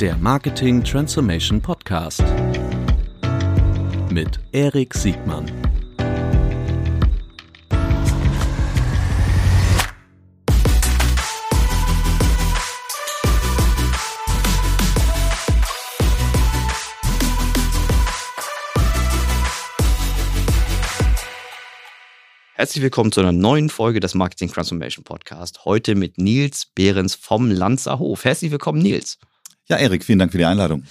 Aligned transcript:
Der 0.00 0.14
Marketing 0.18 0.84
Transformation 0.84 1.58
Podcast 1.62 2.22
mit 4.10 4.38
Erik 4.52 4.92
Siegmann. 4.92 5.50
Herzlich 22.52 22.82
willkommen 22.82 23.12
zu 23.12 23.20
einer 23.20 23.32
neuen 23.32 23.70
Folge 23.70 24.00
des 24.00 24.14
Marketing 24.14 24.52
Transformation 24.52 25.04
Podcast. 25.04 25.64
Heute 25.64 25.94
mit 25.94 26.18
Nils 26.18 26.66
Behrens 26.66 27.14
vom 27.14 27.50
Lanzer 27.50 27.98
Hof. 27.98 28.26
Herzlich 28.26 28.50
willkommen, 28.50 28.82
Nils. 28.82 29.18
Ja, 29.68 29.76
Erik, 29.78 30.04
vielen 30.04 30.20
Dank 30.20 30.32
für 30.32 30.38
die 30.38 30.44
Einladung. 30.44 30.84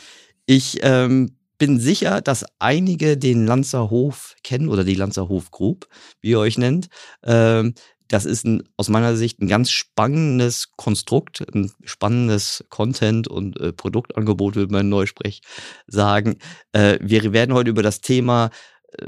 Ich 0.46 0.80
ähm, 0.82 1.38
bin 1.58 1.80
sicher, 1.80 2.22
dass 2.22 2.46
einige 2.60 3.18
den 3.18 3.46
Lanzer 3.46 3.90
Hof 3.90 4.36
kennen 4.44 4.68
oder 4.68 4.84
die 4.84 4.96
Lanzer 4.96 5.30
Hof 5.30 5.50
Group, 5.52 5.88
wie 6.22 6.32
ihr 6.32 6.40
euch 6.40 6.58
nennt. 6.58 6.88
Ähm, 7.24 7.74
das 8.10 8.26
ist 8.26 8.46
ein, 8.46 8.64
aus 8.78 8.90
meiner 8.90 9.16
Sicht 9.16 9.40
ein 9.40 9.48
ganz 9.48 9.72
spannendes 9.72 10.72
Konstrukt, 10.76 11.44
ein 11.54 11.72
spannendes 11.86 12.66
Content- 12.70 13.28
und 13.28 13.60
äh, 13.60 13.72
Produktangebot, 13.72 14.56
würde 14.56 14.74
man 14.74 14.90
Neusprech 14.90 15.42
sagen. 15.88 16.36
Äh, 16.74 17.00
wir 17.02 17.32
werden 17.32 17.56
heute 17.56 17.70
über 17.70 17.82
das 17.82 18.02
Thema 18.02 18.52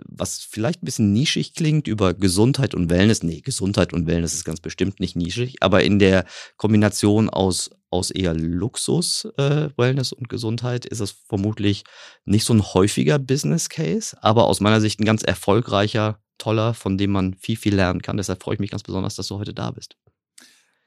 was 0.06 0.40
vielleicht 0.40 0.84
ein 0.84 0.86
bisschen 0.86 1.14
nischig 1.14 1.54
klingt, 1.54 1.88
über 1.88 2.14
Gesundheit 2.14 2.76
und 2.76 2.90
Wellness. 2.90 3.24
Nee, 3.24 3.42
Gesundheit 3.42 3.94
und 3.94 4.08
Wellness 4.08 4.34
ist 4.34 4.46
ganz 4.46 4.60
bestimmt 4.60 5.00
nicht 5.00 5.16
nischig, 5.16 5.58
aber 5.62 5.84
in 5.84 6.00
der 6.00 6.26
Kombination 6.58 7.30
aus, 7.30 7.70
aus 7.90 8.12
eher 8.12 8.34
Luxus, 8.34 9.28
äh, 9.38 9.70
Wellness 9.78 10.12
und 10.12 10.30
Gesundheit 10.30 10.86
ist 10.86 11.00
es 11.00 11.12
vermutlich 11.12 11.84
nicht 12.26 12.46
so 12.46 12.54
ein 12.54 12.62
häufiger 12.62 13.20
Business 13.20 13.70
Case, 13.70 14.18
aber 14.22 14.46
aus 14.46 14.60
meiner 14.60 14.82
Sicht 14.82 15.00
ein 15.00 15.06
ganz 15.06 15.24
erfolgreicher, 15.24 16.20
toller, 16.38 16.74
von 16.74 16.98
dem 16.98 17.12
man 17.12 17.34
viel, 17.36 17.58
viel 17.58 17.76
lernen 17.76 18.02
kann. 18.02 18.18
Deshalb 18.18 18.44
freue 18.44 18.56
ich 18.56 18.60
mich 18.60 18.72
ganz 18.72 18.84
besonders, 18.84 19.16
dass 19.16 19.28
du 19.28 19.38
heute 19.40 19.54
da 19.54 19.72
bist. 19.72 19.96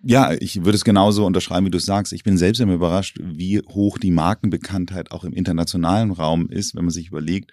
Ja, 0.02 0.32
ich 0.32 0.64
würde 0.64 0.76
es 0.76 0.84
genauso 0.84 1.26
unterschreiben, 1.26 1.66
wie 1.66 1.70
du 1.70 1.78
sagst. 1.78 2.12
Ich 2.12 2.22
bin 2.22 2.38
selbst 2.38 2.60
immer 2.60 2.74
überrascht, 2.74 3.18
wie 3.20 3.60
hoch 3.60 3.98
die 3.98 4.10
Markenbekanntheit 4.10 5.10
auch 5.10 5.24
im 5.24 5.34
internationalen 5.34 6.10
Raum 6.10 6.48
ist, 6.48 6.74
wenn 6.74 6.84
man 6.84 6.92
sich 6.92 7.08
überlegt, 7.08 7.52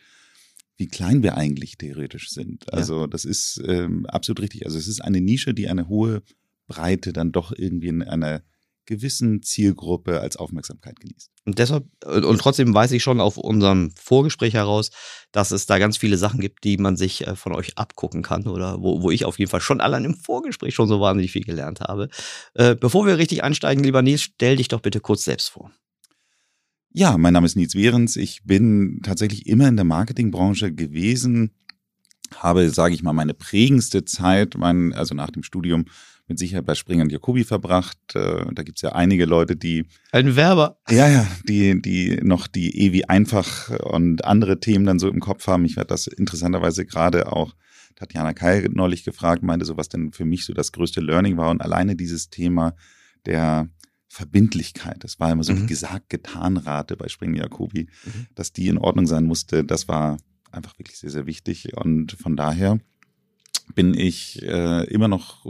wie 0.77 0.88
klein 0.88 1.23
wir 1.23 1.36
eigentlich 1.36 1.77
theoretisch 1.77 2.30
sind. 2.30 2.71
Also 2.71 3.02
ja. 3.02 3.08
das 3.08 3.25
ist 3.25 3.61
ähm, 3.66 4.05
absolut 4.05 4.41
richtig. 4.41 4.66
Also 4.66 4.77
es 4.77 4.88
ist 4.88 5.02
eine 5.02 5.19
Nische, 5.19 5.53
die 5.53 5.67
eine 5.67 5.89
hohe 5.89 6.21
Breite 6.67 7.11
dann 7.11 7.31
doch 7.31 7.52
irgendwie 7.52 7.88
in 7.88 8.03
einer 8.03 8.43
gewissen 8.88 9.43
Zielgruppe 9.43 10.19
als 10.19 10.38
Aufmerksamkeit 10.38 10.99
genießt. 10.99 11.30
Und 11.45 11.59
deshalb, 11.59 11.85
und 12.03 12.39
trotzdem 12.39 12.73
weiß 12.73 12.91
ich 12.93 13.03
schon 13.03 13.21
auf 13.21 13.38
unserem 13.38 13.91
Vorgespräch 13.95 14.55
heraus, 14.55 14.89
dass 15.31 15.52
es 15.52 15.67
da 15.67 15.77
ganz 15.77 15.97
viele 15.97 16.17
Sachen 16.17 16.39
gibt, 16.39 16.63
die 16.63 16.77
man 16.77 16.97
sich 16.97 17.27
äh, 17.27 17.35
von 17.35 17.53
euch 17.53 17.77
abgucken 17.77 18.23
kann 18.23 18.47
oder 18.47 18.81
wo, 18.81 19.03
wo 19.03 19.11
ich 19.11 19.25
auf 19.25 19.38
jeden 19.38 19.52
Fall 19.52 19.61
schon 19.61 19.80
allein 19.80 20.05
im 20.05 20.15
Vorgespräch 20.15 20.73
schon 20.73 20.88
so 20.88 20.99
wahnsinnig 20.99 21.31
viel 21.31 21.43
gelernt 21.43 21.81
habe. 21.81 22.09
Äh, 22.55 22.75
bevor 22.75 23.05
wir 23.05 23.17
richtig 23.17 23.43
einsteigen, 23.43 23.83
lieber 23.83 24.02
Nils, 24.02 24.23
stell 24.23 24.55
dich 24.55 24.69
doch 24.69 24.81
bitte 24.81 24.99
kurz 24.99 25.23
selbst 25.23 25.49
vor. 25.49 25.71
Ja, 26.93 27.17
mein 27.17 27.33
Name 27.33 27.45
ist 27.45 27.55
Nils 27.55 27.73
Behrens. 27.73 28.15
Ich 28.15 28.43
bin 28.43 29.02
tatsächlich 29.03 29.45
immer 29.45 29.67
in 29.67 29.75
der 29.75 29.85
Marketingbranche 29.85 30.73
gewesen, 30.73 31.52
habe, 32.35 32.69
sage 32.69 32.95
ich 32.95 33.03
mal, 33.03 33.13
meine 33.13 33.33
prägendste 33.33 34.03
Zeit, 34.05 34.55
mein, 34.58 34.93
also 34.93 35.13
nach 35.13 35.30
dem 35.30 35.43
Studium, 35.43 35.85
mit 36.28 36.39
Sicherheit 36.39 36.66
bei 36.66 36.75
Springer 36.75 37.03
und 37.03 37.11
Jacobi 37.11 37.44
verbracht. 37.44 37.97
Äh, 38.14 38.45
da 38.53 38.64
gibt's 38.64 38.81
ja 38.81 38.94
einige 38.94 39.25
Leute, 39.25 39.56
die. 39.56 39.86
Ein 40.11 40.36
Werber. 40.36 40.80
Ja, 40.89 41.08
ja, 41.08 41.28
die, 41.47 41.81
die 41.81 42.20
noch 42.22 42.47
die 42.47 42.86
Ewi 42.86 43.06
einfach 43.06 43.70
und 43.70 44.25
andere 44.25 44.59
Themen 44.59 44.86
dann 44.86 45.00
so 45.00 45.09
im 45.09 45.20
Kopf 45.20 45.48
haben. 45.48 45.66
Ich 45.66 45.78
werde 45.78 45.89
das 45.89 46.08
interessanterweise 46.08 46.86
gerade 46.86 47.31
auch 47.31 47.55
Tatjana 47.95 48.33
Kai 48.33 48.67
neulich 48.71 49.04
gefragt, 49.04 49.43
meinte 49.43 49.66
so, 49.66 49.77
was 49.77 49.89
denn 49.89 50.11
für 50.11 50.26
mich 50.26 50.45
so 50.45 50.54
das 50.54 50.71
größte 50.71 51.02
Learning 51.02 51.37
war. 51.37 51.49
Und 51.49 51.61
alleine 51.61 51.95
dieses 51.95 52.30
Thema 52.30 52.76
der 53.26 53.70
Verbindlichkeit. 54.08 55.04
Das 55.04 55.20
war 55.20 55.32
immer 55.32 55.43
so 55.43 55.54
mhm. 55.54 55.61
die 55.61 55.66
gesagt-getan-Rate 55.67 56.95
bei 56.95 57.08
Springen 57.08 57.36
Jacobi, 57.36 57.87
mhm. 58.05 58.27
dass 58.36 58.54
die 58.54 58.67
in 58.67 58.77
Ordnung 58.77 59.05
sein 59.05 59.26
musste. 59.26 59.64
Das 59.64 59.87
war 59.87 60.17
einfach 60.52 60.77
wirklich 60.80 60.98
sehr, 60.98 61.10
sehr 61.10 61.26
wichtig. 61.26 61.76
Und 61.77 62.14
von 62.14 62.36
daher 62.36 62.80
bin 63.76 63.93
ich 63.93 64.42
äh, 64.43 64.86
immer 64.86 65.08
noch, 65.08 65.45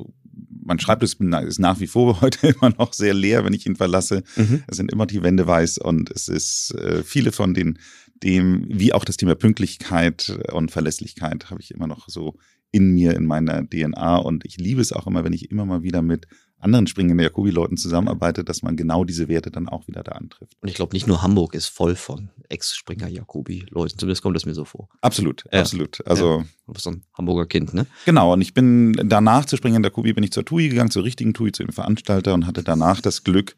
mein 0.63 0.79
Schreibtisch 0.79 1.15
ist 1.15 1.59
nach 1.59 1.79
wie 1.79 1.87
vor 1.87 2.21
heute 2.21 2.47
immer 2.47 2.73
noch 2.77 2.93
sehr 2.93 3.13
leer, 3.13 3.45
wenn 3.45 3.53
ich 3.53 3.65
ihn 3.65 3.75
verlasse. 3.75 4.23
Mhm. 4.35 4.63
Es 4.67 4.77
sind 4.77 4.91
immer 4.91 5.05
die 5.05 5.23
Wände 5.23 5.47
weiß 5.47 5.77
und 5.77 6.11
es 6.11 6.27
ist 6.27 6.75
äh, 6.75 7.03
viele 7.03 7.31
von 7.31 7.53
den, 7.53 7.79
dem, 8.23 8.65
wie 8.67 8.93
auch 8.93 9.05
das 9.05 9.17
Thema 9.17 9.35
Pünktlichkeit 9.35 10.37
und 10.51 10.71
Verlässlichkeit 10.71 11.49
habe 11.49 11.61
ich 11.61 11.71
immer 11.71 11.87
noch 11.87 12.09
so 12.09 12.35
in 12.71 12.93
mir, 12.93 13.15
in 13.15 13.25
meiner 13.25 13.67
DNA 13.67 14.17
und 14.17 14.45
ich 14.45 14.57
liebe 14.57 14.81
es 14.81 14.91
auch 14.91 15.07
immer, 15.07 15.23
wenn 15.23 15.33
ich 15.33 15.51
immer 15.51 15.65
mal 15.65 15.83
wieder 15.83 16.01
mit 16.01 16.27
anderen 16.59 16.87
springenden 16.87 17.19
Jacobi-Leuten 17.19 17.77
zusammenarbeitet, 17.77 18.49
dass 18.49 18.63
man 18.63 18.75
genau 18.75 19.03
diese 19.03 19.27
Werte 19.27 19.51
dann 19.51 19.69
auch 19.69 19.87
wieder 19.87 20.03
da 20.03 20.13
antrifft. 20.13 20.53
Und 20.59 20.69
ich 20.69 20.75
glaube, 20.75 20.95
nicht 20.95 21.07
nur 21.07 21.21
Hamburg 21.21 21.53
ist 21.53 21.67
voll 21.67 21.95
von 21.95 22.29
Ex-Springer 22.49 23.07
Jacobi-Leuten. 23.07 23.99
Zumindest 23.99 24.23
kommt 24.23 24.35
das 24.35 24.45
mir 24.45 24.55
so 24.55 24.65
vor. 24.65 24.89
Absolut, 25.01 25.43
ja. 25.51 25.59
absolut. 25.59 26.05
Also, 26.07 26.39
ja. 26.39 26.45
Du 26.65 26.73
bist 26.73 26.83
so 26.85 26.91
ein 26.91 27.03
Hamburger 27.15 27.45
Kind, 27.45 27.73
ne? 27.73 27.85
Genau. 28.05 28.33
Und 28.33 28.41
ich 28.41 28.53
bin 28.53 28.93
danach 29.05 29.45
zu 29.45 29.55
Springen 29.55 29.83
Jacobi 29.83 30.13
bin 30.13 30.23
ich 30.23 30.31
zur 30.31 30.45
TUI 30.45 30.69
gegangen, 30.69 30.91
zur 30.91 31.03
richtigen 31.03 31.33
TUI, 31.33 31.51
zu 31.51 31.63
dem 31.63 31.73
Veranstalter 31.73 32.33
und 32.33 32.47
hatte 32.47 32.63
danach 32.63 33.01
das 33.01 33.23
Glück, 33.23 33.55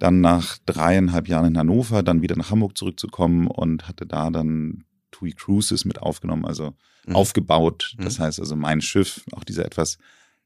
dann 0.00 0.20
nach 0.20 0.58
dreieinhalb 0.66 1.28
Jahren 1.28 1.46
in 1.46 1.58
Hannover 1.58 2.02
dann 2.02 2.20
wieder 2.20 2.36
nach 2.36 2.50
Hamburg 2.50 2.76
zurückzukommen 2.76 3.46
und 3.46 3.86
hatte 3.86 4.06
da 4.06 4.30
dann 4.30 4.84
TUI 5.12 5.32
Cruises 5.32 5.84
mit 5.84 6.02
aufgenommen, 6.02 6.44
also 6.44 6.74
mhm. 7.06 7.14
aufgebaut. 7.14 7.94
Das 7.98 8.18
mhm. 8.18 8.24
heißt 8.24 8.40
also 8.40 8.56
mein 8.56 8.80
Schiff, 8.80 9.24
auch 9.32 9.44
dieser 9.44 9.64
etwas 9.64 9.98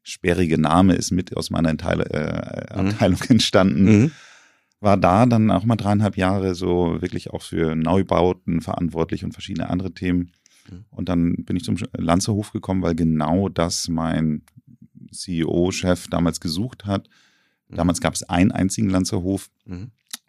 sperrige 0.09 0.59
Name 0.59 0.95
ist 0.95 1.11
mit 1.11 1.37
aus 1.37 1.51
meiner 1.51 1.71
Enteile, 1.71 2.05
äh, 2.11 2.81
mhm. 2.81 2.89
Abteilung 2.89 3.21
mhm. 3.21 3.31
entstanden. 3.31 3.85
Mhm. 3.85 4.11
War 4.81 4.97
da 4.97 5.27
dann 5.27 5.51
auch 5.51 5.65
mal 5.65 5.77
dreieinhalb 5.77 6.17
Jahre 6.17 6.55
so 6.55 7.01
wirklich 7.01 7.31
auch 7.31 7.43
für 7.43 7.75
Neubauten 7.75 8.61
verantwortlich 8.61 9.25
und 9.25 9.33
verschiedene 9.33 9.71
andere 9.71 9.93
Themen. 9.93 10.33
Mhm. 10.71 10.85
Und 10.91 11.09
dann 11.09 11.45
bin 11.45 11.57
ich 11.57 11.65
zum 11.65 11.77
Lanzerhof 11.97 12.53
gekommen, 12.53 12.83
weil 12.83 12.95
genau 12.95 13.49
das 13.49 13.89
mein 13.89 14.43
CEO-Chef 15.13 16.09
damals 16.09 16.41
gesucht 16.41 16.87
hat. 16.87 17.09
Mhm. 17.69 17.77
Damals 17.77 18.01
gab 18.01 18.15
es 18.15 18.23
einen 18.23 18.53
einzigen 18.53 18.91
Lanzerhof 18.91 19.51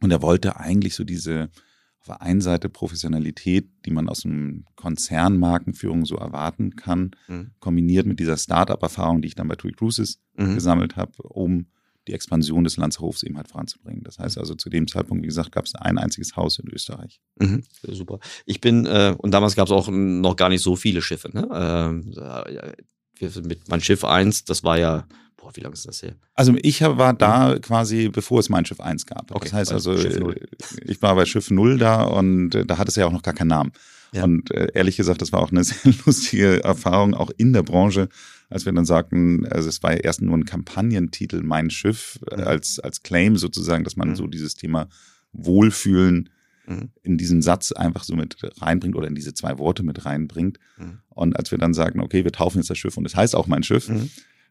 und 0.01 0.11
er 0.11 0.21
wollte 0.21 0.57
eigentlich 0.59 0.95
so 0.95 1.03
diese 1.03 1.49
auf 1.99 2.05
der 2.07 2.21
einen 2.21 2.41
Seite 2.41 2.69
Professionalität, 2.69 3.69
die 3.85 3.91
man 3.91 4.07
aus 4.07 4.25
einem 4.25 4.65
Konzernmarkenführung 4.75 6.05
so 6.05 6.15
erwarten 6.15 6.75
kann, 6.75 7.11
mhm. 7.27 7.51
kombiniert 7.59 8.05
mit 8.05 8.19
dieser 8.19 8.37
Startup-Erfahrung, 8.37 9.21
die 9.21 9.27
ich 9.27 9.35
dann 9.35 9.47
bei 9.47 9.55
TUI 9.55 9.73
Cruises 9.73 10.19
mhm. 10.35 10.55
gesammelt 10.55 10.95
habe, 10.95 11.21
um 11.23 11.67
die 12.07 12.13
Expansion 12.13 12.63
des 12.63 12.77
Landshofs 12.77 13.23
eben 13.23 13.37
halt 13.37 13.49
voranzubringen. 13.49 14.03
Das 14.03 14.17
heißt 14.17 14.37
also, 14.37 14.55
zu 14.55 14.69
dem 14.69 14.87
Zeitpunkt, 14.87 15.23
wie 15.23 15.27
gesagt, 15.27 15.51
gab 15.51 15.65
es 15.65 15.75
ein 15.75 15.97
einziges 15.97 16.35
Haus 16.35 16.57
in 16.57 16.69
Österreich. 16.69 17.21
Mhm. 17.39 17.63
Super. 17.83 18.19
Ich 18.45 18.61
bin, 18.61 18.85
äh, 18.85 19.15
und 19.17 19.31
damals 19.31 19.55
gab 19.55 19.67
es 19.67 19.71
auch 19.71 19.89
noch 19.89 20.35
gar 20.35 20.49
nicht 20.49 20.63
so 20.63 20.75
viele 20.75 21.01
Schiffe. 21.01 21.29
Ne? 21.31 21.47
Äh, 21.51 23.31
mit 23.43 23.67
mein 23.67 23.81
Schiff 23.81 24.05
1, 24.05 24.45
das 24.45 24.63
war 24.63 24.79
ja 24.79 25.05
Boah, 25.39 25.55
wie 25.55 25.61
lange 25.61 25.73
ist 25.73 25.87
das 25.87 26.01
her? 26.03 26.15
Also 26.35 26.53
ich 26.61 26.81
war 26.81 27.13
da 27.13 27.57
quasi, 27.59 28.09
bevor 28.09 28.39
es 28.39 28.49
mein 28.49 28.65
Schiff 28.65 28.79
1 28.79 29.05
gab. 29.05 29.31
Okay, 29.31 29.45
das 29.45 29.53
heißt 29.53 29.73
also, 29.73 29.93
ich 29.93 31.01
war 31.01 31.15
bei 31.15 31.25
Schiff 31.25 31.49
0 31.49 31.77
da 31.77 32.03
und 32.03 32.55
äh, 32.55 32.65
da 32.65 32.77
hat 32.77 32.89
es 32.89 32.95
ja 32.95 33.05
auch 33.05 33.11
noch 33.11 33.21
gar 33.21 33.33
keinen 33.33 33.47
Namen. 33.47 33.71
Ja. 34.11 34.23
Und 34.23 34.51
äh, 34.51 34.69
ehrlich 34.73 34.97
gesagt, 34.97 35.21
das 35.21 35.31
war 35.31 35.39
auch 35.39 35.51
eine 35.51 35.63
sehr 35.65 35.93
lustige 36.05 36.63
Erfahrung, 36.63 37.13
auch 37.13 37.31
in 37.37 37.53
der 37.53 37.63
Branche, 37.63 38.09
als 38.49 38.65
wir 38.65 38.73
dann 38.73 38.85
sagten, 38.85 39.45
also 39.45 39.69
es 39.69 39.81
war 39.83 39.93
ja 39.93 39.99
erst 39.99 40.21
nur 40.21 40.35
ein 40.35 40.45
Kampagnentitel, 40.45 41.41
mein 41.43 41.69
Schiff, 41.69 42.19
äh, 42.29 42.37
mhm. 42.37 42.43
als, 42.43 42.79
als 42.79 43.03
Claim 43.03 43.37
sozusagen, 43.37 43.83
dass 43.83 43.95
man 43.95 44.09
mhm. 44.09 44.15
so 44.15 44.27
dieses 44.27 44.55
Thema 44.55 44.89
Wohlfühlen 45.31 46.29
mhm. 46.65 46.89
in 47.03 47.17
diesen 47.17 47.41
Satz 47.41 47.71
einfach 47.71 48.03
so 48.03 48.15
mit 48.15 48.37
reinbringt 48.61 48.95
oder 48.95 49.07
in 49.07 49.15
diese 49.15 49.33
zwei 49.33 49.57
Worte 49.57 49.83
mit 49.83 50.05
reinbringt. 50.05 50.59
Mhm. 50.77 50.99
Und 51.09 51.37
als 51.37 51.51
wir 51.51 51.57
dann 51.57 51.73
sagten, 51.73 52.01
okay, 52.01 52.25
wir 52.25 52.31
taufen 52.31 52.59
jetzt 52.59 52.69
das 52.69 52.77
Schiff 52.77 52.97
und 52.97 53.05
es 53.05 53.15
heißt 53.15 53.35
auch 53.35 53.47
mein 53.47 53.63
Schiff, 53.63 53.87
mhm 53.87 54.09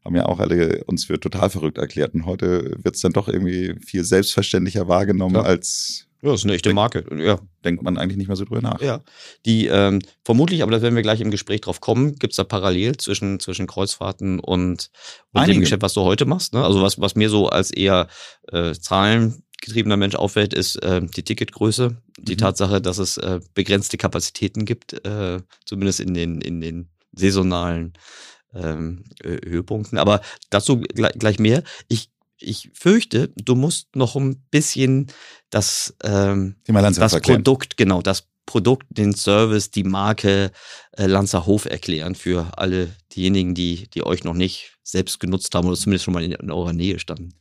haben 0.08 0.16
ja 0.16 0.26
auch 0.26 0.40
alle 0.40 0.82
uns 0.84 1.04
für 1.04 1.20
total 1.20 1.50
verrückt 1.50 1.76
erklärt. 1.76 2.14
Und 2.14 2.24
heute 2.24 2.76
wird 2.82 2.96
es 2.96 3.02
dann 3.02 3.12
doch 3.12 3.28
irgendwie 3.28 3.74
viel 3.84 4.04
selbstverständlicher 4.04 4.88
wahrgenommen 4.88 5.36
ja. 5.36 5.42
als. 5.42 6.06
Ja, 6.22 6.30
das 6.30 6.40
ist 6.40 6.46
eine 6.46 6.54
echte 6.54 6.72
Marke. 6.72 7.04
Ja. 7.16 7.38
Denkt 7.64 7.82
man 7.82 7.96
eigentlich 7.96 8.16
nicht 8.16 8.26
mehr 8.26 8.36
so 8.36 8.44
drüber 8.44 8.62
nach. 8.62 8.80
Ja. 8.80 9.02
Die, 9.46 9.66
ähm, 9.66 10.00
vermutlich, 10.24 10.62
aber 10.62 10.72
da 10.72 10.82
werden 10.82 10.96
wir 10.96 11.02
gleich 11.02 11.20
im 11.20 11.30
Gespräch 11.30 11.60
drauf 11.60 11.80
kommen, 11.80 12.16
gibt 12.16 12.32
es 12.32 12.38
da 12.38 12.44
parallel 12.44 12.96
zwischen, 12.96 13.38
zwischen 13.38 13.68
Kreuzfahrten 13.68 14.40
und, 14.40 14.90
und 15.32 15.46
dem 15.46 15.60
Geschäft, 15.60 15.82
was 15.82 15.94
du 15.94 16.00
heute 16.00 16.24
machst. 16.24 16.54
Ne? 16.54 16.64
Also 16.64 16.82
was, 16.82 16.98
was 17.00 17.14
mir 17.14 17.30
so 17.30 17.50
als 17.50 17.70
eher 17.70 18.08
äh, 18.50 18.72
zahlengetriebener 18.72 19.96
Mensch 19.96 20.16
auffällt, 20.16 20.54
ist 20.54 20.82
äh, 20.82 21.02
die 21.02 21.22
Ticketgröße, 21.22 22.02
die 22.18 22.32
mhm. 22.32 22.38
Tatsache, 22.38 22.80
dass 22.80 22.98
es 22.98 23.18
äh, 23.18 23.38
begrenzte 23.54 23.96
Kapazitäten 23.96 24.64
gibt, 24.64 24.94
äh, 25.06 25.40
zumindest 25.66 26.00
in 26.00 26.14
den, 26.14 26.40
in 26.40 26.60
den 26.60 26.88
saisonalen 27.12 27.92
ähm, 28.54 29.04
äh, 29.22 29.38
Höhepunkten. 29.46 29.98
Aber 29.98 30.20
dazu 30.50 30.80
gleich, 30.80 31.12
gleich 31.14 31.38
mehr. 31.38 31.62
Ich 31.88 32.10
ich 32.40 32.70
fürchte, 32.72 33.32
du 33.36 33.56
musst 33.56 33.96
noch 33.96 34.14
ein 34.16 34.40
bisschen 34.50 35.08
das, 35.50 35.94
ähm, 36.04 36.56
das. 37.00 37.12
Produkt, 37.34 37.76
genau, 37.76 38.00
das 38.00 38.28
Produkt, 38.46 38.86
den 38.90 39.12
Service, 39.12 39.70
die 39.70 39.84
Marke 39.84 40.52
äh, 40.92 41.06
Lanzerhof 41.06 41.66
erklären 41.66 42.14
für 42.14 42.56
alle 42.56 42.94
diejenigen, 43.14 43.54
die, 43.54 43.88
die 43.90 44.06
euch 44.06 44.24
noch 44.24 44.34
nicht 44.34 44.78
selbst 44.82 45.20
genutzt 45.20 45.54
haben 45.54 45.68
oder 45.68 45.76
zumindest 45.76 46.04
schon 46.04 46.14
mal 46.14 46.24
in, 46.24 46.32
in 46.32 46.50
eurer 46.50 46.72
Nähe 46.72 46.98
standen. 46.98 47.34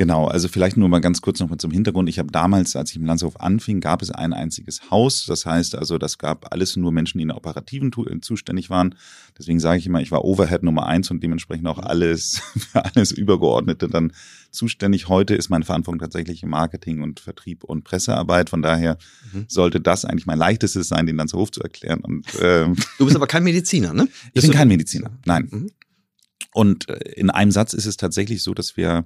Genau, 0.00 0.24
also 0.28 0.48
vielleicht 0.48 0.78
nur 0.78 0.88
mal 0.88 1.00
ganz 1.02 1.20
kurz 1.20 1.40
noch 1.40 1.50
mal 1.50 1.58
zum 1.58 1.72
Hintergrund. 1.72 2.08
Ich 2.08 2.18
habe 2.18 2.32
damals, 2.32 2.74
als 2.74 2.88
ich 2.88 2.96
im 2.96 3.04
Landshof 3.04 3.38
anfing, 3.38 3.80
gab 3.80 4.00
es 4.00 4.10
ein 4.10 4.32
einziges 4.32 4.90
Haus. 4.90 5.26
Das 5.26 5.44
heißt 5.44 5.74
also, 5.74 5.98
das 5.98 6.16
gab 6.16 6.54
alles 6.54 6.74
nur 6.76 6.90
Menschen, 6.90 7.18
die 7.18 7.22
in 7.24 7.28
der 7.28 7.36
operativen 7.36 7.90
äh, 8.08 8.20
zuständig 8.22 8.70
waren. 8.70 8.94
Deswegen 9.38 9.60
sage 9.60 9.78
ich 9.78 9.84
immer, 9.84 10.00
ich 10.00 10.10
war 10.10 10.24
Overhead 10.24 10.62
Nummer 10.62 10.86
eins 10.86 11.10
und 11.10 11.22
dementsprechend 11.22 11.66
auch 11.66 11.78
alles 11.78 12.40
für 12.72 12.82
alles 12.82 13.12
Übergeordnete 13.12 13.88
dann 13.88 14.14
zuständig. 14.50 15.10
Heute 15.10 15.34
ist 15.34 15.50
meine 15.50 15.66
Verantwortung 15.66 15.98
tatsächlich 16.00 16.42
im 16.44 16.48
Marketing 16.48 17.02
und 17.02 17.20
Vertrieb 17.20 17.62
und 17.62 17.84
Pressearbeit. 17.84 18.48
Von 18.48 18.62
daher 18.62 18.96
Mhm. 19.34 19.44
sollte 19.48 19.82
das 19.82 20.06
eigentlich 20.06 20.24
mein 20.24 20.38
leichtestes 20.38 20.88
sein, 20.88 21.04
den 21.04 21.16
Landshof 21.16 21.50
zu 21.50 21.60
erklären. 21.60 22.00
Und 22.00 22.24
ähm, 22.40 22.74
Du 22.96 23.04
bist 23.04 23.16
aber 23.16 23.26
kein 23.26 23.44
Mediziner, 23.44 23.92
ne? 23.92 24.08
ich 24.32 24.40
bin 24.40 24.52
kein 24.52 24.68
Mediziner, 24.68 25.10
nein. 25.26 25.46
Mhm. 25.50 25.70
Und 26.54 26.88
äh, 26.88 26.96
in 27.16 27.28
einem 27.28 27.50
Satz 27.50 27.74
ist 27.74 27.84
es 27.84 27.98
tatsächlich 27.98 28.42
so, 28.42 28.54
dass 28.54 28.78
wir 28.78 29.04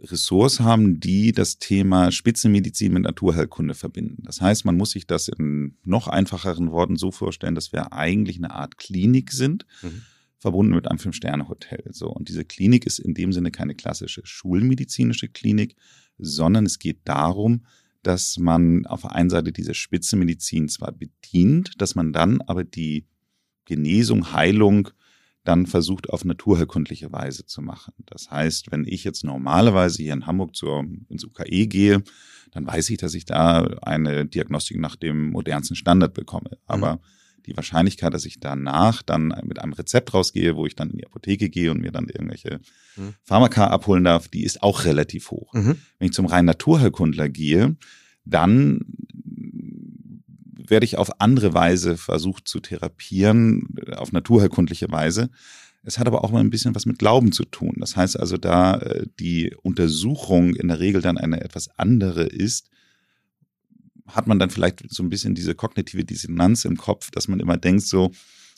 Ressorts 0.00 0.60
haben, 0.60 1.00
die 1.00 1.32
das 1.32 1.58
Thema 1.58 2.12
Spitzenmedizin 2.12 2.92
mit 2.92 3.02
Naturheilkunde 3.02 3.74
verbinden. 3.74 4.22
Das 4.24 4.40
heißt, 4.40 4.64
man 4.64 4.76
muss 4.76 4.92
sich 4.92 5.06
das 5.06 5.28
in 5.28 5.76
noch 5.84 6.06
einfacheren 6.06 6.70
Worten 6.70 6.96
so 6.96 7.10
vorstellen, 7.10 7.54
dass 7.54 7.72
wir 7.72 7.92
eigentlich 7.92 8.36
eine 8.36 8.52
Art 8.52 8.78
Klinik 8.78 9.32
sind, 9.32 9.66
Mhm. 9.82 10.02
verbunden 10.38 10.74
mit 10.74 10.86
einem 10.86 11.00
Fünf-Sterne-Hotel. 11.00 11.84
So. 11.90 12.08
Und 12.10 12.28
diese 12.28 12.44
Klinik 12.44 12.86
ist 12.86 13.00
in 13.00 13.14
dem 13.14 13.32
Sinne 13.32 13.50
keine 13.50 13.74
klassische 13.74 14.22
schulmedizinische 14.24 15.28
Klinik, 15.28 15.74
sondern 16.16 16.64
es 16.64 16.78
geht 16.78 17.00
darum, 17.04 17.64
dass 18.04 18.38
man 18.38 18.86
auf 18.86 19.02
der 19.02 19.12
einen 19.12 19.30
Seite 19.30 19.50
diese 19.52 19.74
Spitzenmedizin 19.74 20.68
zwar 20.68 20.92
bedient, 20.92 21.72
dass 21.78 21.96
man 21.96 22.12
dann 22.12 22.40
aber 22.42 22.62
die 22.62 23.04
Genesung, 23.64 24.32
Heilung 24.32 24.90
dann 25.44 25.66
versucht 25.66 26.10
auf 26.10 26.24
naturheilkundliche 26.24 27.10
Weise 27.12 27.46
zu 27.46 27.62
machen. 27.62 27.94
Das 28.06 28.30
heißt, 28.30 28.70
wenn 28.70 28.84
ich 28.86 29.04
jetzt 29.04 29.24
normalerweise 29.24 30.02
hier 30.02 30.12
in 30.12 30.26
Hamburg 30.26 30.54
zur, 30.54 30.84
ins 31.08 31.24
UKE 31.24 31.66
gehe, 31.66 32.02
dann 32.52 32.66
weiß 32.66 32.90
ich, 32.90 32.98
dass 32.98 33.14
ich 33.14 33.24
da 33.24 33.62
eine 33.82 34.26
Diagnostik 34.26 34.78
nach 34.78 34.96
dem 34.96 35.30
modernsten 35.30 35.76
Standard 35.76 36.14
bekomme. 36.14 36.50
Aber 36.66 37.00
die 37.46 37.56
Wahrscheinlichkeit, 37.56 38.12
dass 38.12 38.26
ich 38.26 38.40
danach 38.40 39.02
dann 39.02 39.34
mit 39.44 39.58
einem 39.58 39.72
Rezept 39.72 40.12
rausgehe, 40.12 40.56
wo 40.56 40.66
ich 40.66 40.76
dann 40.76 40.90
in 40.90 40.98
die 40.98 41.06
Apotheke 41.06 41.48
gehe 41.48 41.70
und 41.70 41.80
mir 41.80 41.92
dann 41.92 42.08
irgendwelche 42.08 42.60
Mhm. 42.98 43.14
Pharmaka 43.22 43.68
abholen 43.68 44.04
darf, 44.04 44.28
die 44.28 44.44
ist 44.44 44.62
auch 44.62 44.84
relativ 44.84 45.30
hoch. 45.30 45.52
Mhm. 45.54 45.76
Wenn 45.98 46.06
ich 46.06 46.12
zum 46.12 46.26
reinen 46.26 46.46
Naturheilkundler 46.46 47.28
gehe, 47.28 47.76
dann 48.24 48.80
werde 50.70 50.84
ich 50.84 50.98
auf 50.98 51.20
andere 51.20 51.54
Weise 51.54 51.96
versucht 51.96 52.48
zu 52.48 52.60
therapieren, 52.60 53.68
auf 53.96 54.12
naturheilkundliche 54.12 54.90
Weise. 54.90 55.30
Es 55.82 55.98
hat 55.98 56.06
aber 56.06 56.24
auch 56.24 56.30
mal 56.30 56.40
ein 56.40 56.50
bisschen 56.50 56.74
was 56.74 56.86
mit 56.86 56.98
Glauben 56.98 57.32
zu 57.32 57.44
tun. 57.44 57.76
Das 57.78 57.96
heißt 57.96 58.18
also, 58.18 58.36
da 58.36 58.76
äh, 58.78 59.06
die 59.18 59.54
Untersuchung 59.62 60.54
in 60.54 60.68
der 60.68 60.80
Regel 60.80 61.00
dann 61.00 61.18
eine 61.18 61.40
etwas 61.40 61.70
andere 61.78 62.24
ist, 62.24 62.68
hat 64.06 64.26
man 64.26 64.38
dann 64.38 64.50
vielleicht 64.50 64.84
so 64.90 65.02
ein 65.02 65.10
bisschen 65.10 65.34
diese 65.34 65.54
kognitive 65.54 66.04
Dissonanz 66.04 66.64
im 66.64 66.76
Kopf, 66.76 67.10
dass 67.10 67.28
man 67.28 67.40
immer 67.40 67.56
denkt, 67.56 67.82
so, 67.82 68.10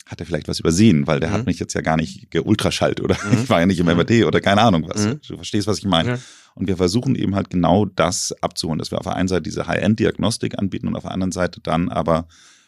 hat 0.05 0.19
er 0.19 0.25
vielleicht 0.25 0.47
was 0.47 0.59
übersehen, 0.59 1.07
weil 1.07 1.19
der 1.19 1.29
Mhm. 1.29 1.33
hat 1.33 1.45
mich 1.45 1.59
jetzt 1.59 1.73
ja 1.73 1.81
gar 1.81 1.95
nicht 1.97 2.31
geultraschallt 2.31 2.99
oder 3.01 3.15
Mhm. 3.15 3.43
ich 3.43 3.49
war 3.49 3.59
ja 3.59 3.65
nicht 3.65 3.79
im 3.79 3.85
Mhm. 3.85 3.93
MRT 3.97 4.25
oder 4.25 4.41
keine 4.41 4.61
Ahnung 4.61 4.85
was. 4.87 5.05
Mhm. 5.05 5.19
Du 5.27 5.35
verstehst, 5.35 5.67
was 5.67 5.77
ich 5.79 5.85
meine. 5.85 6.19
Und 6.53 6.67
wir 6.67 6.75
versuchen 6.77 7.15
eben 7.15 7.33
halt 7.35 7.49
genau 7.49 7.85
das 7.85 8.33
abzuholen, 8.41 8.77
dass 8.79 8.91
wir 8.91 8.97
auf 8.99 9.05
der 9.05 9.15
einen 9.15 9.29
Seite 9.29 9.43
diese 9.43 9.67
High-End-Diagnostik 9.67 10.59
anbieten 10.59 10.87
und 10.87 10.95
auf 10.97 11.03
der 11.03 11.11
anderen 11.11 11.31
Seite 11.31 11.61
dann 11.61 11.87
aber 11.89 12.27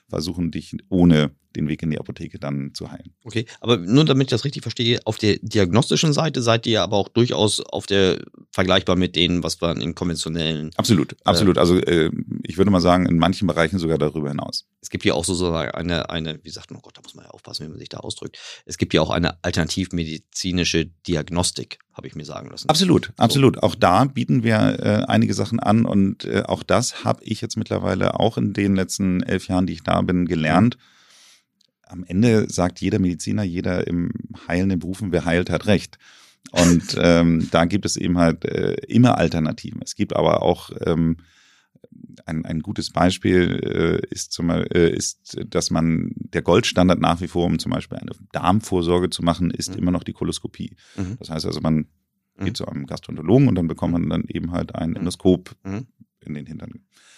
versuchen, 0.09 0.51
dich 0.51 0.75
ohne 0.89 1.31
den 1.56 1.68
Weg 1.68 1.83
in 1.83 1.91
die 1.91 2.00
Apotheke 2.00 2.39
dann 2.39 2.71
zu 2.74 2.91
heilen. 2.91 3.13
Okay, 3.24 3.45
aber 3.62 3.77
nur 3.77 4.06
damit 4.06 4.27
ich 4.27 4.29
das 4.31 4.45
richtig 4.45 4.62
verstehe, 4.63 5.00
auf 5.06 5.18
der 5.18 5.38
diagnostischen 5.41 6.13
Seite 6.13 6.41
seid 6.41 6.65
ihr 6.65 6.81
aber 6.81 6.97
auch 6.97 7.09
durchaus 7.09 7.59
auf 7.62 7.86
der 7.88 8.24
vergleichbar 8.53 8.95
mit 8.95 9.15
denen, 9.15 9.41
was 9.41 9.59
wir 9.61 9.75
in 9.75 9.95
konventionellen. 9.95 10.69
Absolut, 10.75 11.15
absolut. 11.23 11.57
Also 11.57 11.79
äh, 11.79 12.11
ich 12.44 12.57
würde 12.57 12.69
mal 12.69 12.81
sagen, 12.81 13.07
in 13.07 13.17
manchen 13.17 13.47
Bereichen 13.47 13.79
sogar 13.79 13.97
darüber 13.97 14.29
hinaus. 14.29 14.67
Es 14.79 14.91
gibt 14.91 15.03
ja 15.05 15.15
auch 15.15 15.25
so 15.25 15.33
so 15.33 15.51
eine, 15.51 16.11
eine, 16.11 16.39
wie 16.44 16.51
sagt 16.51 16.69
man, 16.69 16.77
oh 16.77 16.81
Gott, 16.83 16.95
da 16.95 17.01
muss 17.01 17.15
man 17.15 17.25
ja 17.25 17.31
aufpassen, 17.31 17.65
wie 17.65 17.69
man 17.69 17.79
sich 17.79 17.89
da 17.89 17.97
ausdrückt. 17.97 18.38
Es 18.67 18.77
gibt 18.77 18.94
ja 18.94 19.01
auch 19.01 19.09
eine 19.09 19.44
alternativmedizinische 19.44 20.85
Diagnostik, 20.85 21.79
habe 21.94 22.05
ich 22.05 22.13
mir 22.13 22.25
sagen 22.25 22.51
lassen. 22.51 22.69
Absolut, 22.69 23.11
absolut. 23.17 23.63
Auch 23.63 23.73
da 23.73 24.05
bieten 24.05 24.44
wir 24.44 24.55
äh, 24.55 25.05
einige 25.07 25.33
Sachen 25.33 25.59
an 25.59 25.85
und 25.85 26.25
äh, 26.25 26.44
auch 26.44 26.61
das 26.61 27.03
habe 27.03 27.23
ich 27.23 27.41
jetzt 27.41 27.57
mittlerweile 27.57 28.19
auch 28.19 28.38
in 28.38 28.53
den 28.53 28.75
letzten 28.75 29.23
elf 29.23 29.47
Jahren, 29.47 29.65
die 29.65 29.73
ich 29.73 29.83
da 29.83 30.00
bin, 30.03 30.27
gelernt. 30.27 30.77
Am 31.81 32.03
Ende 32.03 32.47
sagt 32.51 32.81
jeder 32.81 33.00
Mediziner, 33.00 33.41
jeder 33.41 33.88
im 33.88 34.11
heilenden 34.47 34.77
Berufen, 34.77 35.11
wer 35.11 35.25
heilt, 35.25 35.50
hat 35.50 35.65
recht. 35.65 35.97
Und 36.51 36.95
ähm, 37.00 37.48
da 37.51 37.66
gibt 37.66 37.86
es 37.86 37.98
eben 37.98 38.18
halt 38.18 38.45
äh, 38.45 38.74
immer 38.88 39.18
Alternativen. 39.18 39.81
Es 39.84 39.95
gibt 39.95 40.16
aber 40.16 40.44
auch 40.44 40.69
ähm, 40.86 41.18
ein, 42.25 42.45
ein 42.45 42.60
gutes 42.62 42.92
Beispiel 42.92 44.01
äh, 44.04 44.13
ist, 44.13 44.31
zum, 44.34 44.50
äh, 44.50 44.90
ist, 44.90 45.38
dass 45.48 45.72
man 45.72 46.12
der 46.16 46.42
Goldstandard 46.42 47.00
nach 47.00 47.22
wie 47.22 47.28
vor, 47.28 47.45
um 47.45 47.57
zum 47.60 47.72
Beispiel 47.72 47.98
eine 47.98 48.12
Darmvorsorge 48.31 49.10
zu 49.10 49.24
machen, 49.24 49.51
ist 49.51 49.72
Mhm. 49.72 49.78
immer 49.80 49.92
noch 49.92 50.04
die 50.04 50.13
Koloskopie. 50.13 50.75
Mhm. 50.95 51.18
Das 51.19 51.30
heißt 51.30 51.45
also, 51.45 51.60
man 51.62 51.88
Mhm. 52.38 52.46
geht 52.46 52.57
zu 52.57 52.68
einem 52.68 52.86
Gastroenterologen 52.88 53.48
und 53.48 53.56
dann 53.56 53.68
bekommt 53.68 53.94
man 53.94 54.10
dann 54.10 54.24
eben 54.28 54.51
halt 54.51 54.75
ein 54.75 54.92
Mhm. 54.92 54.96
Endoskop 54.98 55.56
Mhm. 55.63 55.88
in 56.22 56.34
den 56.36 56.46
Hintern. 56.46 56.72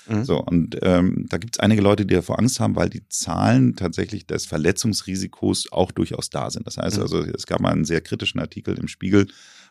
Mhm. 0.07 0.23
So, 0.25 0.39
und 0.41 0.77
ähm, 0.81 1.25
da 1.29 1.37
gibt 1.37 1.55
es 1.55 1.59
einige 1.59 1.81
Leute, 1.81 2.05
die 2.05 2.13
davor 2.13 2.39
Angst 2.39 2.59
haben, 2.59 2.75
weil 2.75 2.89
die 2.89 3.07
Zahlen 3.09 3.75
tatsächlich 3.75 4.27
des 4.27 4.45
Verletzungsrisikos 4.45 5.71
auch 5.71 5.91
durchaus 5.91 6.29
da 6.29 6.49
sind. 6.49 6.67
Das 6.67 6.77
heißt 6.77 6.97
Mhm. 6.97 7.03
also, 7.03 7.21
es 7.23 7.45
gab 7.47 7.59
mal 7.59 7.71
einen 7.71 7.85
sehr 7.85 8.01
kritischen 8.01 8.39
Artikel 8.39 8.77
im 8.77 8.87
Spiegel, 8.87 9.27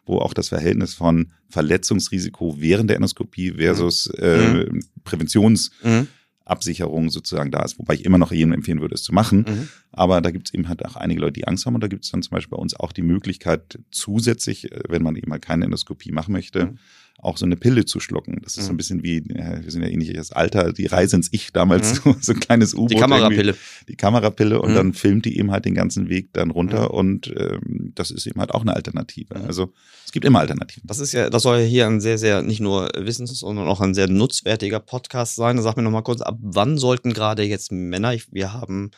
wo 0.06 0.18
auch 0.18 0.34
das 0.34 0.48
Verhältnis 0.48 0.94
von 0.94 1.32
Verletzungsrisiko 1.48 2.56
während 2.60 2.90
der 2.90 2.96
Endoskopie 2.96 3.52
versus 3.52 4.06
äh, 4.18 4.66
Präventionsabsicherung 5.04 7.04
Mhm. 7.04 7.10
sozusagen 7.10 7.50
da 7.50 7.62
ist. 7.64 7.78
Wobei 7.78 7.94
ich 7.94 8.04
immer 8.04 8.18
noch 8.18 8.32
jedem 8.32 8.52
empfehlen 8.52 8.80
würde, 8.80 8.94
es 8.94 9.02
zu 9.02 9.12
machen. 9.14 9.44
Mhm. 9.48 9.68
Aber 9.92 10.20
da 10.20 10.30
gibt 10.30 10.48
es 10.48 10.54
eben 10.54 10.68
halt 10.68 10.84
auch 10.84 10.96
einige 10.96 11.20
Leute, 11.20 11.32
die 11.32 11.46
Angst 11.46 11.66
haben. 11.66 11.74
Und 11.74 11.80
da 11.82 11.88
gibt 11.88 12.04
es 12.04 12.10
dann 12.10 12.22
zum 12.22 12.30
Beispiel 12.32 12.56
bei 12.56 12.62
uns 12.62 12.74
auch 12.74 12.92
die 12.92 13.02
Möglichkeit, 13.02 13.78
zusätzlich, 13.90 14.70
äh, 14.72 14.80
wenn 14.88 15.02
man 15.02 15.16
eben 15.16 15.30
halt 15.32 15.42
keine 15.42 15.64
Endoskopie 15.64 16.12
machen 16.12 16.32
möchte, 16.32 16.66
Mhm. 16.66 16.78
Auch 17.18 17.38
so 17.38 17.46
eine 17.46 17.56
Pille 17.56 17.86
zu 17.86 18.00
schlucken. 18.00 18.40
Das 18.42 18.58
ist 18.58 18.64
so 18.66 18.70
ein 18.70 18.74
Mhm. 18.74 18.76
bisschen 18.76 19.02
wie, 19.02 19.24
wir 19.24 19.62
sind 19.70 19.82
ja 19.82 19.88
ähnliches 19.88 20.30
Alter, 20.32 20.72
die 20.74 20.86
Reise 20.86 21.16
ins 21.16 21.28
Ich 21.32 21.52
damals, 21.52 22.04
Mhm. 22.04 22.16
so, 22.20 22.32
ein 22.32 22.40
kleines 22.40 22.74
U-Boot. 22.74 22.90
Die 22.90 22.96
irgendwie. 22.96 23.10
Kamerapille. 23.18 23.56
Die 23.88 23.96
Kamerapille 23.96 24.60
und 24.60 24.72
Mhm. 24.72 24.74
dann 24.74 24.92
filmt 24.94 25.24
die 25.24 25.38
eben 25.38 25.50
halt 25.50 25.64
den 25.64 25.74
ganzen 25.74 26.08
Weg 26.10 26.32
dann 26.34 26.50
runter 26.50 26.82
Mhm. 26.90 26.98
und 26.98 27.34
ähm, 27.36 27.92
das 27.94 28.10
ist 28.10 28.26
eben 28.26 28.40
halt 28.40 28.52
auch 28.52 28.60
eine 28.60 28.74
Alternative. 28.74 29.38
Mhm. 29.38 29.44
Also 29.46 29.72
es 30.04 30.12
gibt 30.12 30.26
immer 30.26 30.40
Alternativen. 30.40 30.86
Das 30.86 30.98
ist 30.98 31.12
ja, 31.12 31.30
das 31.30 31.42
soll 31.44 31.60
ja 31.60 31.64
hier 31.64 31.86
ein 31.86 32.00
sehr, 32.00 32.18
sehr, 32.18 32.42
nicht 32.42 32.60
nur 32.60 32.90
wissens-, 32.98 33.38
sondern 33.38 33.68
auch 33.68 33.80
ein 33.80 33.94
sehr 33.94 34.08
nutzwertiger 34.08 34.80
Podcast 34.80 35.34
sein. 35.36 35.60
Sag 35.62 35.76
mir 35.78 35.82
noch 35.82 35.90
mal 35.90 36.02
kurz, 36.02 36.20
ab 36.20 36.36
wann 36.42 36.76
sollten 36.76 37.14
gerade 37.14 37.42
jetzt 37.42 37.72
Männer, 37.72 38.12
ich, 38.12 38.30
wir 38.32 38.52
haben, 38.52 38.90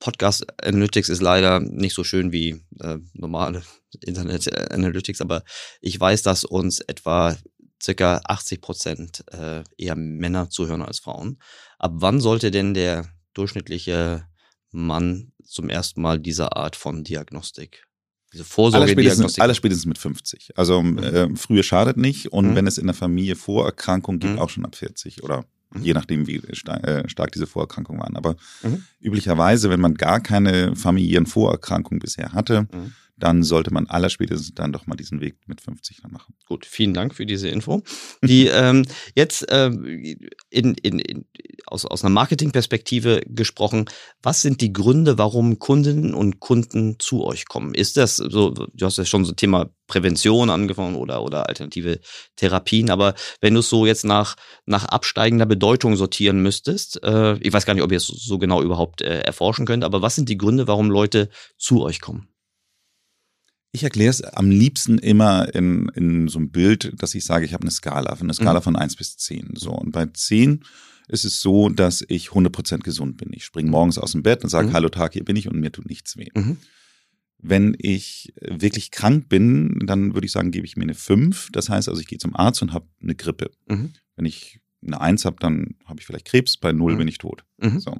Podcast 0.00 0.44
Analytics 0.62 1.08
ist 1.08 1.22
leider 1.22 1.60
nicht 1.60 1.94
so 1.94 2.04
schön 2.04 2.32
wie 2.32 2.62
äh, 2.80 2.98
normale 3.14 3.62
Internet 4.04 4.72
Analytics, 4.72 5.20
aber 5.20 5.42
ich 5.80 5.98
weiß, 5.98 6.22
dass 6.22 6.44
uns 6.44 6.80
etwa 6.80 7.36
circa 7.82 8.20
80 8.24 8.60
Prozent 8.60 9.24
äh, 9.32 9.62
eher 9.76 9.96
Männer 9.96 10.50
zuhören 10.50 10.82
als 10.82 11.00
Frauen. 11.00 11.38
Ab 11.78 11.92
wann 11.96 12.20
sollte 12.20 12.50
denn 12.50 12.74
der 12.74 13.08
durchschnittliche 13.34 14.26
Mann 14.70 15.32
zum 15.44 15.68
ersten 15.68 16.00
Mal 16.00 16.18
diese 16.18 16.56
Art 16.56 16.76
von 16.76 17.04
Diagnostik, 17.04 17.84
diese 18.32 18.44
Vorsorgediagnostik 18.44 19.42
aller 19.42 19.54
spätestens 19.54 19.86
mit 19.86 19.98
50. 19.98 20.52
Also 20.56 20.82
Mhm. 20.82 20.98
äh, 20.98 21.36
früher 21.36 21.62
schadet 21.62 21.96
nicht 21.96 22.32
und 22.32 22.50
Mhm. 22.50 22.54
wenn 22.54 22.66
es 22.66 22.78
in 22.78 22.86
der 22.86 22.94
Familie 22.94 23.36
Vorerkrankungen 23.36 24.20
gibt, 24.20 24.34
Mhm. 24.34 24.38
auch 24.38 24.48
schon 24.50 24.64
ab 24.64 24.74
40 24.76 25.22
oder 25.22 25.44
Mhm. 25.74 25.82
je 25.82 25.94
nachdem, 25.94 26.26
wie 26.26 26.36
äh, 26.36 27.08
stark 27.08 27.32
diese 27.32 27.46
Vorerkrankungen 27.46 28.00
waren. 28.00 28.16
Aber 28.16 28.36
Mhm. 28.62 28.82
üblicherweise, 29.00 29.70
wenn 29.70 29.80
man 29.80 29.94
gar 29.94 30.20
keine 30.20 30.74
familiären 30.76 31.26
Vorerkrankungen 31.26 31.98
bisher 32.00 32.32
hatte, 32.32 32.62
Mhm. 32.72 32.92
Dann 33.22 33.44
sollte 33.44 33.72
man 33.72 33.86
allerspätestens 33.86 34.52
dann 34.52 34.72
doch 34.72 34.88
mal 34.88 34.96
diesen 34.96 35.20
Weg 35.20 35.36
mit 35.46 35.60
50 35.60 36.02
dann 36.02 36.10
machen. 36.10 36.34
Gut, 36.48 36.66
vielen 36.66 36.92
Dank 36.92 37.14
für 37.14 37.24
diese 37.24 37.48
Info. 37.48 37.82
Die 38.20 38.46
ähm, 38.52 38.84
jetzt 39.14 39.46
ähm, 39.48 39.84
in, 40.50 40.74
in, 40.74 40.98
in, 40.98 41.24
aus, 41.66 41.84
aus 41.84 42.02
einer 42.02 42.10
Marketingperspektive 42.10 43.22
gesprochen, 43.26 43.84
was 44.24 44.42
sind 44.42 44.60
die 44.60 44.72
Gründe, 44.72 45.18
warum 45.18 45.60
Kundinnen 45.60 46.14
und 46.14 46.40
Kunden 46.40 46.96
zu 46.98 47.24
euch 47.24 47.46
kommen? 47.46 47.74
Ist 47.74 47.96
das 47.96 48.16
so, 48.16 48.50
du 48.50 48.86
hast 48.86 48.98
ja 48.98 49.04
schon 49.04 49.24
so 49.24 49.32
Thema 49.32 49.70
Prävention 49.86 50.50
angefangen 50.50 50.96
oder, 50.96 51.22
oder 51.22 51.48
alternative 51.48 52.00
Therapien, 52.34 52.90
aber 52.90 53.14
wenn 53.40 53.54
du 53.54 53.60
es 53.60 53.68
so 53.68 53.86
jetzt 53.86 54.04
nach, 54.04 54.34
nach 54.66 54.86
absteigender 54.86 55.46
Bedeutung 55.46 55.94
sortieren 55.94 56.42
müsstest, 56.42 57.00
äh, 57.04 57.36
ich 57.38 57.52
weiß 57.52 57.66
gar 57.66 57.74
nicht, 57.74 57.84
ob 57.84 57.92
ihr 57.92 57.98
es 57.98 58.08
so 58.08 58.38
genau 58.38 58.62
überhaupt 58.62 59.00
äh, 59.00 59.20
erforschen 59.20 59.64
könnt, 59.64 59.84
aber 59.84 60.02
was 60.02 60.16
sind 60.16 60.28
die 60.28 60.38
Gründe, 60.38 60.66
warum 60.66 60.90
Leute 60.90 61.28
zu 61.56 61.82
euch 61.82 62.00
kommen? 62.00 62.31
Ich 63.74 63.82
erkläre 63.84 64.10
es 64.10 64.22
am 64.22 64.50
liebsten 64.50 64.98
immer 64.98 65.54
in, 65.54 65.88
in 65.94 66.28
so 66.28 66.38
einem 66.38 66.50
Bild, 66.50 66.92
dass 67.02 67.14
ich 67.14 67.24
sage, 67.24 67.46
ich 67.46 67.54
habe 67.54 67.62
eine 67.62 67.70
Skala, 67.70 68.12
eine 68.12 68.34
Skala 68.34 68.60
Mhm. 68.60 68.64
von 68.64 68.76
1 68.76 68.96
bis 68.96 69.16
10. 69.16 69.54
So, 69.56 69.70
und 69.72 69.92
bei 69.92 70.04
10 70.06 70.62
ist 71.08 71.24
es 71.24 71.40
so, 71.40 71.70
dass 71.70 72.04
ich 72.06 72.28
100% 72.34 72.84
gesund 72.84 73.16
bin. 73.16 73.32
Ich 73.32 73.44
springe 73.46 73.70
morgens 73.70 73.96
aus 73.96 74.12
dem 74.12 74.22
Bett 74.22 74.44
und 74.44 74.50
sage, 74.50 74.68
Mhm. 74.68 74.72
hallo 74.74 74.88
Tag, 74.90 75.14
hier 75.14 75.24
bin 75.24 75.36
ich 75.36 75.48
und 75.48 75.58
mir 75.58 75.72
tut 75.72 75.86
nichts 75.88 76.18
weh. 76.18 76.28
Mhm. 76.34 76.58
Wenn 77.38 77.74
ich 77.78 78.34
wirklich 78.42 78.90
krank 78.90 79.28
bin, 79.30 79.80
dann 79.86 80.12
würde 80.14 80.26
ich 80.26 80.32
sagen, 80.32 80.50
gebe 80.50 80.66
ich 80.66 80.76
mir 80.76 80.84
eine 80.84 80.94
5. 80.94 81.48
Das 81.50 81.70
heißt 81.70 81.88
also, 81.88 82.00
ich 82.00 82.06
gehe 82.06 82.18
zum 82.18 82.36
Arzt 82.36 82.60
und 82.60 82.74
habe 82.74 82.86
eine 83.02 83.14
Grippe. 83.14 83.50
Mhm. 83.68 83.94
Wenn 84.16 84.26
ich 84.26 84.60
eine 84.86 85.00
1 85.00 85.24
habe, 85.24 85.36
dann 85.40 85.76
habe 85.86 85.98
ich 85.98 86.06
vielleicht 86.06 86.26
Krebs, 86.26 86.58
bei 86.58 86.72
0 86.72 86.92
Mhm. 86.92 86.98
bin 86.98 87.08
ich 87.08 87.16
tot. 87.18 87.42
Mhm. 87.56 87.80
So. 87.80 87.96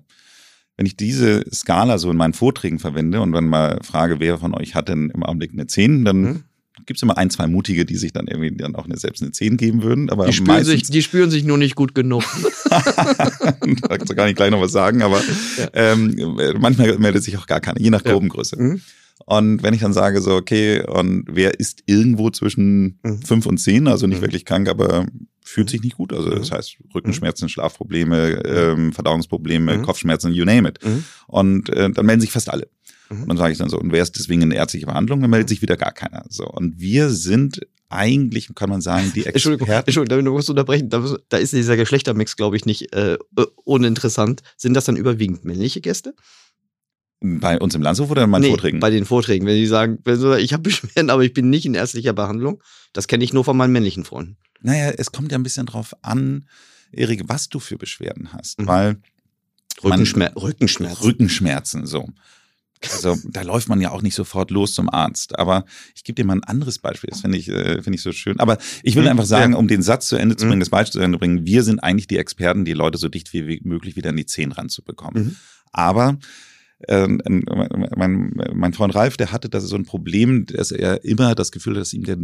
Wenn 0.77 0.87
ich 0.87 0.97
diese 0.97 1.45
Skala 1.53 1.99
so 1.99 2.11
in 2.11 2.17
meinen 2.17 2.33
Vorträgen 2.33 2.79
verwende 2.79 3.21
und 3.21 3.33
dann 3.33 3.47
mal 3.49 3.79
frage, 3.83 4.21
wer 4.21 4.39
von 4.39 4.55
euch 4.55 4.75
hat 4.75 4.89
denn 4.89 5.11
im 5.15 5.23
Augenblick 5.23 5.53
eine 5.53 5.67
10, 5.67 6.05
dann 6.05 6.21
Mhm. 6.23 6.43
gibt 6.87 6.97
es 6.99 7.03
immer 7.03 7.19
ein, 7.19 7.29
zwei 7.31 7.47
Mutige, 7.47 7.85
die 7.85 7.97
sich 7.97 8.13
dann 8.13 8.27
irgendwie 8.27 8.57
dann 8.57 8.75
auch 8.75 8.87
eine, 8.87 8.97
selbst 8.97 9.23
eine 9.23 9.33
10 9.33 9.57
geben 9.59 9.83
würden. 9.83 10.09
Aber 10.11 10.27
Die, 10.27 10.33
spüren 10.33 10.65
sich, 10.65 10.83
die 10.85 11.03
spüren 11.03 11.31
sich 11.31 11.45
nur 11.45 11.59
nicht 11.59 11.75
gut 11.77 11.95
genug. 11.95 12.25
da 12.71 13.99
kann 13.99 14.29
ich 14.29 14.35
gleich 14.35 14.51
noch 14.51 14.61
was 14.61 14.73
sagen, 14.73 15.03
aber 15.03 15.21
Ja. 15.59 15.69
ähm, 15.75 16.17
manchmal 16.59 16.99
meldet 16.99 17.23
sich 17.23 17.37
auch 17.37 17.47
gar 17.47 17.61
keine, 17.61 17.81
je 17.81 17.91
nach 17.91 18.05
Ja. 18.05 18.13
Gruppengröße. 18.13 18.57
Mhm. 18.61 18.81
Und 19.25 19.63
wenn 19.63 19.73
ich 19.75 19.81
dann 19.81 19.93
sage, 19.93 20.21
so, 20.21 20.35
okay, 20.35 20.83
und 20.87 21.25
wer 21.31 21.59
ist 21.61 21.83
irgendwo 21.87 22.31
zwischen 22.31 22.99
Mhm. 23.03 23.23
fünf 23.23 23.47
und 23.47 23.59
zehn, 23.59 23.87
also 23.87 24.07
nicht 24.07 24.19
Mhm. 24.19 24.23
wirklich 24.23 24.45
krank, 24.45 24.69
aber 24.69 25.07
fühlt 25.45 25.71
sich 25.71 25.83
nicht 25.83 25.97
gut. 25.97 26.13
Also 26.13 26.31
das 26.31 26.51
Mhm. 26.51 26.55
heißt 26.55 26.77
Rückenschmerzen, 26.95 27.49
Schlafprobleme, 27.49 28.43
ähm, 28.45 28.93
Verdauungsprobleme, 28.93 29.79
Mhm. 29.79 29.83
Kopfschmerzen, 29.83 30.33
you 30.33 30.45
name 30.45 30.69
it. 30.69 30.79
Mhm. 30.85 31.05
Und 31.29 31.69
äh, 31.71 31.91
dann 31.91 32.07
melden 32.07 32.21
sich 32.21 32.33
fast 32.33 32.51
alle. 32.51 32.69
Mhm. 33.11 33.23
Und 33.23 33.29
dann 33.29 33.37
sage 33.37 33.53
ich 33.53 33.59
dann 33.59 33.69
so, 33.69 33.79
und 33.79 33.93
wer 33.93 34.03
ist 34.03 34.17
deswegen 34.19 34.43
in 34.43 34.51
ärztliche 34.51 34.87
Behandlung? 34.87 35.21
Dann 35.21 35.31
meldet 35.31 35.49
sich 35.49 35.63
wieder 35.63 35.77
gar 35.77 35.93
keiner. 35.93 36.25
So. 36.29 36.47
Und 36.47 36.81
wir 36.81 37.11
sind 37.11 37.61
eigentlich, 37.91 38.49
kann 38.55 38.71
man 38.71 38.81
sagen, 38.81 39.13
die 39.15 39.25
Entschuldigung, 39.27 39.67
Experten. 39.69 39.89
Entschuldigung, 39.91 40.25
da 40.25 40.31
musst 40.31 40.49
du 40.49 40.53
unterbrechen. 40.53 40.89
Da, 40.89 40.99
muss- 41.01 41.19
da 41.29 41.37
ist 41.37 41.53
dieser 41.53 41.77
Geschlechtermix, 41.77 42.37
glaube 42.37 42.57
ich, 42.57 42.65
nicht 42.65 42.93
äh, 42.95 43.19
uninteressant. 43.65 44.43
Sind 44.57 44.75
das 44.75 44.87
dann 44.87 44.97
überwiegend 44.97 45.45
männliche 45.45 45.81
Gäste? 45.81 46.15
Bei 47.23 47.59
uns 47.59 47.75
im 47.75 47.83
Landshof 47.83 48.11
oder 48.11 48.25
in 48.25 48.31
meinen 48.31 48.43
Nee, 48.43 48.49
Vorträgen? 48.49 48.81
Bei 48.81 48.91
den 48.91 49.05
Vorträgen. 49.05 49.47
Wenn 49.47 49.57
die 49.57 49.67
sagen, 49.67 49.99
wenn 50.05 50.17
sie 50.17 50.23
sagen, 50.23 50.43
ich 50.43 50.53
habe 50.53 50.63
Beschwerden, 50.65 51.11
aber 51.11 51.23
ich 51.23 51.33
bin 51.33 51.51
nicht 51.51 51.65
in 51.67 51.75
ärztlicher 51.75 52.13
Behandlung, 52.13 52.63
das 52.93 53.07
kenne 53.07 53.23
ich 53.25 53.33
nur 53.33 53.45
von 53.45 53.57
meinen 53.57 53.73
männlichen 53.73 54.05
Freunden. 54.05 54.37
naja, 54.61 54.91
es 54.97 55.13
kommt 55.13 55.33
ja 55.33 55.39
ein 55.39 55.43
bisschen 55.43 55.67
drauf 55.67 55.95
an, 56.03 56.47
Erik, 56.93 57.23
was 57.27 57.49
du 57.49 57.59
für 57.61 57.79
Beschwerden 57.79 58.33
hast. 58.33 58.59
Mhm. 58.61 58.67
Weil 58.67 58.93
Man- 59.83 59.93
Rückenschmer 59.93 60.33
Rückenschmerzen. 60.37 61.03
Rückenschmerzen, 61.05 61.87
so. 61.87 62.09
Also 62.93 63.17
da 63.31 63.43
läuft 63.43 63.69
man 63.69 63.81
ja 63.81 63.91
auch 63.93 64.03
nicht 64.03 64.15
sofort 64.17 64.51
los 64.51 64.75
zum 64.75 64.91
Arzt. 64.91 65.39
Aber 65.39 65.65
ich 65.95 66.03
gebe 66.03 66.17
dir 66.17 66.25
mal 66.25 66.35
ein 66.35 66.43
anderes 66.45 66.79
Beispiel. 66.81 67.11
Das 67.11 67.21
finde 67.21 67.39
ich, 67.39 67.49
äh, 67.49 67.81
finde 67.81 67.95
ich 67.97 68.03
so 68.03 68.11
schön. 68.11 68.41
Aber 68.41 68.59
ich 68.83 68.97
will 68.97 69.05
Mhm, 69.05 69.09
einfach 69.11 69.25
sagen, 69.25 69.55
um 69.55 69.69
den 69.69 69.83
Satz 69.83 70.09
zu 70.09 70.17
Ende 70.17 70.35
zu 70.37 70.45
Mhm. 70.45 70.51
bringen, 70.51 70.61
das 70.61 70.69
Beispiel 70.71 70.93
zu 70.93 70.99
Ende 71.01 71.17
zu 71.17 71.21
bringen, 71.21 71.47
wir 71.47 71.63
sind 71.63 71.79
eigentlich 71.81 72.09
die 72.09 72.17
Experten, 72.19 72.65
die 72.65 72.73
Leute 72.73 72.99
so 72.99 73.09
dicht 73.09 73.33
wie 73.33 73.61
möglich 73.63 73.95
wieder 73.97 74.11
an 74.11 74.17
die 74.17 74.27
Zehen 74.27 74.51
ranzubekommen. 74.53 75.25
Mhm. 75.25 75.37
Aber 75.73 76.19
ähm, 76.89 77.21
mein, 77.97 78.33
mein 78.55 78.73
Freund 78.73 78.95
Ralf, 78.95 79.17
der 79.17 79.33
hatte 79.33 79.49
das 79.49 79.65
so 79.65 79.77
ein 79.77 79.85
Problem, 79.85 80.47
dass 80.47 80.71
er 80.73 81.05
immer 81.05 81.35
das 81.35 81.53
Gefühl 81.53 81.75
hat, 81.75 81.81
dass 81.83 81.93
ihm 81.93 82.05
der, 82.05 82.17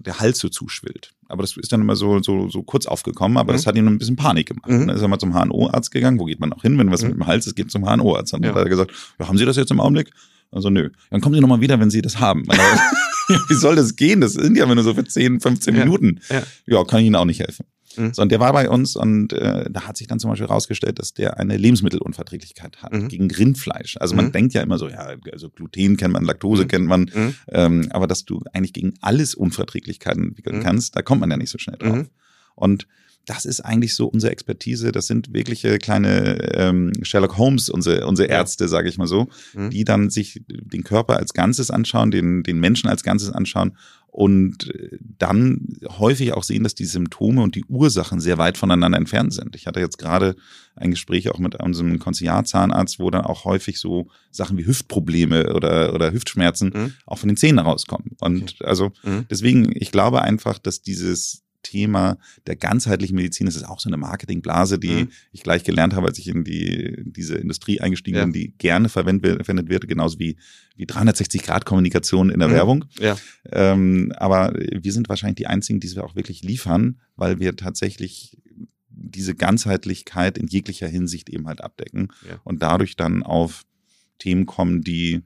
der 0.00 0.20
Hals 0.20 0.38
so 0.38 0.48
zuschwillt. 0.48 1.12
Aber 1.28 1.42
das 1.42 1.56
ist 1.56 1.72
dann 1.72 1.80
immer 1.80 1.96
so, 1.96 2.22
so, 2.22 2.48
so 2.48 2.62
kurz 2.62 2.86
aufgekommen, 2.86 3.36
aber 3.36 3.52
Mhm. 3.52 3.56
das 3.56 3.66
hat 3.66 3.76
ihm 3.76 3.86
ein 3.88 3.98
bisschen 3.98 4.16
Panik 4.16 4.48
gemacht. 4.48 4.68
Mhm. 4.70 4.86
Dann 4.86 4.96
ist 4.96 5.02
er 5.02 5.08
mal 5.08 5.18
zum 5.18 5.32
HNO-Arzt 5.34 5.90
gegangen. 5.90 6.18
Wo 6.20 6.24
geht 6.24 6.40
man 6.40 6.48
noch 6.50 6.62
hin, 6.62 6.78
wenn 6.78 6.90
was 6.90 7.02
Mhm. 7.02 7.08
mit 7.08 7.16
dem 7.18 7.26
Hals 7.26 7.46
ist, 7.46 7.56
geht 7.56 7.70
zum 7.70 7.84
HNO-Arzt. 7.84 8.32
Und 8.34 8.42
dann 8.44 8.52
Ja. 8.54 8.56
hat 8.60 8.64
er 8.66 8.70
gesagt, 8.70 8.92
ja, 9.18 9.28
haben 9.28 9.38
Sie 9.38 9.44
das 9.44 9.56
jetzt 9.56 9.70
im 9.70 9.80
Augenblick? 9.80 10.10
Also 10.52 10.70
nö. 10.70 10.90
Dann 11.10 11.20
kommen 11.20 11.34
Sie 11.34 11.40
nochmal 11.40 11.60
wieder, 11.60 11.80
wenn 11.80 11.90
Sie 11.90 12.02
das 12.02 12.20
haben. 12.20 12.44
Wie 13.48 13.54
soll 13.54 13.74
das 13.74 13.96
gehen? 13.96 14.20
Das 14.20 14.34
sind 14.34 14.56
ja 14.56 14.66
nur 14.72 14.84
so 14.84 14.94
für 14.94 15.04
10, 15.04 15.40
15 15.40 15.74
Ja. 15.74 15.84
Minuten. 15.84 16.20
Ja. 16.30 16.42
ja, 16.66 16.84
kann 16.84 17.00
ich 17.00 17.06
Ihnen 17.06 17.16
auch 17.16 17.24
nicht 17.24 17.40
helfen. 17.40 17.66
Mhm. 17.96 18.14
So, 18.14 18.22
und 18.22 18.30
der 18.32 18.40
war 18.40 18.52
bei 18.52 18.68
uns 18.68 18.96
und 18.96 19.32
äh, 19.32 19.68
da 19.70 19.82
hat 19.82 19.96
sich 19.96 20.06
dann 20.06 20.18
zum 20.18 20.30
Beispiel 20.30 20.48
herausgestellt, 20.48 20.98
dass 20.98 21.14
der 21.14 21.38
eine 21.38 21.56
Lebensmittelunverträglichkeit 21.56 22.82
hat 22.82 22.92
Mhm. 22.92 23.08
gegen 23.08 23.30
Rindfleisch. 23.30 23.96
Also 23.98 24.14
man 24.14 24.26
Mhm. 24.26 24.32
denkt 24.32 24.54
ja 24.54 24.62
immer 24.62 24.78
so, 24.78 24.88
ja, 24.88 25.14
also 25.32 25.50
Gluten 25.50 25.96
kennt 25.96 26.12
man, 26.12 26.24
Laktose 26.24 26.64
Mhm. 26.64 26.68
kennt 26.68 26.86
man, 26.86 27.10
Mhm. 27.14 27.34
ähm, 27.48 27.86
aber 27.90 28.06
dass 28.06 28.24
du 28.24 28.40
eigentlich 28.52 28.72
gegen 28.72 28.94
alles 29.00 29.34
Unverträglichkeiten 29.34 30.28
entwickeln 30.28 30.58
Mhm. 30.58 30.62
kannst, 30.62 30.96
da 30.96 31.02
kommt 31.02 31.20
man 31.20 31.30
ja 31.30 31.36
nicht 31.36 31.50
so 31.50 31.58
schnell 31.58 31.76
drauf. 31.78 32.06
Und 32.54 32.86
das 33.28 33.44
ist 33.44 33.60
eigentlich 33.60 33.96
so 33.96 34.06
unsere 34.06 34.30
Expertise. 34.30 34.92
Das 34.92 35.08
sind 35.08 35.32
wirkliche 35.34 35.78
kleine 35.78 36.54
ähm, 36.54 36.92
Sherlock 37.02 37.36
Holmes, 37.36 37.68
unsere, 37.68 38.06
unsere. 38.06 38.28
Ärzte, 38.28 38.68
sage 38.68 38.88
ich 38.88 38.98
mal 38.98 39.08
so, 39.08 39.26
Mhm. 39.54 39.70
die 39.70 39.82
dann 39.84 40.10
sich 40.10 40.42
den 40.46 40.84
Körper 40.84 41.16
als 41.16 41.32
Ganzes 41.34 41.72
anschauen, 41.72 42.12
den, 42.12 42.44
den 42.44 42.60
Menschen 42.60 42.88
als 42.88 43.02
Ganzes 43.02 43.30
anschauen 43.32 43.76
und 44.16 44.74
äh, 44.74 44.96
dann 45.18 45.76
häufig 45.98 46.32
auch 46.32 46.42
sehen, 46.42 46.62
dass 46.64 46.74
die 46.74 46.86
Symptome 46.86 47.42
und 47.42 47.54
die 47.54 47.66
Ursachen 47.66 48.18
sehr 48.18 48.38
weit 48.38 48.56
voneinander 48.56 48.96
entfernt 48.96 49.34
sind. 49.34 49.54
Ich 49.54 49.66
hatte 49.66 49.78
jetzt 49.80 49.98
gerade 49.98 50.36
ein 50.74 50.90
Gespräch 50.90 51.28
auch 51.30 51.38
mit 51.38 51.54
unserem 51.56 51.98
Konziliarzahnarzt, 51.98 52.98
wo 52.98 53.10
dann 53.10 53.26
auch 53.26 53.44
häufig 53.44 53.78
so 53.78 54.08
Sachen 54.30 54.56
wie 54.56 54.66
Hüftprobleme 54.66 55.52
oder, 55.54 55.92
oder 55.92 56.12
Hüftschmerzen 56.12 56.72
Mhm. 56.74 56.92
auch 57.04 57.18
von 57.18 57.28
den 57.28 57.36
Zähnen 57.36 57.58
rauskommen. 57.58 58.12
Und 58.20 58.56
also 58.64 58.90
Mhm. 59.04 59.26
deswegen, 59.28 59.70
ich 59.74 59.92
glaube 59.92 60.22
einfach, 60.22 60.58
dass 60.58 60.80
dieses 60.80 61.42
Thema 61.76 62.16
der 62.46 62.56
ganzheitlichen 62.56 63.14
Medizin, 63.16 63.44
das 63.46 63.56
ist 63.56 63.64
auch 63.64 63.80
so 63.80 63.88
eine 63.90 63.98
Marketingblase, 63.98 64.78
die 64.78 65.04
Mhm. 65.04 65.08
ich 65.32 65.42
gleich 65.42 65.62
gelernt 65.62 65.94
habe, 65.94 66.06
als 66.08 66.18
ich 66.18 66.28
in 66.28 66.42
die, 66.42 67.02
diese 67.04 67.34
Industrie 67.36 67.80
eingestiegen 67.80 68.16
Ja. 68.16 68.24
bin, 68.24 68.32
die 68.32 68.54
gerne 68.56 68.88
verwendet, 68.88 69.68
wird, 69.68 69.86
genauso 69.88 70.18
wie, 70.18 70.36
wie 70.76 70.86
360-Grad-Kommunikation 70.86 72.30
in 72.30 72.38
der 72.38 72.48
Mhm. 72.48 72.52
Werbung. 72.52 72.84
Ja. 72.98 73.16
Ähm, 73.52 74.12
aber 74.16 74.54
wir 74.54 74.92
sind 74.92 75.08
wahrscheinlich 75.08 75.36
die 75.36 75.46
einzigen, 75.46 75.80
die 75.80 75.86
es 75.86 75.96
auch 75.98 76.16
wirklich 76.16 76.42
liefern, 76.42 76.98
weil 77.16 77.38
wir 77.38 77.54
tatsächlich 77.56 78.38
diese 78.88 79.34
Ganzheitlichkeit 79.34 80.38
in 80.38 80.46
jeglicher 80.46 80.88
Hinsicht 80.88 81.28
eben 81.28 81.46
halt 81.46 81.60
abdecken 81.60 82.08
Ja. 82.28 82.40
und 82.44 82.62
dadurch 82.62 82.96
dann 82.96 83.22
auf 83.22 83.64
Themen 84.18 84.46
kommen, 84.46 84.80
die 84.82 85.20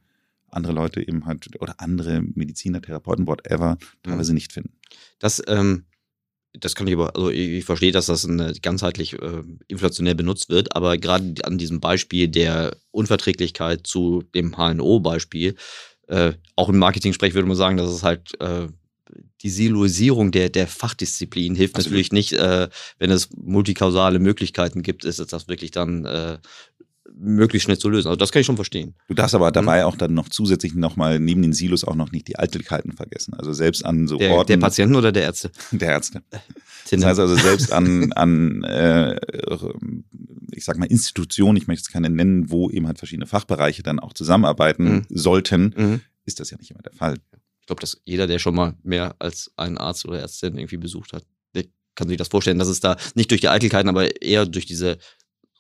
andere 0.52 0.72
Leute 0.72 1.06
eben 1.06 1.26
halt 1.26 1.48
oder 1.60 1.74
andere 1.78 2.22
Mediziner, 2.34 2.82
Therapeuten, 2.82 3.28
whatever, 3.28 3.78
teilweise 4.02 4.34
nicht 4.34 4.52
finden. 4.52 4.72
Das, 5.20 5.40
ähm, 5.46 5.84
das 6.52 6.74
kann 6.74 6.86
ich 6.86 6.94
aber, 6.94 7.14
also 7.14 7.30
ich, 7.30 7.64
verstehe, 7.64 7.92
dass 7.92 8.06
das 8.06 8.24
eine, 8.24 8.52
ganzheitlich 8.60 9.14
äh, 9.14 9.42
inflationär 9.68 10.14
benutzt 10.14 10.48
wird, 10.48 10.74
aber 10.74 10.98
gerade 10.98 11.34
an 11.44 11.58
diesem 11.58 11.80
Beispiel 11.80 12.28
der 12.28 12.76
Unverträglichkeit 12.90 13.86
zu 13.86 14.24
dem 14.34 14.56
HNO-Beispiel, 14.56 15.54
äh, 16.08 16.32
auch 16.56 16.68
im 16.68 16.78
Marketing-Sprech 16.78 17.34
würde 17.34 17.46
man 17.48 17.56
sagen, 17.56 17.76
dass 17.76 17.90
es 17.90 18.02
halt 18.02 18.38
äh, 18.40 18.66
die 19.42 19.50
Siloisierung 19.50 20.32
der, 20.32 20.50
der 20.50 20.66
Fachdisziplin 20.66 21.54
hilft 21.54 21.76
Absolut. 21.76 21.92
natürlich 21.92 22.12
nicht, 22.12 22.32
äh, 22.32 22.68
wenn 22.98 23.10
es 23.10 23.30
multikausale 23.36 24.18
Möglichkeiten 24.18 24.82
gibt, 24.82 25.04
ist 25.04 25.18
es 25.20 25.28
das 25.28 25.48
wirklich 25.48 25.70
dann 25.70 26.04
äh, 26.04 26.38
möglichst 27.14 27.64
schnell 27.64 27.78
zu 27.78 27.88
lösen. 27.88 28.08
Also 28.08 28.16
das 28.16 28.32
kann 28.32 28.40
ich 28.40 28.46
schon 28.46 28.56
verstehen. 28.56 28.94
Du 29.08 29.14
darfst 29.14 29.34
aber 29.34 29.50
dabei 29.52 29.84
auch 29.84 29.96
dann 29.96 30.14
noch 30.14 30.28
zusätzlich 30.28 30.74
nochmal 30.74 31.18
neben 31.20 31.42
den 31.42 31.52
Silos 31.52 31.84
auch 31.84 31.94
noch 31.94 32.12
nicht 32.12 32.28
die 32.28 32.38
Eitelkeiten 32.38 32.92
vergessen. 32.92 33.34
Also 33.34 33.52
selbst 33.52 33.84
an 33.84 34.06
so 34.08 34.16
Der, 34.16 34.30
Orten 34.32 34.48
der 34.48 34.56
Patienten 34.58 34.94
oder 34.96 35.12
der 35.12 35.24
Ärzte? 35.24 35.50
der 35.72 35.90
Ärzte. 35.90 36.22
Das 36.90 37.04
heißt 37.04 37.20
also 37.20 37.34
selbst 37.36 37.72
an, 37.72 38.12
an 38.14 38.64
äh, 38.64 39.20
ich 40.52 40.64
sag 40.64 40.78
mal 40.78 40.86
Institutionen, 40.86 41.56
ich 41.56 41.66
möchte 41.66 41.82
es 41.82 41.92
keine 41.92 42.10
nennen, 42.10 42.50
wo 42.50 42.70
eben 42.70 42.86
halt 42.86 42.98
verschiedene 42.98 43.26
Fachbereiche 43.26 43.82
dann 43.82 43.98
auch 44.00 44.12
zusammenarbeiten 44.12 44.84
Mhm. 44.90 45.06
sollten, 45.10 45.74
Mhm. 45.76 46.00
ist 46.24 46.40
das 46.40 46.50
ja 46.50 46.58
nicht 46.58 46.70
immer 46.70 46.82
der 46.82 46.92
Fall. 46.92 47.14
Ich 47.60 47.66
glaube, 47.66 47.80
dass 47.80 48.00
jeder, 48.04 48.26
der 48.26 48.38
schon 48.38 48.54
mal 48.54 48.74
mehr 48.82 49.14
als 49.18 49.52
einen 49.56 49.78
Arzt 49.78 50.06
oder 50.06 50.18
Ärztin 50.20 50.56
irgendwie 50.58 50.76
besucht 50.78 51.12
hat, 51.12 51.24
der 51.54 51.64
kann 51.94 52.08
sich 52.08 52.16
das 52.16 52.28
vorstellen, 52.28 52.58
dass 52.58 52.68
es 52.68 52.80
da 52.80 52.96
nicht 53.14 53.30
durch 53.30 53.40
die 53.40 53.48
Eitelkeiten, 53.48 53.88
aber 53.88 54.22
eher 54.22 54.46
durch 54.46 54.66
diese, 54.66 54.98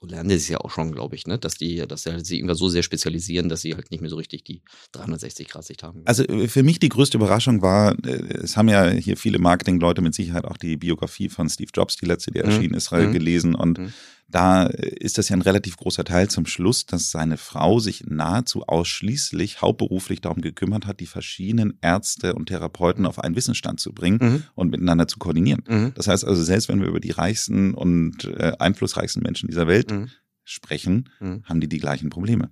so 0.00 0.06
lernen 0.06 0.30
die 0.30 0.34
es 0.36 0.48
ja 0.48 0.58
auch 0.58 0.70
schon, 0.70 0.92
glaube 0.92 1.14
ich, 1.14 1.26
ne? 1.26 1.38
dass 1.38 1.54
die, 1.54 1.76
dass 1.86 2.04
sie 2.04 2.12
halt 2.12 2.24
sich 2.26 2.38
irgendwann 2.38 2.56
so 2.56 2.68
sehr 2.68 2.82
spezialisieren, 2.82 3.48
dass 3.48 3.60
sie 3.60 3.74
halt 3.74 3.90
nicht 3.90 4.00
mehr 4.00 4.08
so 4.10 4.16
richtig 4.16 4.44
die 4.44 4.62
360 4.92 5.48
Grad 5.48 5.64
Sicht 5.64 5.82
haben. 5.82 6.02
Also 6.06 6.24
äh, 6.24 6.48
für 6.48 6.62
mich 6.62 6.78
die 6.78 6.88
größte 6.88 7.18
Überraschung 7.18 7.60
war, 7.60 7.94
äh, 8.06 8.38
es 8.42 8.56
haben 8.56 8.68
ja 8.68 8.88
hier 8.88 9.16
viele 9.16 9.38
Marketingleute 9.38 10.00
mit 10.00 10.14
Sicherheit 10.14 10.46
auch 10.46 10.56
die 10.56 10.76
Biografie 10.76 11.28
von 11.28 11.48
Steve 11.50 11.70
Jobs, 11.74 11.96
die 11.96 12.06
letzte, 12.06 12.30
die 12.30 12.38
Mhm. 12.38 12.44
erschienen 12.46 12.74
ist, 12.74 12.90
Mhm. 12.92 13.12
gelesen 13.12 13.54
und 13.54 13.78
Mhm. 13.78 13.92
Da 14.30 14.64
ist 14.66 15.18
das 15.18 15.28
ja 15.28 15.36
ein 15.36 15.42
relativ 15.42 15.76
großer 15.76 16.04
Teil 16.04 16.28
zum 16.28 16.46
Schluss, 16.46 16.86
dass 16.86 17.10
seine 17.10 17.36
Frau 17.36 17.78
sich 17.80 18.04
nahezu 18.06 18.62
ausschließlich 18.62 19.60
hauptberuflich 19.60 20.20
darum 20.20 20.40
gekümmert 20.40 20.86
hat, 20.86 21.00
die 21.00 21.06
verschiedenen 21.06 21.78
Ärzte 21.82 22.34
und 22.34 22.46
Therapeuten 22.46 23.06
auf 23.06 23.18
einen 23.18 23.36
Wissensstand 23.36 23.80
zu 23.80 23.92
bringen 23.92 24.18
Mhm. 24.20 24.42
und 24.54 24.70
miteinander 24.70 25.08
zu 25.08 25.18
koordinieren. 25.18 25.62
Mhm. 25.68 25.92
Das 25.94 26.06
heißt 26.08 26.24
also, 26.24 26.42
selbst 26.42 26.68
wenn 26.68 26.80
wir 26.80 26.88
über 26.88 27.00
die 27.00 27.10
reichsten 27.10 27.74
und 27.74 28.24
äh, 28.24 28.52
einflussreichsten 28.58 29.22
Menschen 29.22 29.48
dieser 29.48 29.66
Welt 29.66 29.90
Mhm. 29.90 30.10
sprechen, 30.44 31.08
Mhm. 31.20 31.42
haben 31.44 31.60
die 31.60 31.68
die 31.68 31.78
gleichen 31.78 32.10
Probleme. 32.10 32.50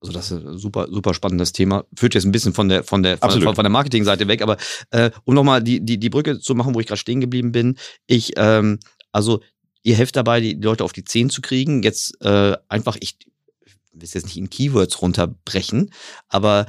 Also 0.00 0.12
das 0.12 0.30
ist 0.30 0.44
ein 0.46 0.58
super, 0.58 0.88
super 0.90 1.14
spannendes 1.14 1.52
Thema. 1.52 1.84
Führt 1.96 2.14
jetzt 2.14 2.24
ein 2.26 2.32
bisschen 2.32 2.52
von 2.52 2.68
der, 2.68 2.84
von 2.84 3.02
der, 3.02 3.16
von, 3.16 3.30
von, 3.30 3.54
von 3.54 3.64
der 3.64 3.70
Marketingseite 3.70 4.28
weg, 4.28 4.42
aber 4.42 4.58
äh, 4.90 5.10
um 5.24 5.34
nochmal 5.34 5.62
die, 5.62 5.80
die, 5.84 5.98
die 5.98 6.10
Brücke 6.10 6.38
zu 6.40 6.54
machen, 6.54 6.74
wo 6.74 6.80
ich 6.80 6.86
gerade 6.86 6.98
stehen 7.00 7.20
geblieben 7.22 7.52
bin. 7.52 7.76
Ich, 8.06 8.32
ähm, 8.36 8.78
also 9.12 9.40
ihr 9.84 9.94
helft 9.94 10.16
dabei, 10.16 10.40
die 10.40 10.54
Leute 10.54 10.82
auf 10.82 10.92
die 10.92 11.04
Zehen 11.04 11.30
zu 11.30 11.40
kriegen. 11.40 11.84
Jetzt 11.84 12.20
äh, 12.22 12.56
einfach, 12.68 12.96
ich 12.98 13.16
will 13.92 14.02
es 14.02 14.14
jetzt 14.14 14.26
nicht 14.26 14.36
in 14.36 14.50
Keywords 14.50 15.00
runterbrechen, 15.00 15.92
aber 16.28 16.66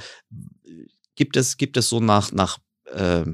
gibt 1.16 1.38
es, 1.38 1.58
gibt 1.58 1.78
es 1.78 1.90
so 1.90 2.00
nach, 2.00 2.32
nach, 2.32 2.60
äh, 2.92 3.26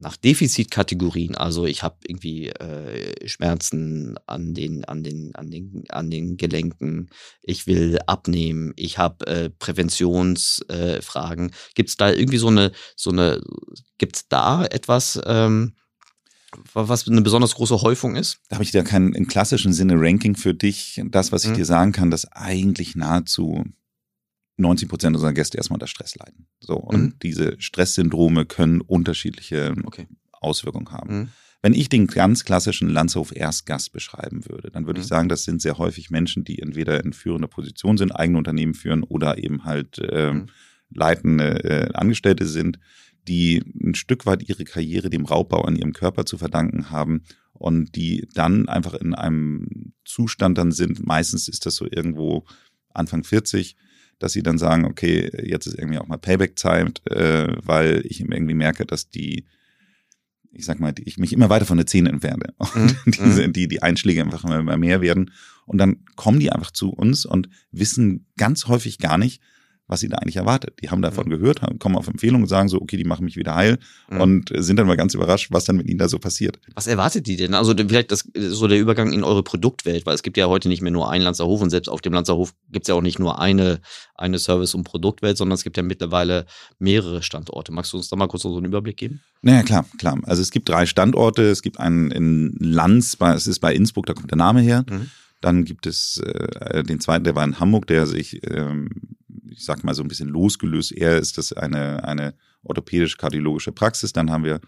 nach 0.00 0.16
Defizitkategorien, 0.16 1.34
also 1.34 1.66
ich 1.66 1.82
habe 1.82 1.96
irgendwie 2.06 2.50
äh, 2.50 3.28
Schmerzen 3.28 4.16
an 4.26 4.54
den, 4.54 4.84
an, 4.84 5.02
den, 5.02 5.34
an, 5.34 5.50
den, 5.50 5.84
an 5.88 6.10
den 6.10 6.36
Gelenken, 6.36 7.10
ich 7.42 7.66
will 7.66 7.98
abnehmen, 8.06 8.72
ich 8.76 8.98
habe 8.98 9.26
äh, 9.26 9.50
Präventionsfragen. 9.50 11.48
Äh, 11.48 11.52
gibt 11.74 11.88
es 11.88 11.96
da 11.96 12.12
irgendwie 12.12 12.38
so 12.38 12.48
eine, 12.48 12.70
so 12.94 13.10
eine, 13.10 13.42
gibt 13.98 14.16
es 14.16 14.28
da 14.28 14.64
etwas, 14.64 15.20
ähm, 15.26 15.74
was 16.72 17.06
eine 17.06 17.22
besonders 17.22 17.54
große 17.54 17.82
Häufung 17.82 18.16
ist? 18.16 18.40
Da 18.48 18.56
habe 18.56 18.64
ich 18.64 18.70
da 18.70 18.82
kein 18.82 19.12
im 19.12 19.26
klassischen 19.26 19.72
Sinne 19.72 19.94
Ranking 19.96 20.34
für 20.34 20.54
dich. 20.54 21.00
Das, 21.06 21.32
was 21.32 21.44
ich 21.44 21.50
mhm. 21.50 21.56
dir 21.56 21.64
sagen 21.64 21.92
kann, 21.92 22.10
dass 22.10 22.30
eigentlich 22.32 22.96
nahezu 22.96 23.64
90 24.56 24.88
Prozent 24.88 25.16
unserer 25.16 25.32
Gäste 25.32 25.56
erstmal 25.56 25.76
unter 25.76 25.86
Stress 25.86 26.16
leiden. 26.16 26.46
So, 26.60 26.76
und 26.76 27.00
mhm. 27.00 27.14
diese 27.22 27.56
Stresssyndrome 27.60 28.44
können 28.44 28.80
unterschiedliche 28.80 29.74
okay. 29.84 30.06
Auswirkungen 30.32 30.90
haben. 30.90 31.18
Mhm. 31.18 31.28
Wenn 31.60 31.74
ich 31.74 31.88
den 31.88 32.06
ganz 32.06 32.44
klassischen 32.44 32.88
Landshof 32.88 33.34
Erstgast 33.34 33.92
beschreiben 33.92 34.48
würde, 34.48 34.70
dann 34.70 34.86
würde 34.86 35.00
mhm. 35.00 35.02
ich 35.02 35.08
sagen, 35.08 35.28
das 35.28 35.44
sind 35.44 35.60
sehr 35.60 35.78
häufig 35.78 36.10
Menschen, 36.10 36.44
die 36.44 36.60
entweder 36.60 37.04
in 37.04 37.12
führender 37.12 37.48
Position 37.48 37.98
sind, 37.98 38.12
eigene 38.12 38.38
Unternehmen 38.38 38.74
führen 38.74 39.02
oder 39.02 39.38
eben 39.38 39.64
halt 39.64 39.98
äh, 39.98 40.34
leitende 40.90 41.64
äh, 41.64 41.92
Angestellte 41.94 42.46
sind, 42.46 42.78
die 43.28 43.62
ein 43.82 43.94
Stück 43.94 44.26
weit 44.26 44.48
ihre 44.48 44.64
Karriere 44.64 45.10
dem 45.10 45.24
Raubbau 45.24 45.62
an 45.62 45.76
ihrem 45.76 45.92
Körper 45.92 46.24
zu 46.24 46.38
verdanken 46.38 46.90
haben 46.90 47.22
und 47.52 47.94
die 47.94 48.26
dann 48.34 48.68
einfach 48.68 48.94
in 48.94 49.14
einem 49.14 49.92
Zustand 50.04 50.58
dann 50.58 50.72
sind, 50.72 51.06
meistens 51.06 51.48
ist 51.48 51.66
das 51.66 51.74
so 51.76 51.86
irgendwo 51.90 52.44
Anfang 52.94 53.24
40, 53.24 53.76
dass 54.18 54.32
sie 54.32 54.42
dann 54.42 54.58
sagen, 54.58 54.84
okay, 54.84 55.30
jetzt 55.44 55.66
ist 55.66 55.78
irgendwie 55.78 55.98
auch 55.98 56.08
mal 56.08 56.18
Payback-Zeit, 56.18 57.06
äh, 57.06 57.56
weil 57.62 58.02
ich 58.04 58.20
irgendwie 58.20 58.54
merke, 58.54 58.86
dass 58.86 59.10
die, 59.10 59.44
ich 60.50 60.64
sag 60.64 60.80
mal, 60.80 60.94
ich 60.98 61.18
mich 61.18 61.32
immer 61.32 61.50
weiter 61.50 61.66
von 61.66 61.76
der 61.76 61.86
Zähne 61.86 62.10
entferne. 62.10 62.54
Und 62.58 63.06
mhm. 63.06 63.12
diese, 63.12 63.46
mhm. 63.46 63.52
die, 63.52 63.68
die 63.68 63.82
Einschläge 63.82 64.22
einfach 64.22 64.44
immer 64.44 64.76
mehr 64.76 65.00
werden. 65.00 65.30
Und 65.66 65.78
dann 65.78 66.04
kommen 66.16 66.40
die 66.40 66.50
einfach 66.50 66.70
zu 66.70 66.90
uns 66.90 67.26
und 67.26 67.50
wissen 67.72 68.26
ganz 68.38 68.68
häufig 68.68 68.98
gar 68.98 69.18
nicht, 69.18 69.42
was 69.88 70.00
sie 70.00 70.08
da 70.08 70.18
eigentlich 70.18 70.36
erwartet. 70.36 70.74
Die 70.82 70.90
haben 70.90 71.02
davon 71.02 71.28
gehört, 71.28 71.60
kommen 71.80 71.96
auf 71.96 72.06
Empfehlung 72.06 72.42
und 72.42 72.48
sagen 72.48 72.68
so, 72.68 72.80
okay, 72.80 72.96
die 72.96 73.04
machen 73.04 73.24
mich 73.24 73.36
wieder 73.36 73.54
heil 73.54 73.78
mhm. 74.10 74.20
und 74.20 74.52
sind 74.54 74.76
dann 74.76 74.86
mal 74.86 74.96
ganz 74.96 75.14
überrascht, 75.14 75.48
was 75.50 75.64
dann 75.64 75.76
mit 75.76 75.88
ihnen 75.88 75.98
da 75.98 76.08
so 76.08 76.18
passiert. 76.18 76.60
Was 76.74 76.86
erwartet 76.86 77.26
die 77.26 77.36
denn? 77.36 77.54
Also 77.54 77.74
vielleicht 77.76 78.12
das, 78.12 78.28
so 78.36 78.68
der 78.68 78.78
Übergang 78.78 79.12
in 79.12 79.24
eure 79.24 79.42
Produktwelt, 79.42 80.06
weil 80.06 80.14
es 80.14 80.22
gibt 80.22 80.36
ja 80.36 80.46
heute 80.46 80.68
nicht 80.68 80.82
mehr 80.82 80.92
nur 80.92 81.10
einen 81.10 81.24
Lanzerhof 81.24 81.62
und 81.62 81.70
selbst 81.70 81.88
auf 81.88 82.02
dem 82.02 82.12
Lanzerhof 82.12 82.54
gibt 82.70 82.84
es 82.84 82.88
ja 82.88 82.94
auch 82.94 83.02
nicht 83.02 83.18
nur 83.18 83.40
eine, 83.40 83.80
eine 84.14 84.38
Service- 84.38 84.74
und 84.74 84.84
Produktwelt, 84.84 85.38
sondern 85.38 85.54
es 85.54 85.64
gibt 85.64 85.76
ja 85.76 85.82
mittlerweile 85.82 86.44
mehrere 86.78 87.22
Standorte. 87.22 87.72
Magst 87.72 87.92
du 87.92 87.96
uns 87.96 88.08
da 88.08 88.16
mal 88.16 88.28
kurz 88.28 88.42
so 88.42 88.54
einen 88.54 88.66
Überblick 88.66 88.98
geben? 88.98 89.20
Naja, 89.40 89.62
klar, 89.62 89.86
klar. 89.98 90.18
Also 90.24 90.42
es 90.42 90.50
gibt 90.50 90.68
drei 90.68 90.84
Standorte. 90.86 91.42
Es 91.42 91.62
gibt 91.62 91.80
einen 91.80 92.10
in 92.10 92.56
Lanz, 92.58 93.16
es 93.20 93.46
ist 93.46 93.60
bei 93.60 93.74
Innsbruck, 93.74 94.06
da 94.06 94.14
kommt 94.14 94.30
der 94.30 94.38
Name 94.38 94.60
her. 94.60 94.84
Mhm. 94.88 95.10
Dann 95.40 95.64
gibt 95.64 95.86
es 95.86 96.18
äh, 96.18 96.82
den 96.82 97.00
zweiten, 97.00 97.24
der 97.24 97.36
war 97.36 97.44
in 97.44 97.60
Hamburg, 97.60 97.86
der 97.86 98.06
sich 98.06 98.40
ähm, 98.50 98.90
ich 99.50 99.64
sag 99.64 99.84
mal 99.84 99.94
so 99.94 100.02
ein 100.02 100.08
bisschen 100.08 100.28
losgelöst. 100.28 100.92
Eher 100.92 101.18
ist 101.18 101.38
das 101.38 101.52
eine, 101.52 102.04
eine 102.04 102.34
orthopädisch-kardiologische 102.62 103.72
Praxis. 103.72 104.12
Dann 104.12 104.30
haben 104.30 104.44
wir 104.44 104.60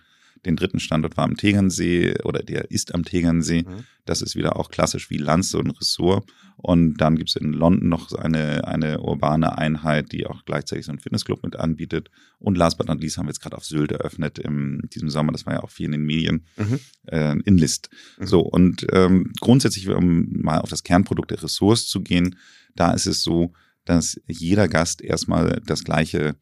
den 0.46 0.56
dritten 0.56 0.80
Standort 0.80 1.16
war 1.16 1.25
am 1.25 1.37
Tegernsee 1.37 2.14
oder 2.25 2.42
der 2.42 2.70
ist 2.70 2.94
am 2.94 3.04
Tegernsee. 3.04 3.62
Mhm. 3.62 3.84
Das 4.06 4.22
ist 4.22 4.37
wieder 4.37 4.56
auch 4.56 4.70
klassisch 4.70 5.10
wie 5.10 5.18
Lanz, 5.18 5.50
so 5.50 5.58
ein 5.58 5.70
Ressort. 5.70 6.30
Und 6.56 6.99
dann 6.99 7.16
gibt 7.16 7.30
es 7.30 7.37
in 7.37 7.52
London 7.52 7.88
noch 7.88 8.12
eine, 8.12 8.66
eine 8.66 9.00
urbane 9.00 9.56
Einheit, 9.56 10.12
die 10.12 10.26
auch 10.26 10.44
gleichzeitig 10.44 10.87
so 10.87 10.92
einen 10.92 10.99
Fitnessclub 10.99 11.42
mit 11.42 11.56
anbietet. 11.56 12.10
Und 12.38 12.56
last 12.56 12.78
but 12.78 12.88
not 12.88 13.00
least 13.00 13.16
haben 13.16 13.26
wir 13.26 13.30
jetzt 13.30 13.40
gerade 13.40 13.56
auf 13.56 13.64
Sylt 13.64 13.92
eröffnet 13.92 14.38
im 14.38 14.82
diesem 14.92 15.10
Sommer. 15.10 15.32
Das 15.32 15.46
war 15.46 15.54
ja 15.54 15.62
auch 15.62 15.70
viel 15.70 15.87
in 15.87 15.92
den 15.92 16.04
Medien, 16.04 16.44
mhm. 16.56 16.80
äh, 17.06 17.37
in 17.44 17.56
List. 17.56 17.90
Mhm. 18.18 18.26
So, 18.26 18.40
und 18.40 18.87
ähm, 18.92 19.32
grundsätzlich, 19.40 19.88
um 19.88 20.28
mal 20.32 20.58
auf 20.58 20.70
das 20.70 20.82
Kernprodukt 20.82 21.30
der 21.30 21.42
Ressorts 21.42 21.87
zu 21.87 22.02
gehen, 22.02 22.37
da 22.75 22.93
ist 22.93 23.06
es 23.06 23.23
so, 23.23 23.52
dass 23.84 24.21
jeder 24.26 24.69
Gast 24.69 25.00
erstmal 25.02 25.60
das 25.66 25.84
gleiche 25.84 26.36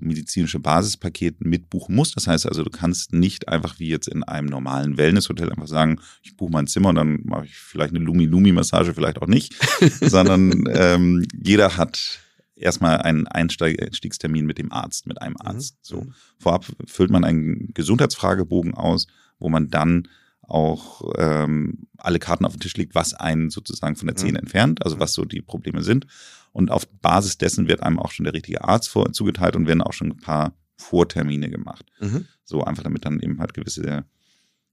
medizinische 0.00 0.60
Basispaket 0.60 1.44
mitbuchen 1.44 1.94
muss. 1.94 2.12
Das 2.12 2.26
heißt 2.26 2.46
also, 2.46 2.62
du 2.62 2.70
kannst 2.70 3.12
nicht 3.12 3.48
einfach 3.48 3.78
wie 3.78 3.88
jetzt 3.88 4.08
in 4.08 4.22
einem 4.22 4.48
normalen 4.48 4.96
Wellnesshotel 4.96 5.50
einfach 5.50 5.66
sagen, 5.66 6.00
ich 6.22 6.36
buche 6.36 6.52
mein 6.52 6.66
Zimmer 6.66 6.90
und 6.90 6.94
dann 6.96 7.20
mache 7.24 7.46
ich 7.46 7.56
vielleicht 7.56 7.94
eine 7.94 8.04
Lumi-Lumi-Massage, 8.04 8.94
vielleicht 8.94 9.20
auch 9.20 9.26
nicht, 9.26 9.54
sondern 10.00 10.68
ähm, 10.72 11.26
jeder 11.34 11.76
hat 11.76 12.20
erstmal 12.54 12.98
einen 12.98 13.26
Einstiegstermin 13.26 14.46
mit 14.46 14.58
dem 14.58 14.72
Arzt, 14.72 15.06
mit 15.06 15.20
einem 15.22 15.36
mhm. 15.40 15.46
Arzt. 15.46 15.76
So 15.82 16.02
mhm. 16.02 16.14
vorab 16.38 16.66
füllt 16.86 17.10
man 17.10 17.24
einen 17.24 17.72
Gesundheitsfragebogen 17.74 18.74
aus, 18.74 19.06
wo 19.38 19.48
man 19.48 19.68
dann 19.68 20.08
auch 20.42 21.02
ähm, 21.18 21.88
alle 21.98 22.18
Karten 22.18 22.46
auf 22.46 22.54
den 22.54 22.60
Tisch 22.60 22.76
legt, 22.76 22.94
was 22.94 23.12
einen 23.12 23.50
sozusagen 23.50 23.96
von 23.96 24.06
der 24.06 24.16
Zähne 24.16 24.32
mhm. 24.32 24.44
entfernt, 24.44 24.84
also 24.84 24.98
was 24.98 25.12
so 25.12 25.24
die 25.24 25.42
Probleme 25.42 25.82
sind. 25.82 26.06
Und 26.52 26.70
auf 26.70 26.88
Basis 26.88 27.38
dessen 27.38 27.68
wird 27.68 27.82
einem 27.82 27.98
auch 27.98 28.10
schon 28.10 28.24
der 28.24 28.34
richtige 28.34 28.64
Arzt 28.64 28.88
vor, 28.88 29.12
zugeteilt 29.12 29.56
und 29.56 29.66
werden 29.66 29.82
auch 29.82 29.92
schon 29.92 30.10
ein 30.12 30.16
paar 30.16 30.54
Vortermine 30.76 31.50
gemacht. 31.50 31.86
Mhm. 32.00 32.26
So 32.44 32.64
einfach, 32.64 32.82
damit 32.82 33.04
dann 33.04 33.20
eben 33.20 33.40
halt 33.40 33.54
gewisse 33.54 34.04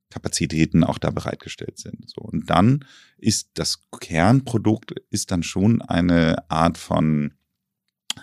Kapazitäten 0.10 0.84
auch 0.84 0.98
da 0.98 1.12
bereitgestellt 1.12 1.78
sind. 1.78 2.10
So. 2.10 2.22
Und 2.22 2.50
dann 2.50 2.86
ist 3.18 3.50
das 3.56 3.82
Kernprodukt 4.00 4.94
ist 5.10 5.32
dann 5.32 5.44
schon 5.44 5.82
eine 5.82 6.50
Art 6.50 6.78
von, 6.78 7.34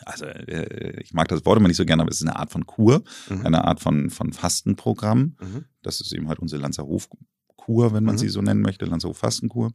also 0.07 0.25
äh, 0.25 1.01
ich 1.03 1.13
mag 1.13 1.29
das 1.29 1.45
Wort 1.45 1.59
immer 1.59 1.69
nicht 1.69 1.77
so 1.77 1.85
gerne, 1.85 2.03
aber 2.03 2.11
es 2.11 2.21
ist 2.21 2.27
eine 2.27 2.37
Art 2.37 2.51
von 2.51 2.67
Kur, 2.67 3.03
mhm. 3.29 3.45
eine 3.45 3.65
Art 3.65 3.81
von, 3.81 4.11
von 4.11 4.33
Fastenprogramm. 4.33 5.37
Mhm. 5.41 5.65
Das 5.83 6.01
ist 6.01 6.13
eben 6.13 6.29
halt 6.29 6.39
unsere 6.39 6.63
Lanzerhof 6.63 7.09
Kur, 7.57 7.93
wenn 7.93 8.05
man 8.05 8.15
mhm. 8.15 8.19
sie 8.21 8.29
so 8.29 8.41
nennen 8.43 8.63
möchte, 8.63 8.85
Lanzerhof 8.85 9.19
Fastenkur. 9.19 9.73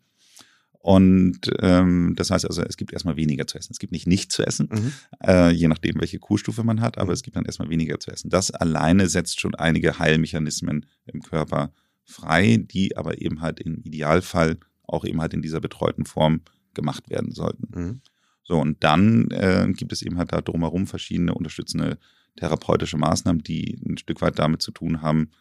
Und 0.79 1.51
ähm, 1.59 2.13
das 2.15 2.31
heißt 2.31 2.45
also, 2.45 2.61
es 2.61 2.77
gibt 2.77 2.93
erstmal 2.93 3.17
weniger 3.17 3.45
zu 3.47 3.57
essen. 3.57 3.73
Es 3.73 3.79
gibt 3.79 3.91
nicht 3.91 4.07
nichts 4.07 4.35
zu 4.35 4.45
essen, 4.45 4.69
mhm. 4.71 4.93
äh, 5.23 5.51
je 5.51 5.67
nachdem, 5.67 5.99
welche 5.99 6.19
Kurstufe 6.19 6.63
man 6.63 6.81
hat, 6.81 6.97
aber 6.97 7.07
mhm. 7.07 7.13
es 7.13 7.23
gibt 7.23 7.35
dann 7.35 7.45
erstmal 7.45 7.69
weniger 7.69 7.99
zu 7.99 8.11
essen. 8.11 8.29
Das 8.29 8.51
alleine 8.51 9.09
setzt 9.09 9.39
schon 9.39 9.55
einige 9.55 9.99
Heilmechanismen 9.99 10.85
im 11.05 11.21
Körper 11.21 11.71
frei, 12.03 12.57
die 12.57 12.95
aber 12.95 13.21
eben 13.21 13.41
halt 13.41 13.59
im 13.59 13.81
Idealfall 13.83 14.57
auch 14.83 15.03
eben 15.03 15.19
halt 15.19 15.33
in 15.33 15.41
dieser 15.41 15.59
betreuten 15.59 16.05
Form 16.05 16.41
gemacht 16.73 17.09
werden 17.09 17.31
sollten. 17.31 17.67
Mhm. 17.77 18.01
So, 18.43 18.57
und 18.61 18.81
dann 18.81 19.29
äh, 19.31 19.67
gibt 19.75 19.91
es 19.91 20.01
eben 20.01 20.17
halt 20.17 20.31
da 20.31 20.39
drumherum 20.39 20.87
verschiedene 20.87 21.33
unterstützende 21.33 21.97
therapeutische 22.37 22.97
Maßnahmen, 22.97 23.43
die 23.43 23.77
ein 23.85 23.97
Stück 23.97 24.21
weit 24.21 24.39
damit 24.39 24.61
zu 24.61 24.71
tun 24.71 25.01
haben, 25.01 25.31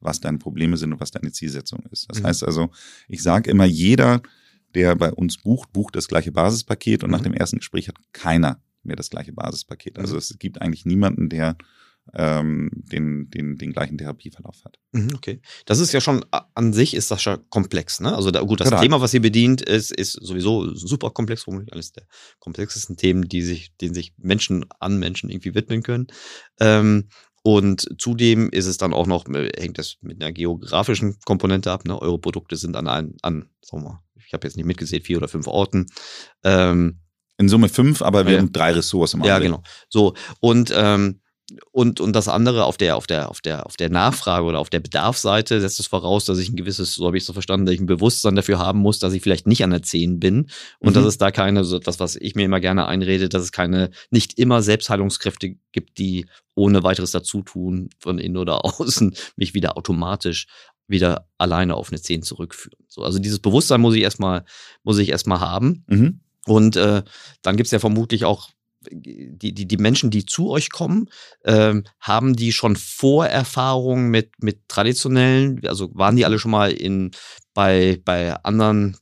was 0.00 0.20
deine 0.20 0.38
Probleme 0.38 0.76
sind 0.76 0.92
und 0.92 1.00
was 1.00 1.12
deine 1.12 1.30
Zielsetzung 1.30 1.84
ist. 1.92 2.10
Das 2.10 2.20
mhm. 2.20 2.26
heißt 2.26 2.44
also, 2.44 2.70
ich 3.08 3.22
sage 3.22 3.50
immer, 3.50 3.66
jeder, 3.66 4.20
der 4.76 4.94
bei 4.94 5.12
uns 5.12 5.38
bucht, 5.38 5.72
bucht 5.72 5.96
das 5.96 6.06
gleiche 6.06 6.30
Basispaket 6.30 7.02
und 7.02 7.10
mhm. 7.10 7.16
nach 7.16 7.22
dem 7.22 7.34
ersten 7.34 7.58
Gespräch 7.58 7.88
hat 7.88 7.96
keiner 8.12 8.62
mehr 8.82 8.96
das 8.96 9.10
gleiche 9.10 9.32
Basispaket. 9.32 9.98
Also 9.98 10.14
mhm. 10.14 10.18
es 10.18 10.38
gibt 10.38 10.62
eigentlich 10.62 10.84
niemanden, 10.86 11.28
der 11.28 11.56
ähm, 12.14 12.70
den, 12.72 13.30
den, 13.30 13.56
den 13.56 13.72
gleichen 13.72 13.98
Therapieverlauf 13.98 14.64
hat. 14.64 14.78
Mhm, 14.92 15.10
okay. 15.16 15.40
Das 15.64 15.80
ist 15.80 15.92
ja 15.92 16.00
schon 16.00 16.24
an 16.30 16.72
sich 16.72 16.94
ist 16.94 17.10
das 17.10 17.20
schon 17.20 17.38
komplex, 17.50 18.00
ne? 18.00 18.14
Also 18.14 18.30
da, 18.30 18.42
gut, 18.42 18.60
das 18.60 18.68
genau. 18.68 18.80
Thema, 18.80 19.00
was 19.00 19.12
ihr 19.12 19.22
bedient, 19.22 19.60
ist, 19.60 19.90
ist 19.90 20.12
sowieso 20.12 20.72
super 20.72 21.10
komplex, 21.10 21.48
womöglich 21.48 21.72
eines 21.72 21.92
der 21.92 22.04
komplexesten 22.38 22.96
Themen, 22.96 23.28
die 23.28 23.42
sich, 23.42 23.74
denen 23.78 23.94
sich 23.94 24.14
Menschen 24.18 24.66
an 24.78 24.98
Menschen 24.98 25.30
irgendwie 25.30 25.54
widmen 25.56 25.82
können. 25.82 26.06
Ähm, 26.60 27.08
und 27.42 27.88
zudem 27.98 28.50
ist 28.50 28.66
es 28.66 28.76
dann 28.76 28.92
auch 28.92 29.06
noch, 29.06 29.26
äh, 29.28 29.50
hängt 29.56 29.78
das 29.78 29.96
mit 30.00 30.22
einer 30.22 30.32
geografischen 30.32 31.18
Komponente 31.24 31.72
ab. 31.72 31.84
Ne? 31.84 32.00
Eure 32.00 32.18
Produkte 32.20 32.56
sind 32.56 32.76
an, 32.76 32.86
an, 32.86 33.14
an 33.22 33.48
sagen 33.62 33.82
wir 33.82 33.90
mal, 33.90 34.05
ich 34.26 34.32
habe 34.32 34.46
jetzt 34.46 34.56
nicht 34.56 34.66
mitgesehen, 34.66 35.02
vier 35.02 35.18
oder 35.18 35.28
fünf 35.28 35.46
Orten. 35.46 35.86
Ähm, 36.44 37.00
in 37.38 37.48
Summe 37.48 37.68
fünf, 37.68 38.02
aber 38.02 38.26
wir 38.26 38.34
ja. 38.34 38.38
haben 38.38 38.52
drei 38.52 38.72
Ressourcen 38.72 39.20
im 39.20 39.26
Ja, 39.26 39.38
genau. 39.38 39.62
So. 39.88 40.14
Und 40.40 40.72
ähm, 40.74 41.20
und, 41.70 42.00
und 42.00 42.12
das 42.14 42.26
andere 42.26 42.64
auf 42.64 42.76
der, 42.76 42.96
auf 42.96 43.06
der, 43.06 43.30
auf 43.30 43.40
der, 43.40 43.66
auf 43.66 43.76
der 43.76 43.88
Nachfrage 43.88 44.44
oder 44.44 44.58
auf 44.58 44.70
der 44.70 44.80
Bedarfsseite 44.80 45.60
setzt 45.60 45.78
es 45.78 45.86
voraus, 45.86 46.24
dass 46.24 46.38
ich 46.38 46.48
ein 46.48 46.56
gewisses, 46.56 46.94
so 46.94 47.06
habe 47.06 47.16
ich 47.16 47.22
es 47.22 47.26
so 47.26 47.32
verstanden, 47.32 47.66
dass 47.66 47.74
ich 47.74 47.80
ein 47.80 47.86
Bewusstsein 47.86 48.34
dafür 48.34 48.58
haben 48.58 48.80
muss, 48.80 48.98
dass 48.98 49.12
ich 49.12 49.22
vielleicht 49.22 49.46
nicht 49.46 49.62
an 49.62 49.70
der 49.70 49.82
10 49.82 50.18
bin 50.18 50.50
und 50.80 50.90
mhm. 50.90 50.94
dass 50.94 51.04
es 51.04 51.18
da 51.18 51.30
keine, 51.30 51.62
so 51.64 51.78
das, 51.78 52.00
was 52.00 52.16
ich 52.16 52.34
mir 52.34 52.44
immer 52.44 52.58
gerne 52.58 52.86
einrede, 52.86 53.28
dass 53.28 53.42
es 53.42 53.52
keine, 53.52 53.90
nicht 54.10 54.38
immer 54.38 54.60
Selbstheilungskräfte 54.60 55.54
gibt, 55.70 55.98
die 55.98 56.26
ohne 56.56 56.82
weiteres 56.82 57.12
Dazutun 57.12 57.90
von 58.00 58.18
innen 58.18 58.38
oder 58.38 58.64
außen 58.80 59.14
mich 59.36 59.54
wieder 59.54 59.76
automatisch 59.76 60.46
wieder 60.88 61.28
alleine 61.38 61.74
auf 61.74 61.90
eine 61.90 62.00
10 62.00 62.22
zurückführen. 62.22 62.78
So, 62.88 63.02
also 63.02 63.18
dieses 63.18 63.38
Bewusstsein 63.40 63.80
muss 63.80 63.94
ich 63.94 64.02
erstmal, 64.02 64.44
muss 64.82 64.98
ich 64.98 65.08
erstmal 65.08 65.40
haben. 65.40 65.84
Mhm. 65.88 66.20
Und 66.46 66.76
äh, 66.76 67.02
dann 67.42 67.56
gibt 67.56 67.66
es 67.66 67.72
ja 67.72 67.78
vermutlich 67.78 68.24
auch 68.24 68.50
die, 68.90 69.52
die, 69.52 69.66
die 69.66 69.76
Menschen, 69.76 70.10
die 70.10 70.26
zu 70.26 70.50
euch 70.50 70.70
kommen, 70.70 71.08
ähm, 71.44 71.84
haben 72.00 72.36
die 72.36 72.52
schon 72.52 72.76
Vorerfahrungen 72.76 74.10
mit, 74.10 74.30
mit 74.42 74.68
traditionellen, 74.68 75.66
also 75.66 75.90
waren 75.94 76.16
die 76.16 76.24
alle 76.24 76.38
schon 76.38 76.52
mal 76.52 76.70
in, 76.70 77.10
bei, 77.52 78.00
bei 78.04 78.34
anderen 78.44 78.96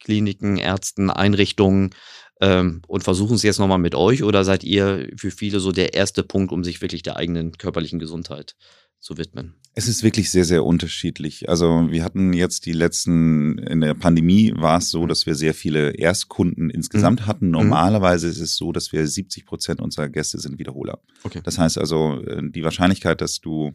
Kliniken, 0.00 0.56
Ärzten, 0.56 1.10
Einrichtungen, 1.10 1.94
ähm, 2.42 2.82
und 2.88 3.04
versuchen 3.04 3.36
es 3.36 3.42
jetzt 3.44 3.58
nochmal 3.60 3.78
mit 3.78 3.94
euch 3.94 4.22
oder 4.24 4.44
seid 4.44 4.64
ihr 4.64 5.08
für 5.16 5.30
viele 5.30 5.60
so 5.60 5.70
der 5.72 5.94
erste 5.94 6.22
Punkt, 6.24 6.52
um 6.52 6.64
sich 6.64 6.82
wirklich 6.82 7.02
der 7.02 7.16
eigenen 7.16 7.52
körperlichen 7.52 7.98
Gesundheit 8.00 8.56
zu 8.98 9.16
widmen? 9.16 9.54
Es 9.74 9.88
ist 9.88 10.02
wirklich 10.02 10.30
sehr, 10.30 10.44
sehr 10.44 10.64
unterschiedlich. 10.64 11.48
Also 11.48 11.86
wir 11.90 12.04
hatten 12.04 12.32
jetzt 12.32 12.66
die 12.66 12.72
letzten, 12.72 13.58
in 13.58 13.80
der 13.80 13.94
Pandemie 13.94 14.52
war 14.56 14.78
es 14.78 14.90
so, 14.90 15.06
dass 15.06 15.24
wir 15.24 15.34
sehr 15.34 15.54
viele 15.54 15.92
Erstkunden 15.92 16.68
insgesamt 16.68 17.20
Mhm. 17.22 17.26
hatten. 17.26 17.50
Normalerweise 17.50 18.28
ist 18.28 18.40
es 18.40 18.56
so, 18.56 18.72
dass 18.72 18.92
wir 18.92 19.06
70 19.06 19.46
Prozent 19.46 19.80
unserer 19.80 20.08
Gäste 20.08 20.38
sind 20.38 20.58
Wiederholer. 20.58 20.98
Okay. 21.24 21.40
Das 21.44 21.58
heißt 21.58 21.78
also, 21.78 22.20
äh, 22.26 22.42
die 22.50 22.64
Wahrscheinlichkeit, 22.64 23.20
dass 23.20 23.40
du 23.40 23.72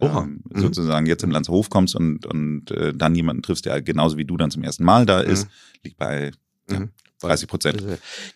ähm, 0.00 0.42
Mhm. 0.50 0.60
sozusagen 0.60 1.06
jetzt 1.06 1.24
im 1.24 1.30
Landshof 1.32 1.70
kommst 1.70 1.96
und, 1.96 2.24
und 2.26 2.70
äh, 2.70 2.94
dann 2.94 3.14
jemanden 3.14 3.42
triffst, 3.42 3.66
der 3.66 3.82
genauso 3.82 4.16
wie 4.16 4.24
du 4.24 4.36
dann 4.36 4.50
zum 4.50 4.62
ersten 4.62 4.84
Mal 4.84 5.06
da 5.06 5.20
ist, 5.20 5.48
liegt 5.84 5.96
bei 5.98 6.30
ja, 6.70 6.80
Mhm. 6.80 6.90
30 7.20 7.48
Prozent. 7.48 7.82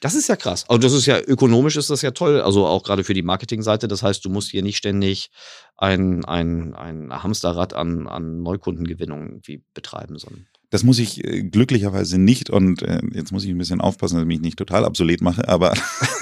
Das 0.01 0.15
ist 0.15 0.29
ja 0.29 0.37
krass. 0.37 0.65
Also 0.69 0.79
das 0.81 0.93
ist 0.93 1.07
ja 1.07 1.21
ökonomisch 1.21 1.77
ist 1.77 1.91
das 1.91 2.03
ja 2.03 2.11
toll. 2.13 2.41
Also 2.41 2.67
auch 2.67 2.83
gerade 2.83 3.05
für 3.05 3.15
die 3.15 3.23
Marketingseite. 3.23 3.89
Das 3.89 4.03
heißt, 4.03 4.25
du 4.25 4.31
musst 4.31 4.51
hier 4.51 4.63
nicht 4.63 4.77
ständig 4.77 5.31
ein, 5.77 6.25
ein, 6.25 6.75
ein 6.75 7.23
Hamsterrad 7.23 7.75
an, 7.75 8.07
an 8.09 8.43
Neukundengewinnung 8.43 9.27
irgendwie 9.29 9.63
betreiben, 9.75 10.19
sondern. 10.19 10.47
Das 10.71 10.85
muss 10.85 10.99
ich 10.99 11.23
äh, 11.23 11.43
glücklicherweise 11.43 12.17
nicht 12.17 12.49
und 12.49 12.81
äh, 12.81 13.01
jetzt 13.13 13.31
muss 13.31 13.45
ich 13.45 13.51
ein 13.51 13.59
bisschen 13.59 13.83
aufpassen, 13.83 14.15
dass 14.15 14.23
ich 14.23 14.27
mich 14.29 14.41
nicht 14.41 14.57
total 14.57 14.85
obsolet 14.85 15.21
mache, 15.21 15.47
aber 15.47 15.75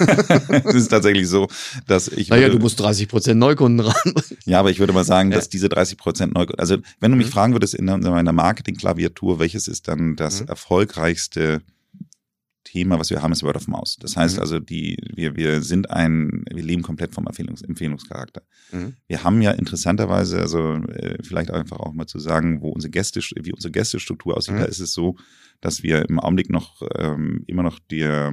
es 0.65 0.75
ist 0.75 0.87
tatsächlich 0.89 1.29
so, 1.29 1.47
dass 1.87 2.09
ich 2.09 2.27
Naja, 2.27 2.43
würde, 2.47 2.57
du 2.57 2.61
musst 2.63 2.77
30 2.79 3.07
Prozent 3.07 3.39
Neukunden 3.39 3.79
ran. 3.85 4.13
ja, 4.45 4.59
aber 4.59 4.69
ich 4.69 4.79
würde 4.79 4.91
mal 4.91 5.05
sagen, 5.05 5.31
Ja. 5.31 5.37
dass 5.37 5.47
diese 5.47 5.69
30 5.69 5.97
Prozent 5.97 6.33
neu, 6.33 6.45
also 6.57 6.75
wenn 6.99 7.11
du 7.11 7.17
mich 7.17 7.27
Mhm. 7.27 7.31
fragen 7.31 7.53
würdest 7.53 7.75
in 7.75 7.85
meiner 7.85 8.33
Marketing-Klaviatur, 8.33 9.39
welches 9.39 9.69
ist 9.69 9.87
dann 9.87 10.17
das 10.17 10.41
Mhm. 10.41 10.47
erfolgreichste 10.49 11.61
Thema, 12.63 12.99
was 12.99 13.09
wir 13.09 13.21
haben, 13.21 13.31
ist 13.31 13.43
Word 13.43 13.55
of 13.55 13.67
Mouse. 13.67 13.97
Das 13.99 14.15
heißt 14.15 14.35
Mhm. 14.35 14.41
also, 14.41 14.59
die, 14.59 14.97
wir, 15.15 15.35
wir 15.35 15.61
sind 15.61 15.89
ein, 15.89 16.43
wir 16.51 16.63
leben 16.63 16.81
komplett 16.83 17.13
vom 17.13 17.25
Empfehlungs, 17.27 17.61
Empfehlungscharakter. 17.61 18.43
Mhm. 18.71 18.93
Wir 19.07 19.23
haben 19.23 19.41
ja 19.41 19.51
interessanterweise, 19.51 20.39
also 20.39 20.75
äh, 20.75 21.17
vielleicht 21.23 21.51
einfach 21.51 21.79
auch 21.79 21.93
mal 21.93 22.07
zu 22.07 22.19
sagen, 22.19 22.61
wo 22.61 22.69
unsere 22.69 22.91
Gäste, 22.91 23.19
wie 23.41 23.53
unsere 23.53 23.71
Gästestruktur 23.71 24.37
aussieht, 24.37 24.55
Mhm. 24.55 24.59
da 24.59 24.65
ist 24.65 24.79
es 24.79 24.93
so, 24.93 25.15
dass 25.59 25.83
wir 25.83 26.07
im 26.09 26.19
Augenblick 26.19 26.49
noch 26.49 26.81
ähm, 26.97 27.43
immer 27.47 27.63
noch 27.63 27.79
die 27.79 28.29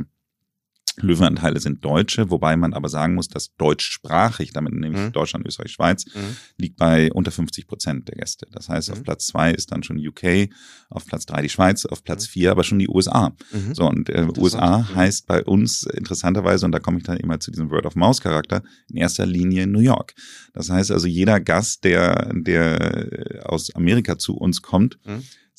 Löwenanteile 1.02 1.60
sind 1.60 1.84
Deutsche, 1.84 2.30
wobei 2.30 2.56
man 2.56 2.72
aber 2.74 2.88
sagen 2.88 3.14
muss, 3.14 3.28
dass 3.28 3.54
deutschsprachig, 3.56 4.52
damit 4.52 4.72
nämlich 4.74 5.02
Mhm. 5.02 5.12
Deutschland, 5.12 5.46
Österreich, 5.46 5.72
Schweiz, 5.72 6.04
Mhm. 6.06 6.36
liegt 6.56 6.76
bei 6.76 7.12
unter 7.12 7.30
50 7.30 7.66
Prozent 7.66 8.08
der 8.08 8.16
Gäste. 8.16 8.46
Das 8.52 8.68
heißt, 8.68 8.90
auf 8.90 8.98
Mhm. 8.98 9.02
Platz 9.04 9.26
zwei 9.26 9.52
ist 9.52 9.72
dann 9.72 9.82
schon 9.82 9.98
UK, 9.98 10.50
auf 10.90 11.06
Platz 11.06 11.26
drei 11.26 11.42
die 11.42 11.48
Schweiz, 11.48 11.86
auf 11.86 12.02
Platz 12.04 12.26
Mhm. 12.26 12.30
vier 12.30 12.50
aber 12.50 12.64
schon 12.64 12.78
die 12.78 12.88
USA. 12.88 13.32
Mhm. 13.52 13.74
So, 13.74 13.86
und 13.88 14.08
äh. 14.10 14.26
USA 14.38 14.78
Mhm. 14.78 14.94
heißt 14.94 15.26
bei 15.26 15.44
uns 15.44 15.82
interessanterweise, 15.84 16.66
und 16.66 16.72
da 16.72 16.78
komme 16.78 16.98
ich 16.98 17.04
dann 17.04 17.16
immer 17.18 17.40
zu 17.40 17.50
diesem 17.50 17.70
Word-of-Mouse-Charakter, 17.70 18.62
in 18.90 18.96
erster 18.96 19.26
Linie 19.26 19.66
New 19.66 19.80
York. 19.80 20.14
Das 20.52 20.70
heißt 20.70 20.90
also, 20.90 21.06
jeder 21.06 21.40
Gast, 21.40 21.84
der, 21.84 22.32
der 22.34 23.44
aus 23.46 23.74
Amerika 23.74 24.18
zu 24.18 24.36
uns 24.36 24.62
kommt. 24.62 24.98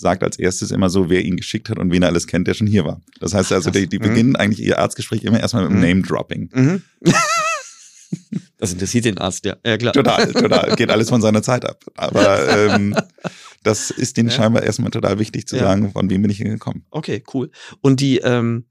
Sagt 0.01 0.23
als 0.23 0.39
erstes 0.39 0.71
immer 0.71 0.89
so, 0.89 1.09
wer 1.09 1.23
ihn 1.25 1.35
geschickt 1.35 1.69
hat 1.69 1.77
und 1.77 1.91
wen 1.91 2.01
er 2.01 2.07
alles 2.07 2.25
kennt, 2.25 2.47
der 2.47 2.53
schon 2.53 2.67
hier 2.67 2.85
war. 2.85 3.01
Das 3.19 3.33
heißt 3.33 3.51
also, 3.51 3.69
die, 3.69 3.85
die 3.87 3.99
Mhm. 3.99 4.03
beginnen 4.03 4.35
eigentlich 4.37 4.65
ihr 4.65 4.79
Arztgespräch 4.79 5.23
immer 5.25 5.39
erstmal 5.41 5.63
mit 5.63 5.71
dem 5.73 5.79
Mhm. 5.81 5.87
Name-Dropping. 5.87 6.49
Mhm. 6.53 6.81
Das 8.57 8.73
interessiert 8.73 9.05
den 9.05 9.17
Arzt, 9.19 9.45
ja. 9.45 9.55
Ja, 9.65 9.77
klar. 9.77 9.93
Total, 9.93 10.33
total. 10.33 10.75
Geht 10.75 10.89
alles 10.89 11.09
von 11.09 11.21
seiner 11.21 11.41
Zeit 11.43 11.63
ab. 11.63 11.85
Aber 11.95 12.49
ähm, 12.73 12.95
das 13.63 13.91
ist 13.91 14.17
denen 14.17 14.29
Ja. 14.29 14.35
scheinbar 14.35 14.63
erstmal 14.63 14.89
total 14.91 15.19
wichtig 15.19 15.47
zu 15.47 15.55
Ja. 15.55 15.61
sagen, 15.63 15.91
von 15.91 16.09
wem 16.09 16.23
bin 16.23 16.31
ich 16.31 16.37
hier 16.37 16.49
gekommen. 16.49 16.85
Okay, 16.89 17.23
cool. 17.33 17.51
Und 17.81 17.99
die, 18.01 18.17
ähm, 18.17 18.65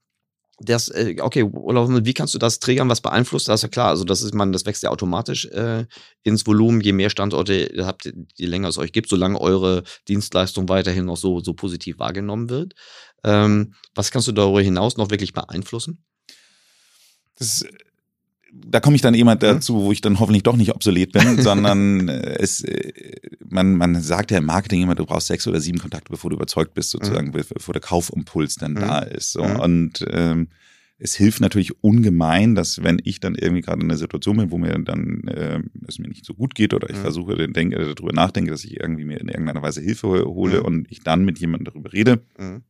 das, 0.60 0.88
äh, 0.88 1.16
okay, 1.20 1.48
Olaf, 1.52 1.88
wie 1.88 2.14
kannst 2.14 2.34
du 2.34 2.38
das 2.38 2.58
triggern? 2.58 2.88
Was 2.88 3.00
beeinflusst 3.00 3.48
das? 3.48 3.62
Ja 3.62 3.68
klar, 3.68 3.88
also 3.88 4.04
das 4.04 4.22
ist 4.22 4.34
man, 4.34 4.52
das 4.52 4.66
wächst 4.66 4.82
ja 4.82 4.90
automatisch 4.90 5.46
äh, 5.46 5.86
ins 6.24 6.46
Volumen, 6.46 6.80
je 6.80 6.92
mehr 6.92 7.10
Standorte 7.10 7.66
ihr 7.66 7.86
habt, 7.86 8.12
je 8.34 8.46
länger 8.46 8.68
es 8.68 8.78
euch 8.78 8.92
gibt, 8.92 9.08
solange 9.08 9.40
eure 9.40 9.84
Dienstleistung 10.08 10.68
weiterhin 10.68 11.04
noch 11.04 11.16
so, 11.16 11.40
so 11.40 11.54
positiv 11.54 11.98
wahrgenommen 11.98 12.50
wird. 12.50 12.74
Ähm, 13.24 13.74
was 13.94 14.10
kannst 14.10 14.28
du 14.28 14.32
darüber 14.32 14.60
hinaus 14.60 14.96
noch 14.96 15.10
wirklich 15.10 15.32
beeinflussen? 15.32 16.04
Das, 17.36 17.64
da 18.52 18.80
komme 18.80 18.96
ich 18.96 19.02
dann 19.02 19.14
jemand 19.14 19.42
Mhm. 19.42 19.46
dazu, 19.46 19.82
wo 19.82 19.92
ich 19.92 20.00
dann 20.00 20.20
hoffentlich 20.20 20.42
doch 20.42 20.56
nicht 20.56 20.74
obsolet 20.74 21.12
bin, 21.12 21.22
sondern 21.42 22.08
äh, 22.08 22.36
es, 22.38 22.62
äh, 22.64 22.92
man, 23.48 23.74
man 23.76 24.00
sagt 24.00 24.30
ja 24.30 24.38
im 24.38 24.46
Marketing 24.46 24.82
immer, 24.82 24.94
du 24.94 25.04
brauchst 25.06 25.26
sechs 25.28 25.46
oder 25.46 25.60
sieben 25.60 25.78
Kontakte, 25.78 26.10
bevor 26.10 26.30
du 26.30 26.36
überzeugt 26.36 26.74
bist, 26.74 26.90
sozusagen, 26.90 27.32
bevor 27.32 27.72
der 27.72 27.80
Kaufimpuls 27.82 28.56
dann 28.56 28.72
Mhm. 28.72 28.80
da 28.80 28.98
ist. 29.00 29.32
So. 29.32 29.44
Mhm. 29.44 29.56
Und 29.56 30.06
ähm, 30.10 30.48
es 31.00 31.14
hilft 31.14 31.40
natürlich 31.40 31.82
ungemein, 31.84 32.54
dass 32.56 32.82
wenn 32.82 33.00
ich 33.04 33.20
dann 33.20 33.36
irgendwie 33.36 33.60
gerade 33.62 33.80
in 33.80 33.86
einer 33.86 33.96
Situation 33.98 34.36
bin, 34.38 34.50
wo 34.50 34.58
mir 34.58 34.76
dann 34.80 35.28
äh, 35.28 35.60
es 35.86 35.98
mir 36.00 36.08
nicht 36.08 36.24
so 36.24 36.34
gut 36.34 36.54
geht 36.56 36.74
oder 36.74 36.90
ich 36.90 36.96
Mhm. 36.96 37.02
versuche, 37.02 37.48
denke, 37.48 37.76
äh, 37.76 37.94
darüber 37.94 38.12
nachdenke, 38.12 38.50
dass 38.50 38.64
ich 38.64 38.80
irgendwie 38.80 39.04
mir 39.04 39.20
in 39.20 39.28
irgendeiner 39.28 39.62
Weise 39.62 39.80
Hilfe 39.80 40.08
hole 40.24 40.58
Mhm. 40.60 40.64
und 40.64 40.86
ich 40.90 41.00
dann 41.04 41.24
mit 41.24 41.38
jemandem 41.38 41.66
darüber 41.72 41.92
rede, 41.92 42.22
Mhm. 42.38 42.62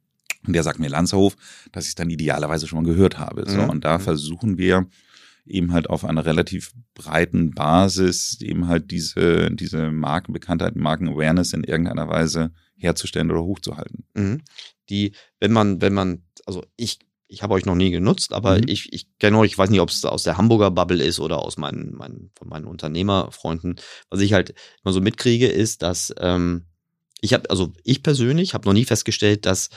und 0.46 0.52
der 0.52 0.62
sagt 0.62 0.78
mir 0.78 0.88
Lanzerhof, 0.88 1.36
dass 1.72 1.84
ich 1.84 1.90
es 1.90 1.94
dann 1.94 2.10
idealerweise 2.10 2.66
schon 2.66 2.82
mal 2.82 2.90
gehört 2.90 3.18
habe. 3.18 3.44
So, 3.48 3.62
Mhm. 3.62 3.70
und 3.70 3.84
da 3.84 3.96
Mhm. 3.98 4.02
versuchen 4.02 4.58
wir 4.58 4.86
eben 5.50 5.72
halt 5.72 5.90
auf 5.90 6.04
einer 6.04 6.24
relativ 6.24 6.72
breiten 6.94 7.52
Basis 7.52 8.40
eben 8.40 8.68
halt 8.68 8.90
diese, 8.90 9.50
diese 9.50 9.90
Markenbekanntheit, 9.90 10.76
Markenawareness 10.76 11.52
in 11.52 11.64
irgendeiner 11.64 12.08
Weise 12.08 12.52
herzustellen 12.76 13.30
oder 13.30 13.42
hochzuhalten. 13.42 14.04
Mhm. 14.14 14.42
Die, 14.90 15.12
wenn 15.40 15.52
man, 15.52 15.80
wenn 15.80 15.94
man, 15.94 16.22
also 16.46 16.64
ich, 16.76 16.98
ich 17.26 17.42
habe 17.42 17.54
euch 17.54 17.66
noch 17.66 17.74
nie 17.74 17.90
genutzt, 17.90 18.32
aber 18.32 18.56
Mhm. 18.56 18.64
ich, 18.68 18.92
ich 18.92 19.06
kenne 19.18 19.38
euch, 19.38 19.52
ich 19.52 19.58
weiß 19.58 19.70
nicht, 19.70 19.80
ob 19.80 19.90
es 19.90 20.04
aus 20.04 20.22
der 20.22 20.38
Hamburger 20.38 20.70
Bubble 20.70 21.04
ist 21.04 21.20
oder 21.20 21.38
aus 21.38 21.58
meinen, 21.58 21.94
meinen, 21.94 22.30
von 22.34 22.48
meinen 22.48 22.64
Unternehmerfreunden. 22.64 23.76
Was 24.08 24.20
ich 24.20 24.32
halt 24.32 24.54
immer 24.82 24.92
so 24.92 25.00
mitkriege, 25.00 25.46
ist, 25.46 25.82
dass 25.82 26.14
ähm, 26.18 26.66
ich 27.20 27.34
habe, 27.34 27.50
also 27.50 27.72
ich 27.84 28.02
persönlich 28.02 28.54
habe 28.54 28.66
noch 28.66 28.72
nie 28.72 28.84
festgestellt, 28.84 29.44
dass 29.44 29.68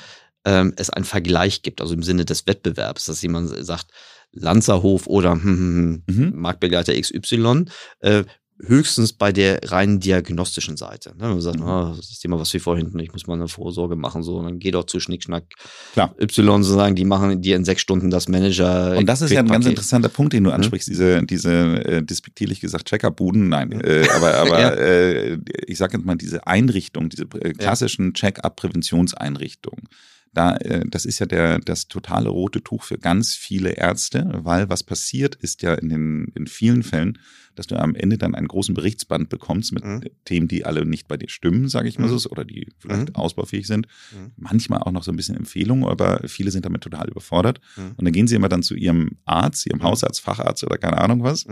ähm, 0.45 0.73
es 0.77 0.89
einen 0.89 1.05
Vergleich 1.05 1.61
gibt, 1.61 1.81
also 1.81 1.93
im 1.93 2.03
Sinne 2.03 2.25
des 2.25 2.47
Wettbewerbs, 2.47 3.05
dass 3.05 3.21
jemand 3.21 3.49
sagt, 3.65 3.91
Lanzerhof 4.33 5.07
oder 5.07 5.33
hm, 5.33 5.41
hm, 5.43 6.03
hm, 6.07 6.15
Mhm. 6.29 6.39
Marktbegleiter 6.39 6.93
XY, 6.99 7.65
äh, 7.99 8.23
höchstens 8.63 9.13
bei 9.13 9.31
der 9.31 9.59
rein 9.71 9.99
diagnostischen 9.99 10.77
Seite. 10.77 11.15
Ne? 11.17 11.29
Man 11.29 11.41
sagt, 11.41 11.59
Mhm. 11.59 11.65
ah, 11.65 11.93
das 11.97 12.19
Thema, 12.19 12.37
was 12.37 12.53
wir 12.53 12.61
vorhin, 12.61 12.95
ich 12.99 13.11
muss 13.11 13.25
mal 13.25 13.33
eine 13.33 13.47
Vorsorge 13.47 13.95
machen, 13.95 14.21
so, 14.21 14.37
und 14.37 14.45
dann 14.45 14.59
geht 14.59 14.75
doch 14.75 14.83
zu 14.83 14.99
Schnickschnack 14.99 15.45
Klar. 15.93 16.13
Y 16.21 16.61
sozusagen, 16.61 16.93
die 16.95 17.03
machen 17.03 17.41
dir 17.41 17.55
in 17.55 17.65
sechs 17.65 17.81
Stunden 17.81 18.11
das 18.11 18.27
Manager. 18.27 18.95
Und 18.97 19.07
das 19.07 19.23
ist 19.23 19.31
ja 19.31 19.39
ein 19.39 19.47
ganz 19.47 19.65
interessanter 19.65 20.09
Punkt, 20.09 20.33
den 20.33 20.43
du 20.43 20.51
Mhm. 20.51 20.57
ansprichst, 20.57 20.87
diese, 20.89 21.23
diese 21.23 21.51
äh, 21.85 22.03
despektierlich 22.03 22.61
gesagt 22.61 22.87
Check-up-Buden. 22.87 23.49
Nein, 23.49 23.69
Mhm. 23.69 23.81
äh, 23.81 24.07
aber, 24.09 24.33
aber 24.35 24.59
Ja. 24.61 24.69
äh, 24.75 25.39
ich 25.65 25.79
sage 25.79 25.97
jetzt 25.97 26.05
mal, 26.05 26.15
diese 26.15 26.45
Einrichtung, 26.45 27.09
diese 27.09 27.23
äh, 27.41 27.53
klassischen 27.53 28.13
Check-up-Präventionseinrichtungen, 28.13 29.87
da, 30.33 30.55
äh, 30.57 30.83
das 30.89 31.05
ist 31.05 31.19
ja 31.19 31.25
der, 31.25 31.59
das 31.59 31.87
totale 31.87 32.29
rote 32.29 32.63
Tuch 32.63 32.83
für 32.83 32.97
ganz 32.97 33.35
viele 33.35 33.71
Ärzte, 33.71 34.29
weil 34.33 34.69
was 34.69 34.83
passiert 34.83 35.35
ist 35.35 35.61
ja 35.61 35.73
in, 35.73 35.89
den, 35.89 36.31
in 36.35 36.47
vielen 36.47 36.83
Fällen, 36.83 37.17
dass 37.55 37.67
du 37.67 37.75
am 37.77 37.95
Ende 37.95 38.17
dann 38.17 38.33
einen 38.33 38.47
großen 38.47 38.73
Berichtsband 38.73 39.27
bekommst 39.27 39.73
mit 39.73 39.83
Mhm. 39.83 40.03
Themen, 40.23 40.47
die 40.47 40.63
alle 40.65 40.85
nicht 40.85 41.09
bei 41.09 41.17
dir 41.17 41.27
stimmen, 41.29 41.67
sage 41.67 41.89
ich 41.89 41.99
mal 41.99 42.09
Mhm. 42.09 42.17
so, 42.17 42.29
oder 42.29 42.45
die 42.45 42.69
vielleicht 42.79 43.09
Mhm. 43.09 43.15
ausbaufähig 43.15 43.67
sind. 43.67 43.87
Mhm. 44.15 44.31
Manchmal 44.37 44.79
auch 44.83 44.91
noch 44.91 45.03
so 45.03 45.11
ein 45.11 45.17
bisschen 45.17 45.35
Empfehlungen, 45.35 45.83
aber 45.83 46.21
viele 46.27 46.49
sind 46.51 46.65
damit 46.65 46.81
total 46.81 47.09
überfordert. 47.09 47.59
Mhm. 47.75 47.91
Und 47.97 48.05
dann 48.05 48.13
gehen 48.13 48.27
sie 48.27 48.35
immer 48.35 48.47
dann 48.49 48.63
zu 48.63 48.75
ihrem 48.75 49.17
Arzt, 49.25 49.65
ihrem. 49.67 49.83
Hausarzt, 49.83 50.21
Facharzt 50.21 50.63
oder 50.63 50.77
keine 50.77 50.97
Ahnung 50.99 51.23
was. 51.23 51.45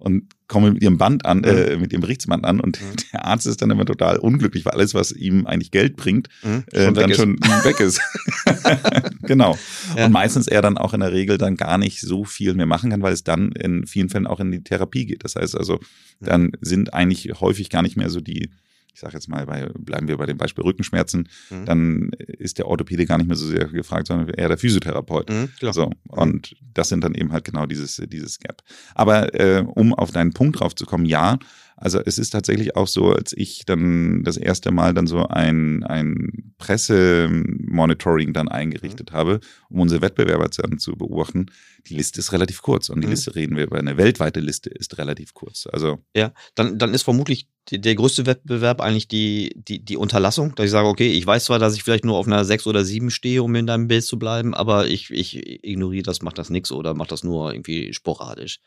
Und 0.00 0.24
kommen 0.48 0.72
mit 0.74 0.82
ihrem 0.82 0.98
Band 0.98 1.24
an, 1.26 1.44
äh, 1.44 1.76
mit 1.76 1.92
ihrem 1.92 2.00
Berichtsband 2.00 2.44
an 2.44 2.58
und 2.58 2.80
Mhm. 2.80 2.84
der 3.12 3.24
Arzt 3.26 3.46
ist 3.46 3.62
dann 3.62 3.70
immer 3.70 3.84
total 3.86 4.16
unglücklich, 4.18 4.64
weil 4.64 4.72
alles, 4.72 4.94
was 4.94 5.12
ihm 5.12 5.46
eigentlich 5.46 5.70
Geld 5.70 5.94
bringt, 5.96 6.28
Mhm. 6.42 6.64
äh, 6.72 6.84
Schon 6.86 6.96
weg 6.96 7.02
dann 7.02 7.10
ist. 7.10 7.16
schon 7.18 7.38
weg 7.64 7.78
ist. 7.80 8.00
genau. 9.22 9.56
Ja. 9.96 10.06
Und 10.06 10.12
meistens 10.12 10.46
er 10.48 10.62
dann 10.62 10.78
auch 10.78 10.94
in 10.94 11.00
der 11.00 11.12
Regel 11.12 11.38
dann 11.38 11.56
gar 11.56 11.78
nicht 11.78 12.00
so 12.00 12.24
viel 12.24 12.54
mehr 12.54 12.66
machen 12.66 12.90
kann, 12.90 13.02
weil 13.02 13.12
es 13.12 13.24
dann 13.24 13.52
in 13.52 13.86
vielen 13.86 14.08
Fällen 14.08 14.26
auch 14.26 14.40
in 14.40 14.50
die 14.50 14.62
Therapie 14.64 15.06
geht. 15.06 15.24
Das 15.24 15.36
heißt 15.36 15.56
also, 15.56 15.80
dann 16.20 16.52
sind 16.60 16.92
eigentlich 16.94 17.30
häufig 17.40 17.70
gar 17.70 17.82
nicht 17.82 17.96
mehr 17.96 18.10
so 18.10 18.20
die, 18.20 18.50
ich 18.92 19.00
sage 19.00 19.14
jetzt 19.14 19.28
mal, 19.28 19.46
bei, 19.46 19.66
bleiben 19.78 20.08
wir 20.08 20.16
bei 20.16 20.26
dem 20.26 20.38
Beispiel 20.38 20.64
Rückenschmerzen, 20.64 21.28
Mhm. 21.50 21.64
dann 21.64 22.10
ist 22.18 22.58
der 22.58 22.66
Orthopäde 22.66 23.06
gar 23.06 23.18
nicht 23.18 23.26
mehr 23.26 23.36
so 23.36 23.46
sehr 23.46 23.66
gefragt, 23.66 24.06
sondern 24.08 24.28
eher 24.28 24.48
der 24.48 24.58
Physiotherapeut. 24.58 25.30
Mhm. 25.30 25.48
So, 25.72 25.90
und 26.08 26.56
das 26.74 26.88
sind 26.88 27.02
dann 27.04 27.14
eben 27.14 27.32
halt 27.32 27.44
genau 27.44 27.66
dieses, 27.66 27.96
dieses 28.06 28.38
Gap. 28.38 28.62
Aber 28.94 29.34
äh, 29.34 29.64
um 29.66 29.94
auf 29.94 30.10
deinen 30.10 30.32
Punkt 30.32 30.60
drauf 30.60 30.74
zu 30.74 30.86
kommen, 30.86 31.04
ja, 31.06 31.38
also 31.80 31.98
es 32.04 32.18
ist 32.18 32.30
tatsächlich 32.30 32.76
auch 32.76 32.86
so, 32.86 33.10
als 33.10 33.32
ich 33.32 33.64
dann 33.64 34.22
das 34.22 34.36
erste 34.36 34.70
Mal 34.70 34.92
dann 34.92 35.06
so 35.06 35.26
ein, 35.26 35.82
ein 35.82 36.52
Presse, 36.58 37.28
Monitoring 37.30 38.34
dann 38.34 38.48
eingerichtet 38.48 39.12
habe, 39.12 39.40
um 39.70 39.80
unsere 39.80 40.02
Wettbewerber 40.02 40.50
zu 40.50 40.92
beobachten. 40.92 41.46
Die 41.86 41.94
Liste 41.94 42.20
ist 42.20 42.32
relativ 42.32 42.60
kurz 42.60 42.90
und 42.90 43.00
die 43.00 43.06
Mhm. 43.06 43.12
Liste 43.12 43.34
reden 43.34 43.56
wir 43.56 43.64
über 43.64 43.78
eine 43.78 43.96
weltweite 43.96 44.40
Liste 44.40 44.68
ist 44.68 44.98
relativ 44.98 45.32
kurz. 45.32 45.66
Also 45.72 45.98
Ja, 46.14 46.32
dann, 46.54 46.78
dann 46.78 46.92
ist 46.92 47.02
vermutlich 47.02 47.48
der 47.70 47.94
größte 47.94 48.26
Wettbewerb 48.26 48.82
eigentlich 48.82 49.08
die, 49.08 49.54
die, 49.56 49.82
die 49.82 49.96
Unterlassung, 49.96 50.54
dass 50.56 50.66
ich 50.66 50.72
sage, 50.72 50.88
okay, 50.88 51.10
ich 51.12 51.26
weiß 51.26 51.44
zwar, 51.46 51.58
dass 51.58 51.74
ich 51.76 51.82
vielleicht 51.82 52.04
nur 52.04 52.18
auf 52.18 52.26
einer 52.26 52.44
6 52.44 52.66
oder 52.66 52.84
7 52.84 53.10
stehe, 53.10 53.42
um 53.42 53.54
in 53.54 53.66
deinem 53.66 53.88
Bild 53.88 54.04
zu 54.04 54.18
bleiben, 54.18 54.52
aber 54.52 54.86
ich, 54.86 55.10
ich 55.10 55.64
ignoriere 55.64 56.02
das, 56.02 56.20
mache 56.20 56.34
das 56.34 56.50
nix 56.50 56.72
oder 56.72 56.92
mache 56.92 57.08
das 57.08 57.24
nur 57.24 57.52
irgendwie 57.54 57.94
sporadisch. 57.94 58.60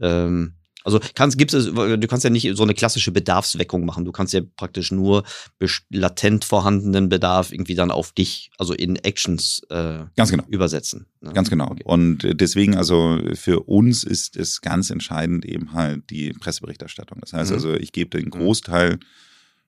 Ähm, 0.00 0.54
also 0.86 1.00
kannst, 1.14 1.36
gibt's, 1.36 1.52
es- 1.54 1.66
du 1.74 2.06
kannst 2.06 2.24
ja 2.24 2.30
nicht 2.30 2.48
so 2.56 2.62
eine 2.62 2.72
klassische 2.74 3.12
Bedarfsweckung 3.12 3.84
machen. 3.84 4.04
Du 4.04 4.12
kannst 4.12 4.32
ja 4.32 4.40
praktisch 4.56 4.92
nur 4.92 5.24
latent 5.90 6.44
vorhandenen 6.44 7.08
Bedarf 7.08 7.52
irgendwie 7.52 7.74
dann 7.74 7.90
auf 7.90 8.12
dich, 8.12 8.50
also 8.58 8.72
in 8.72 8.96
Actions 8.96 9.62
äh, 9.70 10.04
ganz 10.16 10.30
genau. 10.30 10.44
übersetzen. 10.48 11.06
ne? 11.20 11.32
Ganz 11.32 11.50
genau. 11.50 11.70
Okay. 11.72 11.82
Und 11.84 12.18
deswegen, 12.40 12.76
also 12.76 13.18
für 13.34 13.60
uns 13.68 14.04
ist 14.04 14.36
es 14.36 14.60
ganz 14.60 14.90
entscheidend 14.90 15.44
eben 15.44 15.72
halt 15.72 16.08
die 16.10 16.32
Presseberichterstattung. 16.32 17.18
Das 17.20 17.32
heißt 17.32 17.50
Mhm. 17.50 17.54
also, 17.56 17.74
ich 17.74 17.92
gebe 17.92 18.16
den 18.18 18.30
Großteil, 18.30 18.98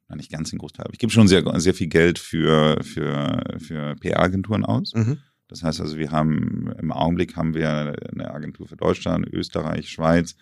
na 0.09 0.17
nicht 0.17 0.31
ganz 0.31 0.51
den 0.51 0.59
Großteil, 0.59 0.85
aber 0.87 0.95
ich 0.95 0.99
gebe 1.01 1.13
schon 1.13 1.29
sehr, 1.29 1.43
sehr 1.61 1.75
viel 1.75 1.89
Geld 1.89 2.19
für, 2.19 2.79
für, 2.83 3.43
für 3.59 3.95
PR-Agenturen 3.97 4.65
aus. 4.65 4.93
Mhm. 4.95 5.19
Das 5.49 5.63
heißt 5.63 5.81
also, 5.81 5.97
wir 5.99 6.11
haben 6.11 6.73
im 6.79 6.93
Augenblick 6.93 7.35
haben 7.37 7.55
wir 7.55 7.95
eine 8.13 8.31
Agentur 8.33 8.69
für 8.69 8.77
Deutschland, 8.77 9.27
Österreich, 9.33 9.89
Schweiz. 9.91 10.37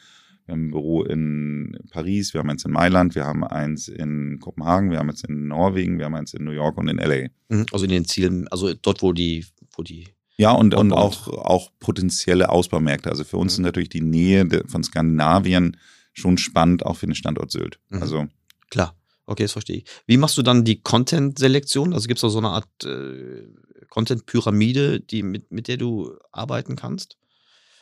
Wir 0.47 0.53
haben 0.53 0.67
ein 0.69 0.71
Büro 0.71 1.03
in 1.03 1.77
Paris, 1.91 2.33
wir 2.33 2.39
haben 2.41 2.51
eins 2.51 2.65
in 2.65 2.71
Mailand, 2.71 3.15
wir 3.17 3.25
haben 3.25 3.43
eins 3.45 3.89
in 3.89 4.39
Kopenhagen, 4.41 4.91
wir 4.93 4.99
haben 4.99 5.11
eins 5.11 5.25
in 5.25 5.49
Norwegen, 5.49 5.99
wir 5.99 6.05
haben 6.07 6.15
eins 6.15 6.35
in 6.35 6.45
New 6.45 6.53
York 6.53 6.79
und 6.79 6.89
in 6.89 6.99
LA. 6.99 7.29
Mhm. 7.49 7.67
Also 7.73 7.85
in 7.85 7.91
den 7.91 8.05
Zielen, 8.05 8.47
also 8.49 8.73
dort, 8.75 9.03
wo 9.03 9.13
die, 9.13 9.45
wo 9.77 9.83
die 9.83 10.07
Ja, 10.37 10.53
und, 10.53 10.75
und 10.75 10.93
auch, 10.93 11.27
auch 11.29 11.71
potenzielle 11.81 12.49
Ausbaumärkte. 12.51 13.11
Also 13.11 13.25
für 13.25 13.39
uns 13.39 13.59
Mhm. 13.59 13.65
ist 13.65 13.67
natürlich 13.67 13.89
die 13.89 14.03
Nähe 14.03 14.49
von 14.69 14.85
Skandinavien 14.85 15.77
schon 16.13 16.39
spannend, 16.39 16.87
auch 16.87 16.97
für 16.97 17.07
den 17.07 17.15
Standort 17.17 17.51
Sylt. 17.51 17.81
Mhm. 17.91 18.03
Also 18.03 18.27
Klar, 18.71 18.97
okay, 19.27 19.43
das 19.45 19.53
verstehe 19.53 19.79
ich. 19.79 19.85
Wie 20.07 20.17
machst 20.17 20.39
du 20.39 20.43
dann 20.43 20.65
die 20.65 20.81
Content-Selektion? 20.81 21.93
Also 21.93 22.07
gibt 22.07 22.19
es 22.19 22.23
da 22.23 22.29
so 22.29 22.39
eine 22.39 22.51
Art 22.51 22.69
äh, 22.85 23.49
Content-Pyramide, 23.89 25.01
die 25.01 25.23
mit, 25.23 25.51
mit 25.51 25.69
der 25.69 25.77
du 25.77 26.15
arbeiten 26.33 26.77
kannst? 26.77 27.17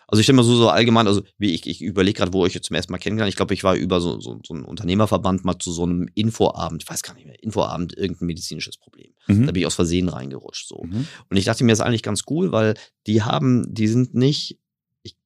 Also 0.08 0.20
ich 0.20 0.26
stelle 0.26 0.36
mal 0.36 0.42
so, 0.42 0.54
so 0.56 0.68
allgemein, 0.68 1.06
also 1.06 1.22
wie 1.38 1.54
ich, 1.54 1.66
ich 1.66 1.82
überlege 1.82 2.18
gerade, 2.18 2.32
wo 2.32 2.46
ich 2.46 2.54
jetzt 2.54 2.66
zum 2.66 2.76
ersten 2.76 2.92
Mal 2.92 2.98
kennengelernt. 2.98 3.30
Ich 3.30 3.36
glaube, 3.36 3.54
ich 3.54 3.64
war 3.64 3.74
über 3.74 4.00
so, 4.00 4.20
so, 4.20 4.40
so 4.44 4.54
einen 4.54 4.64
Unternehmerverband 4.64 5.44
mal 5.44 5.58
zu 5.58 5.72
so 5.72 5.84
einem 5.84 6.08
Infoabend, 6.14 6.82
ich 6.82 6.90
weiß 6.90 7.02
gar 7.02 7.14
nicht 7.14 7.26
mehr, 7.26 7.42
Infoabend, 7.42 7.96
irgendein 7.96 8.26
medizinisches 8.26 8.76
Problem. 8.76 9.12
mhm. 9.26 9.46
Da 9.46 9.52
bin 9.52 9.60
ich 9.60 9.66
aus 9.66 9.74
Versehen 9.74 10.08
reingerutscht. 10.08 10.68
So. 10.68 10.84
Mhm. 10.84 11.06
Und 11.28 11.36
ich 11.36 11.44
dachte 11.44 11.64
mir, 11.64 11.72
das 11.72 11.80
ist 11.80 11.84
eigentlich 11.84 12.02
ganz 12.02 12.22
cool, 12.30 12.52
weil 12.52 12.74
die 13.06 13.22
haben, 13.22 13.64
die 13.72 13.88
sind 13.88 14.14
nicht, 14.14 14.58
ich 15.02 15.16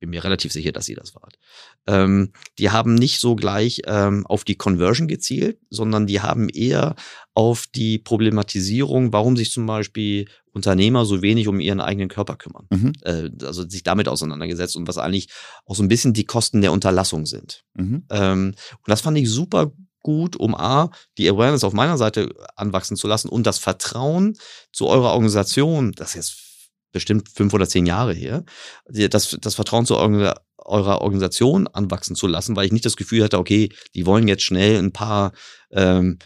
bin 0.00 0.10
mir 0.10 0.24
relativ 0.24 0.52
sicher, 0.52 0.72
dass 0.72 0.88
ihr 0.88 0.96
das 0.96 1.14
wart, 1.14 1.38
ähm, 1.86 2.32
die 2.58 2.70
haben 2.70 2.94
nicht 2.94 3.20
so 3.20 3.36
gleich 3.36 3.82
ähm, 3.86 4.26
auf 4.26 4.44
die 4.44 4.56
Conversion 4.56 5.08
gezielt, 5.08 5.58
sondern 5.70 6.06
die 6.06 6.20
haben 6.20 6.48
eher 6.48 6.96
auf 7.34 7.66
die 7.66 7.98
Problematisierung, 7.98 9.12
warum 9.12 9.36
sich 9.36 9.52
zum 9.52 9.66
Beispiel 9.66 10.28
Unternehmer 10.52 11.04
so 11.04 11.22
wenig 11.22 11.48
um 11.48 11.60
ihren 11.60 11.80
eigenen 11.80 12.08
Körper 12.08 12.36
kümmern. 12.36 12.66
Mhm. 12.70 12.92
Äh, 13.02 13.30
also 13.44 13.68
sich 13.68 13.82
damit 13.82 14.08
auseinandergesetzt 14.08 14.76
und 14.76 14.86
was 14.88 14.98
eigentlich 14.98 15.28
auch 15.64 15.74
so 15.74 15.82
ein 15.82 15.88
bisschen 15.88 16.12
die 16.12 16.24
Kosten 16.24 16.60
der 16.60 16.72
Unterlassung 16.72 17.26
sind. 17.26 17.64
Mhm. 17.74 18.04
Ähm, 18.10 18.54
und 18.72 18.88
das 18.88 19.00
fand 19.00 19.18
ich 19.18 19.30
super 19.30 19.72
gut, 20.02 20.36
um 20.36 20.54
A, 20.54 20.90
die 21.16 21.28
Awareness 21.28 21.64
auf 21.64 21.72
meiner 21.72 21.96
Seite 21.96 22.34
anwachsen 22.56 22.96
zu 22.96 23.06
lassen 23.06 23.28
und 23.28 23.46
das 23.46 23.58
Vertrauen 23.58 24.36
zu 24.72 24.88
eurer 24.88 25.12
Organisation, 25.12 25.92
das 25.92 26.10
ist 26.10 26.14
jetzt 26.14 26.52
bestimmt 26.92 27.28
fünf 27.34 27.54
oder 27.54 27.68
zehn 27.68 27.86
Jahre 27.86 28.12
her, 28.12 28.44
das, 28.86 29.36
das 29.40 29.54
Vertrauen 29.54 29.86
zu 29.86 29.96
eurer, 29.96 30.42
eurer 30.58 31.00
Organisation 31.00 31.66
anwachsen 31.66 32.14
zu 32.14 32.26
lassen, 32.26 32.54
weil 32.54 32.66
ich 32.66 32.72
nicht 32.72 32.84
das 32.84 32.96
Gefühl 32.96 33.24
hatte, 33.24 33.38
okay, 33.38 33.70
die 33.94 34.06
wollen 34.06 34.28
jetzt 34.28 34.42
schnell 34.42 34.78
ein 34.78 34.92
paar, 34.92 35.32
ähm, 35.70 36.18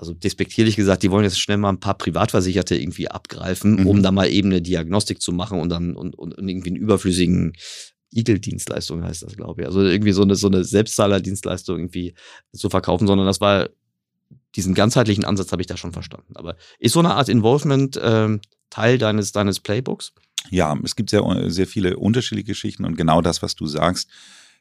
also 0.00 0.14
despektierlich 0.14 0.76
gesagt, 0.76 1.02
die 1.02 1.10
wollen 1.10 1.24
jetzt 1.24 1.38
schnell 1.38 1.58
mal 1.58 1.68
ein 1.68 1.78
paar 1.80 1.98
Privatversicherte 1.98 2.74
irgendwie 2.74 3.10
abgreifen, 3.10 3.80
Mhm. 3.82 3.86
um 3.86 4.02
da 4.02 4.10
mal 4.10 4.30
eben 4.30 4.48
eine 4.48 4.62
Diagnostik 4.62 5.20
zu 5.20 5.30
machen 5.30 5.60
und 5.60 5.68
dann 5.68 5.94
und, 5.94 6.14
und, 6.18 6.36
und 6.38 6.48
irgendwie 6.48 6.70
einen 6.70 6.76
überflüssigen 6.76 7.52
Igel-Dienstleistung 8.12 9.04
heißt 9.04 9.22
das, 9.22 9.36
glaube 9.36 9.60
ich. 9.62 9.66
Also 9.68 9.82
irgendwie 9.82 10.12
so 10.12 10.22
eine, 10.22 10.34
so 10.36 10.48
eine 10.48 10.64
Selbstzahler-Dienstleistung 10.64 11.78
irgendwie 11.78 12.14
zu 12.52 12.70
verkaufen, 12.70 13.06
sondern 13.06 13.26
das 13.26 13.40
war, 13.40 13.68
diesen 14.56 14.74
ganzheitlichen 14.74 15.24
Ansatz 15.24 15.52
habe 15.52 15.62
ich 15.62 15.68
da 15.68 15.76
schon 15.76 15.92
verstanden. 15.92 16.34
Aber 16.34 16.56
ist 16.78 16.94
so 16.94 17.00
eine 17.00 17.14
Art 17.14 17.28
Involvement 17.28 18.00
ähm, 18.02 18.40
Teil 18.70 18.98
deines, 18.98 19.32
deines 19.32 19.60
Playbooks? 19.60 20.12
Ja, 20.50 20.76
es 20.82 20.96
gibt 20.96 21.10
sehr, 21.10 21.22
sehr 21.50 21.66
viele 21.66 21.98
unterschiedliche 21.98 22.46
Geschichten 22.46 22.84
und 22.86 22.96
genau 22.96 23.20
das, 23.20 23.42
was 23.42 23.54
du 23.54 23.66
sagst, 23.66 24.08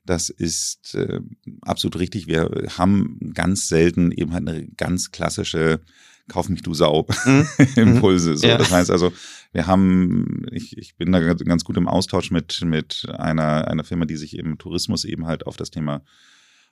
das 0.09 0.29
ist 0.29 0.95
äh, 0.95 1.19
absolut 1.61 1.99
richtig. 1.99 2.25
Wir 2.27 2.49
haben 2.77 3.31
ganz 3.33 3.67
selten 3.67 4.11
eben 4.11 4.33
halt 4.33 4.47
eine 4.47 4.67
ganz 4.69 5.11
klassische 5.11 5.81
Kauf 6.27 6.49
mich 6.49 6.61
du 6.61 6.73
Sau 6.73 7.07
Mhm. 7.25 7.47
Impulse. 7.75 8.37
So. 8.37 8.47
Ja. 8.47 8.57
Das 8.57 8.71
heißt 8.71 8.91
also, 8.91 9.11
wir 9.51 9.67
haben, 9.67 10.45
ich, 10.51 10.77
ich 10.77 10.95
bin 10.95 11.11
da 11.11 11.19
ganz 11.19 11.43
ganz 11.43 11.63
gut 11.63 11.77
im 11.77 11.87
Austausch 11.87 12.31
mit, 12.31 12.61
mit 12.63 13.07
einer, 13.17 13.67
einer 13.67 13.83
Firma, 13.83 14.05
die 14.05 14.15
sich 14.15 14.37
im 14.37 14.57
Tourismus 14.57 15.05
eben 15.05 15.27
halt 15.27 15.45
auf 15.45 15.57
das 15.57 15.69
Thema 15.69 16.03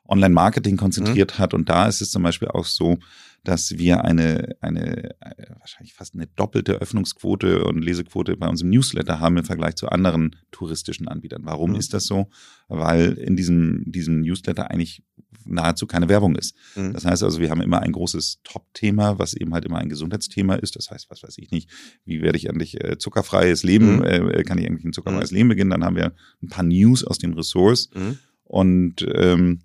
Online-Marketing 0.07 0.77
konzentriert 0.77 1.37
hat. 1.39 1.53
Und 1.53 1.69
da 1.69 1.87
ist 1.87 2.01
es 2.01 2.11
zum 2.11 2.23
Beispiel 2.23 2.47
auch 2.49 2.65
so, 2.65 2.97
dass 3.43 3.77
wir 3.77 4.03
eine, 4.03 4.55
eine 4.61 5.11
äh, 5.21 5.49
wahrscheinlich 5.59 5.93
fast 5.93 6.15
eine 6.15 6.27
doppelte 6.27 6.73
Öffnungsquote 6.73 7.63
und 7.63 7.81
Lesequote 7.83 8.35
bei 8.35 8.47
uns 8.47 8.61
im 8.61 8.69
Newsletter 8.69 9.19
haben 9.21 9.37
im 9.37 9.45
Vergleich 9.45 9.75
zu 9.75 9.87
anderen 9.87 10.35
touristischen 10.51 11.07
Anbietern. 11.07 11.43
Warum 11.45 11.71
Mhm. 11.71 11.75
ist 11.77 11.93
das 11.93 12.05
so? 12.05 12.27
Weil 12.67 13.13
in 13.13 13.35
diesem, 13.37 13.83
diesem 13.85 14.21
Newsletter 14.21 14.69
eigentlich 14.69 15.01
nahezu 15.45 15.87
keine 15.87 16.09
Werbung 16.09 16.35
ist. 16.35 16.55
Mhm. 16.75 16.91
Das 16.91 17.05
heißt 17.05 17.23
also, 17.23 17.39
wir 17.39 17.49
haben 17.49 17.61
immer 17.61 17.81
ein 17.81 17.93
großes 17.93 18.39
Top-Thema, 18.43 19.17
was 19.17 19.33
eben 19.33 19.53
halt 19.53 19.63
immer 19.63 19.77
ein 19.77 19.87
Gesundheitsthema 19.87 20.55
ist. 20.55 20.75
Das 20.75 20.89
heißt, 20.91 21.09
was 21.09 21.23
weiß 21.23 21.37
ich 21.37 21.51
nicht, 21.51 21.69
wie 22.03 22.21
werde 22.21 22.37
ich 22.37 22.47
endlich 22.47 22.83
äh, 22.83 22.97
zuckerfreies 22.97 23.63
Leben, 23.63 23.97
Mhm. 23.97 24.03
äh, 24.03 24.43
kann 24.43 24.57
ich 24.57 24.65
endlich 24.65 24.83
ein 24.83 24.93
zuckerfreies 24.93 25.31
Leben 25.31 25.47
beginnen? 25.47 25.69
Dann 25.69 25.85
haben 25.85 25.95
wir 25.95 26.13
ein 26.43 26.49
paar 26.49 26.65
News 26.65 27.05
aus 27.05 27.17
den 27.17 27.33
Ressorts 27.33 27.89
Mhm. 27.95 28.17
und 28.43 29.05
ähm, 29.13 29.59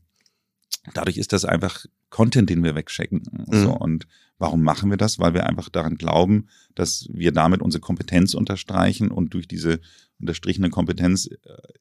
dadurch 0.94 1.16
ist 1.18 1.32
das 1.32 1.44
einfach 1.44 1.86
Content, 2.10 2.50
den 2.50 2.62
wir 2.64 2.74
wegschicken. 2.74 3.22
So, 3.50 3.70
Mhm. 3.70 3.76
und 3.76 4.06
warum 4.38 4.62
machen 4.62 4.90
wir 4.90 4.96
das? 4.96 5.18
Weil 5.18 5.34
wir 5.34 5.46
einfach 5.46 5.68
daran 5.68 5.96
glauben, 5.96 6.48
dass 6.74 7.06
wir 7.12 7.32
damit 7.32 7.62
unsere 7.62 7.80
Kompetenz 7.80 8.34
unterstreichen 8.34 9.10
und 9.10 9.32
durch 9.34 9.46
diese 9.48 9.80
unterstrichene 10.20 10.70
Kompetenz 10.70 11.26
äh, 11.26 11.36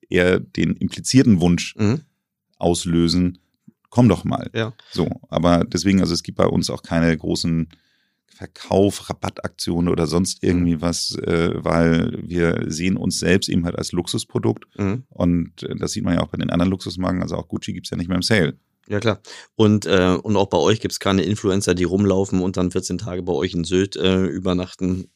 eher 0.10 0.40
den 0.40 0.76
implizierten 0.76 1.42
Wunsch 1.42 1.76
Mhm. 1.78 2.02
auslösen, 2.58 3.40
komm 3.90 4.08
doch 4.08 4.24
mal. 4.24 4.50
Ja. 4.54 4.74
So, 4.92 5.10
aber 5.30 5.66
deswegen, 5.66 6.00
also 6.00 6.14
es 6.14 6.24
gibt 6.24 6.38
bei 6.38 6.46
uns 6.48 6.70
auch 6.70 6.84
keine 6.84 7.16
großen 7.18 7.68
Verkauf, 8.26 9.10
Rabattaktionen 9.10 9.90
oder 9.92 10.08
sonst 10.08 10.42
irgendwie 10.44 10.82
was, 10.82 11.16
äh, 11.16 11.52
weil 11.56 12.18
wir 12.24 12.64
sehen 12.68 12.98
uns 12.98 13.20
selbst 13.20 13.50
eben 13.50 13.66
halt 13.66 13.78
als 13.78 13.92
Luxusprodukt 13.92 14.66
Mhm. 14.80 15.04
und 15.10 15.64
äh, 15.64 15.76
das 15.76 15.92
sieht 15.92 16.04
man 16.04 16.16
ja 16.16 16.22
auch 16.22 16.30
bei 16.30 16.38
den 16.38 16.50
anderen 16.50 16.72
Luxusmarken, 16.72 17.22
also 17.22 17.36
auch 17.36 17.48
Gucci 17.48 17.74
gibt's 17.74 17.90
ja 17.90 17.98
nicht 17.98 18.08
mehr 18.08 18.16
im 18.16 18.24
Sale. 18.24 18.58
Ja, 18.92 19.00
klar. 19.00 19.22
Und, 19.56 19.86
äh, 19.86 20.18
und 20.22 20.36
auch 20.36 20.50
bei 20.50 20.58
euch 20.58 20.82
gibt 20.82 20.92
es 20.92 21.00
keine 21.00 21.22
Influencer, 21.22 21.76
die 21.76 21.86
rumlaufen 21.86 22.42
und 22.42 22.58
dann 22.58 22.72
14 22.72 22.98
Tage 22.98 23.24
bei 23.24 23.32
euch 23.32 23.54
in 23.54 23.64
Sylt 23.64 23.96
äh, 23.96 24.26
übernachten. 24.26 25.10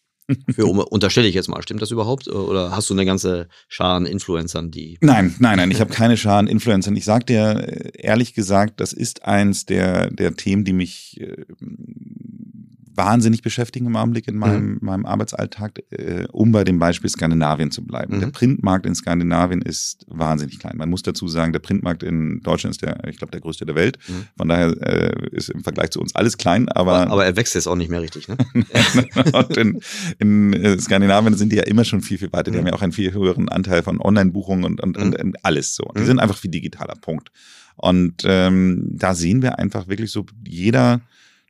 Für, 0.50 0.66
unterstelle 0.92 1.28
ich 1.28 1.36
jetzt 1.36 1.50
mal, 1.50 1.62
stimmt 1.62 1.82
das 1.82 1.92
überhaupt? 1.92 2.30
Oder 2.30 2.72
hast 2.72 2.90
du 2.90 2.94
eine 2.94 3.06
ganze 3.06 3.50
Schar 3.68 3.98
an 3.98 4.06
Influencern, 4.06 4.72
die. 4.72 4.98
Nein, 5.02 5.36
nein, 5.40 5.58
nein, 5.58 5.72
ich 5.72 5.82
habe 5.82 5.92
keine 5.94 6.16
Scharen 6.16 6.48
Influencern. 6.48 6.96
Ich 6.96 7.04
sag 7.04 7.28
dir 7.28 7.68
äh, 7.68 7.92
ehrlich 7.96 8.34
gesagt, 8.34 8.80
das 8.80 8.94
ist 8.94 9.26
eins 9.26 9.66
der, 9.66 10.10
der 10.10 10.38
Themen, 10.38 10.64
die 10.64 10.74
mich 10.74 11.20
äh, 11.20 11.44
wahnsinnig 12.96 13.42
beschäftigen 13.42 13.86
im 13.88 13.96
Augenblick 13.96 14.28
in 14.28 14.36
meinem, 14.38 14.78
meinem 14.82 15.06
Arbeitsalltag, 15.06 15.80
äh, 15.92 16.26
um 16.32 16.52
bei 16.52 16.64
dem 16.64 16.80
Beispiel 16.80 17.10
Skandinavien 17.10 17.72
zu 17.72 17.84
bleiben. 17.86 18.16
Mhm. 18.16 18.20
Der 18.22 18.28
Printmarkt 18.28 18.86
in 18.86 18.96
Skandinavien 18.96 19.62
ist 19.62 20.06
wahnsinnig 20.08 20.60
klein. 20.60 20.78
Man 20.78 20.90
muss 20.90 21.04
dazu 21.04 21.28
sagen, 21.28 21.52
der 21.54 21.60
Printmarkt 21.60 22.04
in 22.04 22.42
Deutschland 22.42 22.76
ist 22.76 22.82
der, 22.82 23.04
ich 23.08 23.18
glaube, 23.18 23.32
der 23.32 23.42
größte 23.42 23.66
der 23.66 23.76
Welt. 23.76 23.98
Mhm. 24.08 24.28
Von 24.38 24.48
daher 24.50 24.70
äh, 24.82 25.28
ist 25.32 25.50
im 25.50 25.64
Vergleich 25.64 25.90
zu 25.92 26.00
uns 26.00 26.16
alles 26.16 26.38
klein, 26.38 26.70
aber, 26.70 26.94
Aber, 26.94 27.12
aber 27.12 27.26
er 27.26 27.36
wächst 27.36 27.56
jetzt 27.56 27.68
auch 27.68 27.76
nicht 27.76 27.90
mehr 27.90 28.02
richtig, 28.02 28.28
ne? 28.28 28.38
und 29.34 29.58
in, 29.58 29.80
in 30.20 30.54
äh, 30.54 30.80
Skandinavien 30.80 31.34
sind 31.36 31.52
die 31.52 31.58
ja 31.58 31.64
immer 31.64 31.84
schon 31.86 32.02
viel, 32.02 32.18
viel 32.18 32.32
weiter. 32.32 32.52
Die 32.52 32.56
Mhm. 32.58 32.60
haben 32.62 32.68
ja 32.68 32.74
auch 32.74 32.82
einen 32.82 32.92
viel 32.94 33.14
höheren 33.14 33.50
Anteil 33.50 33.84
von 33.84 34.00
Online-Buchungen 34.00 34.64
und, 34.64 34.82
und, 34.82 34.98
und, 34.98 35.20
und 35.20 35.46
alles 35.46 35.76
so. 35.76 35.92
Die 35.96 36.02
Mhm. 36.02 36.06
sind 36.06 36.20
einfach 36.20 36.38
viel 36.38 36.52
digitaler, 36.52 36.96
Punkt. 36.96 37.32
Und 37.78 38.24
ähm, 38.26 38.88
da 38.94 39.14
sehen 39.16 39.42
wir 39.42 39.60
einfach 39.60 39.88
wirklich 39.90 40.10
so, 40.12 40.26
jeder 40.48 41.02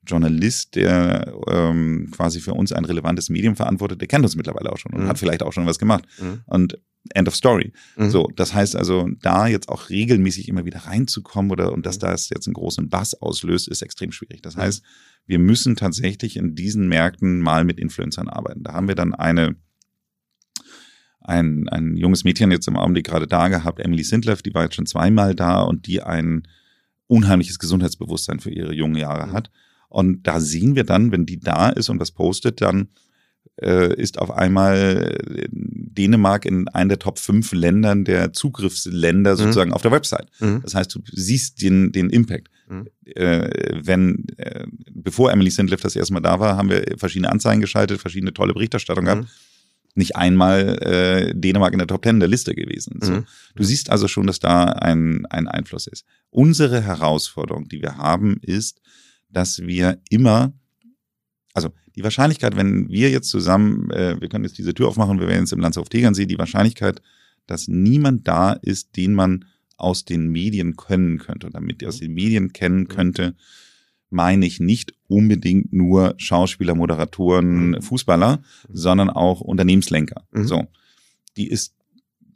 Journalist, 0.06 0.76
der 0.76 1.34
ähm, 1.50 2.10
quasi 2.12 2.40
für 2.40 2.54
uns 2.54 2.72
ein 2.72 2.86
relevantes 2.86 3.30
Medium 3.30 3.56
verantwortet, 3.56 4.00
der 4.02 4.08
kennt 4.08 4.24
uns 4.26 4.36
mittlerweile 4.36 4.72
auch 4.72 4.78
schon 4.78 4.94
und 4.94 5.04
Mhm. 5.04 5.08
hat 5.08 5.18
vielleicht 5.20 5.44
auch 5.44 5.54
schon 5.54 5.66
was 5.66 5.80
gemacht. 5.80 6.06
Mhm. 6.20 6.42
Und 6.46 6.80
End 7.14 7.28
of 7.28 7.36
Story. 7.36 7.72
Mhm. 7.98 8.10
So, 8.10 8.32
das 8.36 8.54
heißt 8.56 8.76
also, 8.76 9.08
da 9.22 9.46
jetzt 9.48 9.70
auch 9.70 9.90
regelmäßig 9.90 10.48
immer 10.50 10.66
wieder 10.66 10.80
reinzukommen 10.80 11.52
oder 11.52 11.72
und 11.72 11.80
Mhm. 11.80 11.84
dass 11.84 12.00
das 12.00 12.30
jetzt 12.30 12.48
einen 12.48 12.56
großen 12.56 12.90
Bass 12.90 13.14
auslöst, 13.14 13.68
ist 13.68 13.82
extrem 13.84 14.12
schwierig. 14.12 14.42
Das 14.42 14.56
heißt, 14.58 14.84
wir 15.28 15.38
müssen 15.40 15.76
tatsächlich 15.76 16.36
in 16.38 16.56
diesen 16.56 16.88
Märkten 16.88 17.40
mal 17.42 17.64
mit 17.64 17.80
Influencern 17.80 18.28
arbeiten. 18.28 18.64
Da 18.64 18.74
haben 18.74 18.88
wir 18.88 18.96
dann 18.96 19.14
eine 19.14 19.56
ein, 21.22 21.68
ein 21.70 21.98
junges 21.98 22.24
Mädchen 22.24 22.52
jetzt 22.52 22.68
im 22.68 22.78
Augenblick 22.78 23.06
gerade 23.08 23.26
da 23.28 23.48
gehabt, 23.48 23.80
Emily 23.80 24.04
Sindleff, 24.04 24.44
die 24.44 24.54
war 24.54 24.64
jetzt 24.64 24.76
schon 24.76 24.86
zweimal 24.86 25.34
da 25.34 25.62
und 25.62 25.88
die 25.88 26.02
ein 26.04 26.48
unheimliches 27.08 27.58
Gesundheitsbewusstsein 27.60 28.40
für 28.40 28.52
ihre 28.52 28.74
jungen 28.74 28.96
Jahre 28.96 29.28
Mhm. 29.28 29.32
hat. 29.34 29.52
Und 29.90 30.24
da 30.28 30.40
sehen 30.40 30.76
wir 30.76 30.84
dann, 30.84 31.12
wenn 31.12 31.26
die 31.26 31.40
da 31.40 31.70
ist 31.70 31.90
und 31.90 32.00
was 32.00 32.12
postet, 32.12 32.62
dann 32.62 32.90
äh, 33.62 33.94
ist 33.96 34.20
auf 34.20 34.32
einmal 34.32 35.18
äh, 35.18 35.48
Dänemark 35.50 36.46
in 36.46 36.68
einem 36.70 36.90
der 36.90 37.00
Top 37.00 37.20
5 37.20 37.54
Ländern 37.54 38.04
der 38.04 38.34
Zugriffsländer 38.34 39.36
sozusagen 39.38 39.72
auf 39.72 39.82
der 39.82 39.92
Website. 39.92 40.28
Mhm. 40.40 40.62
Das 40.64 40.76
heißt, 40.76 40.94
du 40.94 41.00
siehst 41.12 41.62
den, 41.62 41.92
den 41.92 42.10
Impact. 42.10 42.50
Mhm. 42.68 42.88
Äh, 43.06 43.50
wenn, 43.86 44.26
äh, 44.38 44.66
bevor 44.92 45.32
Emily 45.32 45.52
Sindleff 45.52 45.82
das 45.82 45.96
erste 45.96 46.14
Mal 46.14 46.22
da 46.22 46.40
war, 46.40 46.58
haben 46.58 46.70
wir 46.70 46.84
verschiedene 46.98 47.32
Anzeigen 47.32 47.62
geschaltet, 47.62 48.02
verschiedene 48.02 48.34
tolle 48.34 48.54
Berichterstattung 48.54 49.06
gehabt. 49.06 49.24
Mhm. 49.24 49.28
Nicht 49.98 50.18
einmal 50.18 50.78
äh, 50.82 51.34
Dänemark 51.34 51.72
in 51.72 51.80
der 51.80 51.88
Top 51.88 52.04
10 52.04 52.20
der 52.20 52.28
Liste 52.28 52.54
gewesen. 52.54 53.00
So. 53.02 53.14
Mhm. 53.14 53.26
Du 53.56 53.64
siehst 53.64 53.90
also 53.90 54.10
schon, 54.10 54.28
dass 54.28 54.40
da 54.40 54.66
ein, 54.66 55.26
ein 55.28 55.48
Einfluss 55.48 55.88
ist. 55.88 56.06
Unsere 56.30 56.82
Herausforderung, 56.82 57.70
die 57.70 57.82
wir 57.82 57.98
haben, 57.98 58.38
ist, 58.42 58.82
dass 59.36 59.60
wir 59.60 60.00
immer, 60.10 60.54
also 61.54 61.70
die 61.96 62.04
Wahrscheinlichkeit, 62.04 62.56
wenn 62.56 62.88
wir 62.88 63.10
jetzt 63.10 63.28
zusammen, 63.30 63.92
äh, 63.92 64.20
wir 64.20 64.30
können 64.30 64.46
jetzt 64.46 64.58
diese 64.58 64.74
Tür 64.74 64.88
aufmachen, 64.88 65.20
wir 65.20 65.28
werden 65.28 65.42
jetzt 65.42 65.52
im 65.52 65.60
Landshof 65.60 65.90
Tegernsee, 65.90 66.26
die 66.26 66.38
Wahrscheinlichkeit, 66.38 67.02
dass 67.46 67.68
niemand 67.68 68.30
da 68.30 68.54
ist, 68.54 68.96
den 68.96 69.14
man 69.14 69.44
aus 69.76 70.06
den 70.06 70.30
Medien 70.30 70.78
können 70.78 71.18
könnte. 71.18 71.48
Und 71.48 71.54
damit 71.54 71.82
ihr 71.82 71.90
aus 71.90 72.00
den 72.00 72.14
Medien 72.14 72.54
kennen 72.54 72.88
könnte, 72.88 73.36
meine 74.10 74.46
ich 74.46 74.62
nicht 74.62 74.94
unbedingt 75.08 75.74
nur 75.74 76.14
Schauspieler, 76.16 76.74
Moderatoren, 76.74 77.72
Mhm. 77.72 77.82
Fußballer, 77.82 78.42
sondern 78.72 79.10
auch 79.10 79.42
Unternehmenslenker. 79.42 80.26
Mhm. 80.32 80.48
So. 80.48 80.68
Die 81.36 81.50
ist 81.50 81.76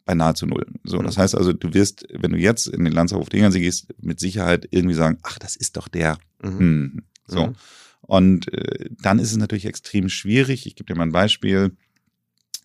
bei 0.09 0.15
nahezu 0.15 0.47
null. 0.47 0.65
So, 0.83 0.97
Mhm. 0.97 1.03
das 1.03 1.19
heißt 1.19 1.35
also, 1.35 1.53
du 1.53 1.73
wirst, 1.75 2.07
wenn 2.11 2.31
du 2.31 2.37
jetzt 2.39 2.65
in 2.65 2.83
den 2.83 2.93
Landshof 2.93 3.29
Tegernsee 3.29 3.59
gehst, 3.59 3.87
mit 4.01 4.19
Sicherheit 4.19 4.67
irgendwie 4.71 4.95
sagen, 4.95 5.19
ach, 5.21 5.37
das 5.37 5.55
ist 5.55 5.77
doch 5.77 5.87
der. 5.87 6.17
Mhm. 6.41 6.57
Hm. 6.59 7.03
So. 7.27 7.47
Mhm. 7.47 7.55
Und 8.01 8.51
äh, 8.51 8.89
dann 9.03 9.19
ist 9.19 9.29
es 9.31 9.37
natürlich 9.37 9.65
extrem 9.67 10.09
schwierig. 10.09 10.65
Ich 10.65 10.75
gebe 10.75 10.91
dir 10.91 10.97
mal 10.97 11.03
ein 11.03 11.11
Beispiel. 11.11 11.73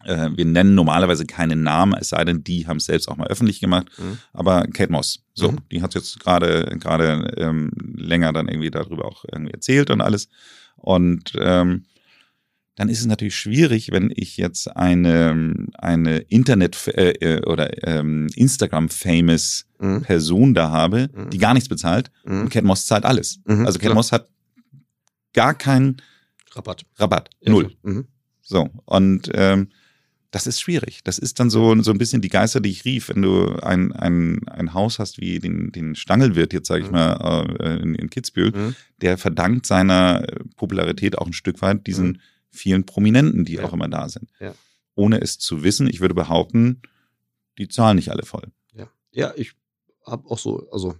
Äh, 0.04 0.30
wir 0.34 0.46
nennen 0.46 0.74
normalerweise 0.74 1.26
keinen 1.26 1.62
Namen, 1.62 1.92
es 2.00 2.08
sei 2.10 2.24
denn, 2.24 2.44
die 2.44 2.66
haben 2.66 2.78
es 2.78 2.86
selbst 2.86 3.08
auch 3.08 3.16
mal 3.18 3.26
öffentlich 3.28 3.60
gemacht. 3.60 3.88
Mhm. 3.98 4.18
Aber 4.32 4.62
Kate 4.72 4.90
Moss, 4.92 5.22
so, 5.34 5.52
Mhm. 5.52 5.58
die 5.70 5.82
hat 5.82 5.94
jetzt 5.94 6.20
gerade 6.20 6.74
gerade 6.80 7.34
ähm, 7.36 7.72
länger 7.94 8.32
dann 8.32 8.48
irgendwie 8.48 8.70
darüber 8.70 9.04
auch 9.04 9.24
irgendwie 9.30 9.52
erzählt 9.52 9.90
und 9.90 10.00
alles. 10.00 10.28
Und 10.76 11.32
ähm, 11.38 11.84
dann 12.76 12.88
ist 12.88 12.98
es 13.00 13.06
natürlich 13.06 13.36
schwierig, 13.36 13.92
wenn 13.92 14.12
ich 14.14 14.36
jetzt 14.36 14.66
eine 14.76 15.66
eine 15.74 16.18
Internet 16.18 16.88
äh, 16.88 17.10
äh, 17.12 17.42
oder 17.46 17.86
ähm, 17.86 18.28
Instagram 18.34 18.88
famous 18.88 19.66
Mhm. 19.78 20.02
Person 20.02 20.54
da 20.54 20.70
habe, 20.70 21.10
Mhm. 21.12 21.30
die 21.30 21.38
gar 21.38 21.52
nichts 21.54 21.68
bezahlt 21.68 22.10
Mhm. 22.24 22.42
und 22.42 22.48
Kate 22.50 22.64
Moss 22.66 22.86
zahlt 22.86 23.04
alles. 23.04 23.40
Mhm, 23.44 23.66
Also 23.66 23.78
Kate 23.78 23.86
klar. 23.88 23.94
Moss 23.94 24.12
hat 24.12 24.28
gar 25.32 25.54
keinen 25.54 25.96
Rabatt. 26.52 26.84
Rabatt, 26.96 27.30
null. 27.44 27.72
Mhm. 27.82 28.06
So 28.40 28.70
und 28.84 29.30
ähm, 29.34 29.68
das 30.30 30.46
ist 30.48 30.60
schwierig. 30.60 31.00
Das 31.04 31.18
ist 31.18 31.38
dann 31.38 31.48
so 31.50 31.80
so 31.82 31.90
ein 31.92 31.98
bisschen 31.98 32.20
die 32.22 32.28
Geister, 32.28 32.60
die 32.60 32.70
ich 32.70 32.84
rief, 32.84 33.08
wenn 33.08 33.22
du 33.22 33.56
ein 33.62 33.92
ein 33.92 34.40
ein 34.48 34.74
Haus 34.74 34.98
hast 34.98 35.20
wie 35.20 35.38
den 35.38 35.70
den 35.72 35.94
Stangelwirt 35.94 36.52
jetzt 36.52 36.68
sage 36.68 36.82
ich 36.82 36.88
Mhm. 36.88 36.92
mal 36.92 37.56
äh, 37.60 37.76
in, 37.82 37.94
in 37.94 38.10
Kitzbühel, 38.10 38.50
Mhm. 38.52 38.74
der 39.00 39.18
verdankt 39.18 39.66
seiner 39.66 40.24
Popularität 40.56 41.18
auch 41.18 41.26
ein 41.26 41.32
Stück 41.32 41.62
weit 41.62 41.86
diesen 41.86 42.20
vielen 42.54 42.84
Prominenten, 42.86 43.44
die 43.44 43.54
Ja. 43.54 43.64
auch 43.64 43.72
immer 43.72 43.88
da 43.88 44.08
sind. 44.08 44.30
Ja. 44.40 44.54
Ohne 44.94 45.20
es 45.20 45.38
zu 45.38 45.62
wissen, 45.64 45.86
ich 45.88 46.00
würde 46.00 46.14
behaupten, 46.14 46.80
die 47.58 47.68
zahlen 47.68 47.96
nicht 47.96 48.10
alle 48.10 48.24
voll. 48.24 48.44
Ja, 48.74 48.88
ja 49.12 49.32
ich 49.36 49.52
habe 50.06 50.28
auch 50.30 50.38
so, 50.38 50.68
also 50.70 50.94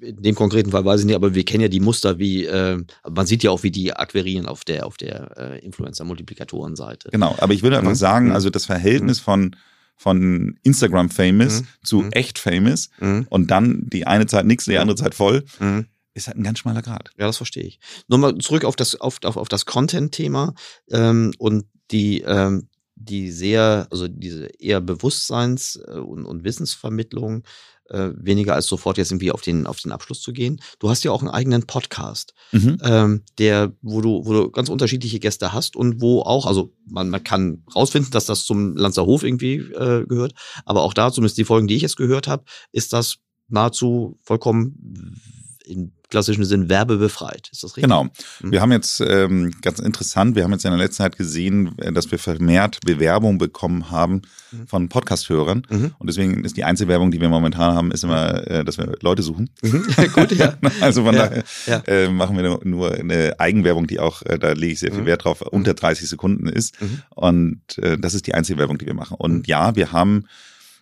in 0.00 0.22
dem 0.22 0.34
konkreten 0.36 0.70
Fall 0.70 0.84
weiß 0.84 1.00
ich 1.00 1.06
nicht, 1.06 1.16
aber 1.16 1.34
wir 1.34 1.44
kennen 1.44 1.62
ja 1.62 1.68
die 1.68 1.80
Muster, 1.80 2.18
wie 2.20 2.44
äh, 2.44 2.78
man 3.10 3.26
sieht 3.26 3.42
ja 3.42 3.50
auch, 3.50 3.62
wie 3.64 3.70
die 3.72 3.92
akquirieren 3.92 4.46
auf 4.46 4.64
der 4.64 4.86
auf 4.86 4.96
der 4.96 5.36
äh, 5.36 5.58
Influencer-Multiplikatoren-Seite. 5.64 7.10
Genau, 7.10 7.34
aber 7.38 7.52
ich 7.52 7.62
würde 7.62 7.78
einfach 7.78 7.90
Mhm. 7.90 7.96
sagen, 7.96 8.26
Mhm. 8.26 8.32
also 8.32 8.50
das 8.50 8.66
Verhältnis 8.66 9.18
von 9.20 9.56
von 9.96 10.58
Instagram 10.64 11.08
famous 11.08 11.60
Mhm. 11.62 11.66
zu 11.84 11.96
Mhm. 12.02 12.10
echt 12.12 12.38
famous 12.40 12.90
Mhm. 13.00 13.26
und 13.30 13.50
dann 13.52 13.88
die 13.88 14.06
eine 14.08 14.26
Zeit 14.26 14.44
nichts, 14.44 14.64
die 14.64 14.76
andere 14.78 14.96
Zeit 14.96 15.14
voll, 15.14 15.44
Mhm. 15.60 15.86
Ist 16.14 16.28
halt 16.28 16.36
ein 16.36 16.42
ganz 16.44 16.60
schmaler 16.60 16.82
Grad. 16.82 17.10
Ja, 17.18 17.26
das 17.26 17.36
verstehe 17.36 17.64
ich. 17.64 17.80
Nochmal 18.08 18.38
zurück 18.38 18.64
auf 18.64 18.76
das, 18.76 19.00
auf, 19.00 19.18
auf, 19.24 19.36
auf 19.36 19.48
das 19.48 19.66
Content-Thema 19.66 20.54
ähm, 20.90 21.32
und 21.38 21.66
die, 21.90 22.20
ähm, 22.22 22.68
die 22.96 23.30
sehr, 23.30 23.88
also 23.90 24.08
diese 24.08 24.46
eher 24.60 24.80
Bewusstseins- 24.80 25.76
äh, 25.86 25.98
und, 25.98 26.24
und 26.24 26.44
Wissensvermittlung, 26.44 27.42
äh, 27.90 28.10
weniger 28.16 28.54
als 28.54 28.66
sofort 28.66 28.96
jetzt 28.96 29.10
irgendwie 29.10 29.32
auf 29.32 29.42
den, 29.42 29.66
auf 29.66 29.78
den 29.80 29.92
Abschluss 29.92 30.22
zu 30.22 30.32
gehen. 30.32 30.60
Du 30.78 30.88
hast 30.88 31.04
ja 31.04 31.10
auch 31.10 31.20
einen 31.20 31.30
eigenen 31.30 31.66
Podcast, 31.66 32.32
Mhm. 32.52 32.78
ähm, 32.82 33.22
der, 33.38 33.72
wo 33.82 34.00
du, 34.00 34.24
wo 34.24 34.32
du 34.32 34.50
ganz 34.50 34.68
unterschiedliche 34.70 35.18
Gäste 35.18 35.52
hast 35.52 35.76
und 35.76 36.00
wo 36.00 36.22
auch, 36.22 36.46
also 36.46 36.72
man, 36.86 37.10
man 37.10 37.22
kann 37.22 37.64
rausfinden, 37.74 38.10
dass 38.12 38.24
das 38.26 38.44
zum 38.44 38.76
Lanzerhof 38.76 39.22
irgendwie 39.24 39.56
äh, 39.56 40.06
gehört, 40.06 40.32
aber 40.64 40.82
auch 40.82 40.94
da, 40.94 41.12
zumindest 41.12 41.36
die 41.36 41.44
Folgen, 41.44 41.66
die 41.66 41.74
ich 41.74 41.82
jetzt 41.82 41.96
gehört 41.96 42.26
habe, 42.28 42.44
ist 42.72 42.92
das 42.94 43.16
nahezu 43.48 44.18
vollkommen 44.22 45.20
im 45.66 45.92
klassischen 46.10 46.44
Sinn 46.44 46.68
werbebefreit. 46.68 47.48
Ist 47.50 47.64
das 47.64 47.70
richtig? 47.76 47.84
Genau. 47.84 48.04
Mhm. 48.04 48.52
Wir 48.52 48.60
haben 48.60 48.70
jetzt 48.70 49.00
ähm, 49.00 49.52
ganz 49.62 49.80
interessant, 49.80 50.36
wir 50.36 50.44
haben 50.44 50.52
jetzt 50.52 50.64
in 50.64 50.70
der 50.70 50.78
letzten 50.78 50.98
Zeit 51.02 51.16
gesehen, 51.16 51.76
äh, 51.78 51.92
dass 51.92 52.10
wir 52.10 52.18
vermehrt 52.18 52.78
Bewerbung 52.84 53.38
bekommen 53.38 53.90
haben 53.90 54.22
Mhm. 54.52 54.66
von 54.68 54.88
Podcast-Hörern. 54.88 55.66
Mhm. 55.68 55.94
Und 55.98 56.06
deswegen 56.06 56.44
ist 56.44 56.56
die 56.56 56.62
einzige 56.64 56.88
Werbung, 56.88 57.10
die 57.10 57.20
wir 57.20 57.28
momentan 57.28 57.74
haben, 57.74 57.90
ist 57.90 58.04
immer, 58.04 58.46
äh, 58.46 58.64
dass 58.64 58.78
wir 58.78 58.92
Leute 59.00 59.22
suchen. 59.22 59.50
Mhm. 59.62 59.84
Gut, 60.14 60.30
ja. 60.36 60.54
Also 60.80 61.02
von 61.04 61.14
Ja, 61.14 61.26
daher 61.28 61.44
ja. 61.66 61.78
Äh, 61.86 62.08
machen 62.10 62.36
wir 62.36 62.60
nur, 62.62 62.92
eine 62.94 63.40
Eigenwerbung, 63.40 63.86
die 63.88 63.98
auch, 63.98 64.22
äh, 64.22 64.38
da 64.38 64.52
lege 64.52 64.74
ich 64.74 64.80
sehr 64.80 64.92
viel 64.92 65.00
Mhm. 65.02 65.06
Wert 65.06 65.24
drauf, 65.24 65.40
unter 65.42 65.74
30 65.74 66.08
Sekunden 66.08 66.46
ist. 66.46 66.80
Mhm. 66.80 67.02
Und 67.10 67.78
äh, 67.78 67.98
das 67.98 68.14
ist 68.14 68.26
die 68.28 68.34
einzige 68.34 68.58
Werbung, 68.58 68.78
die 68.78 68.86
wir 68.86 68.94
machen. 68.94 69.16
Und 69.18 69.34
Mhm. 69.38 69.42
ja, 69.46 69.74
wir 69.74 69.90
haben 69.90 70.26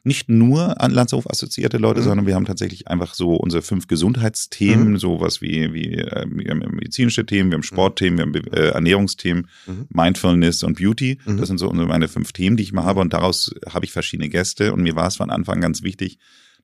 nicht 0.04 0.28
nur 0.28 0.80
an 0.80 0.90
Landshof 0.90 1.28
assoziierte 1.30 1.78
Leute, 1.78 2.00
Mhm. 2.00 2.04
sondern 2.04 2.26
wir 2.26 2.34
haben 2.34 2.44
tatsächlich 2.44 2.88
einfach 2.88 3.14
so 3.14 3.34
unsere 3.36 3.62
fünf 3.62 3.86
Gesundheitsthemen, 3.86 4.92
Mhm. 4.92 4.96
sowas 4.98 5.40
wie, 5.42 5.72
wie 5.72 5.94
äh, 5.94 6.26
wir 6.28 6.50
haben 6.50 6.74
medizinische 6.74 7.24
Themen, 7.24 7.50
wir 7.50 7.56
haben 7.56 7.62
Sportthemen, 7.62 8.18
wir 8.18 8.22
haben 8.24 8.32
Be- 8.32 8.52
äh, 8.52 8.68
Ernährungsthemen, 8.74 9.48
Mhm. 9.66 9.86
Mindfulness 9.90 10.62
und 10.64 10.78
Beauty. 10.78 11.18
Mhm. 11.24 11.36
Das 11.38 11.48
sind 11.48 11.58
so 11.58 11.68
unsere- 11.68 11.88
meine 11.88 12.08
fünf 12.08 12.32
Themen, 12.32 12.56
die 12.56 12.62
ich 12.64 12.72
mal 12.72 12.84
habe. 12.84 13.00
Und 13.00 13.12
daraus 13.12 13.54
habe 13.68 13.84
ich 13.84 13.92
verschiedene 13.92 14.28
Gäste. 14.28 14.72
Und 14.72 14.82
mir 14.82 14.96
war 14.96 15.06
es 15.06 15.16
von 15.16 15.30
Anfang 15.30 15.60
ganz 15.60 15.82
wichtig, 15.82 16.18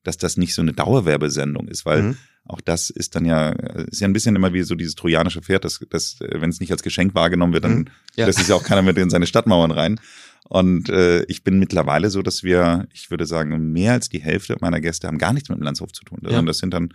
dass 0.05 0.17
das 0.17 0.37
nicht 0.37 0.55
so 0.55 0.63
eine 0.63 0.73
Dauerwerbesendung 0.73 1.69
ist, 1.69 1.85
weil 1.87 2.03
Mhm. 2.03 2.17
auch 2.45 2.61
das 2.61 2.89
ist 2.91 3.15
dann 3.15 3.25
ja, 3.25 3.51
ist 3.51 4.01
ja 4.01 4.09
ein 4.09 4.13
bisschen 4.13 4.35
immer 4.37 4.53
wie 4.53 4.63
so 4.63 4.75
dieses 4.75 4.95
trojanische 4.95 5.43
Pferd, 5.43 5.65
das, 5.65 5.81
das 5.91 6.21
äh, 6.21 6.41
wenn 6.41 6.51
es 6.51 6.61
nicht 6.61 6.73
als 6.73 6.83
Geschenk 6.83 7.15
wahrgenommen 7.15 7.53
wird, 7.53 7.65
dann 7.65 7.79
Mhm. 7.81 7.85
Ja. 8.17 8.27
lässt 8.27 8.41
es 8.41 8.49
ja 8.49 8.55
auch 8.55 8.63
keiner 8.65 8.83
mit 8.83 8.97
in 8.97 9.11
seine 9.11 9.27
Stadtmauern 9.27 9.71
rein. 9.71 10.01
Und 10.49 10.89
äh, 10.89 11.25
ich 11.25 11.45
bin 11.45 11.59
mittlerweile 11.59 12.09
so, 12.11 12.23
dass 12.23 12.43
wir, 12.43 12.87
ich 12.93 13.11
würde 13.11 13.27
sagen, 13.27 13.73
mehr 13.73 13.93
als 13.93 14.09
die 14.09 14.21
Hälfte 14.21 14.57
meiner 14.61 14.81
Gäste 14.81 15.07
haben 15.07 15.19
gar 15.19 15.33
nichts 15.33 15.49
mit 15.51 15.59
dem 15.59 15.63
Landshof 15.63 15.93
zu 15.93 16.05
tun. 16.05 16.19
Ja. 16.23 16.29
Sondern 16.31 16.47
das 16.47 16.59
sind 16.59 16.73
dann, 16.73 16.95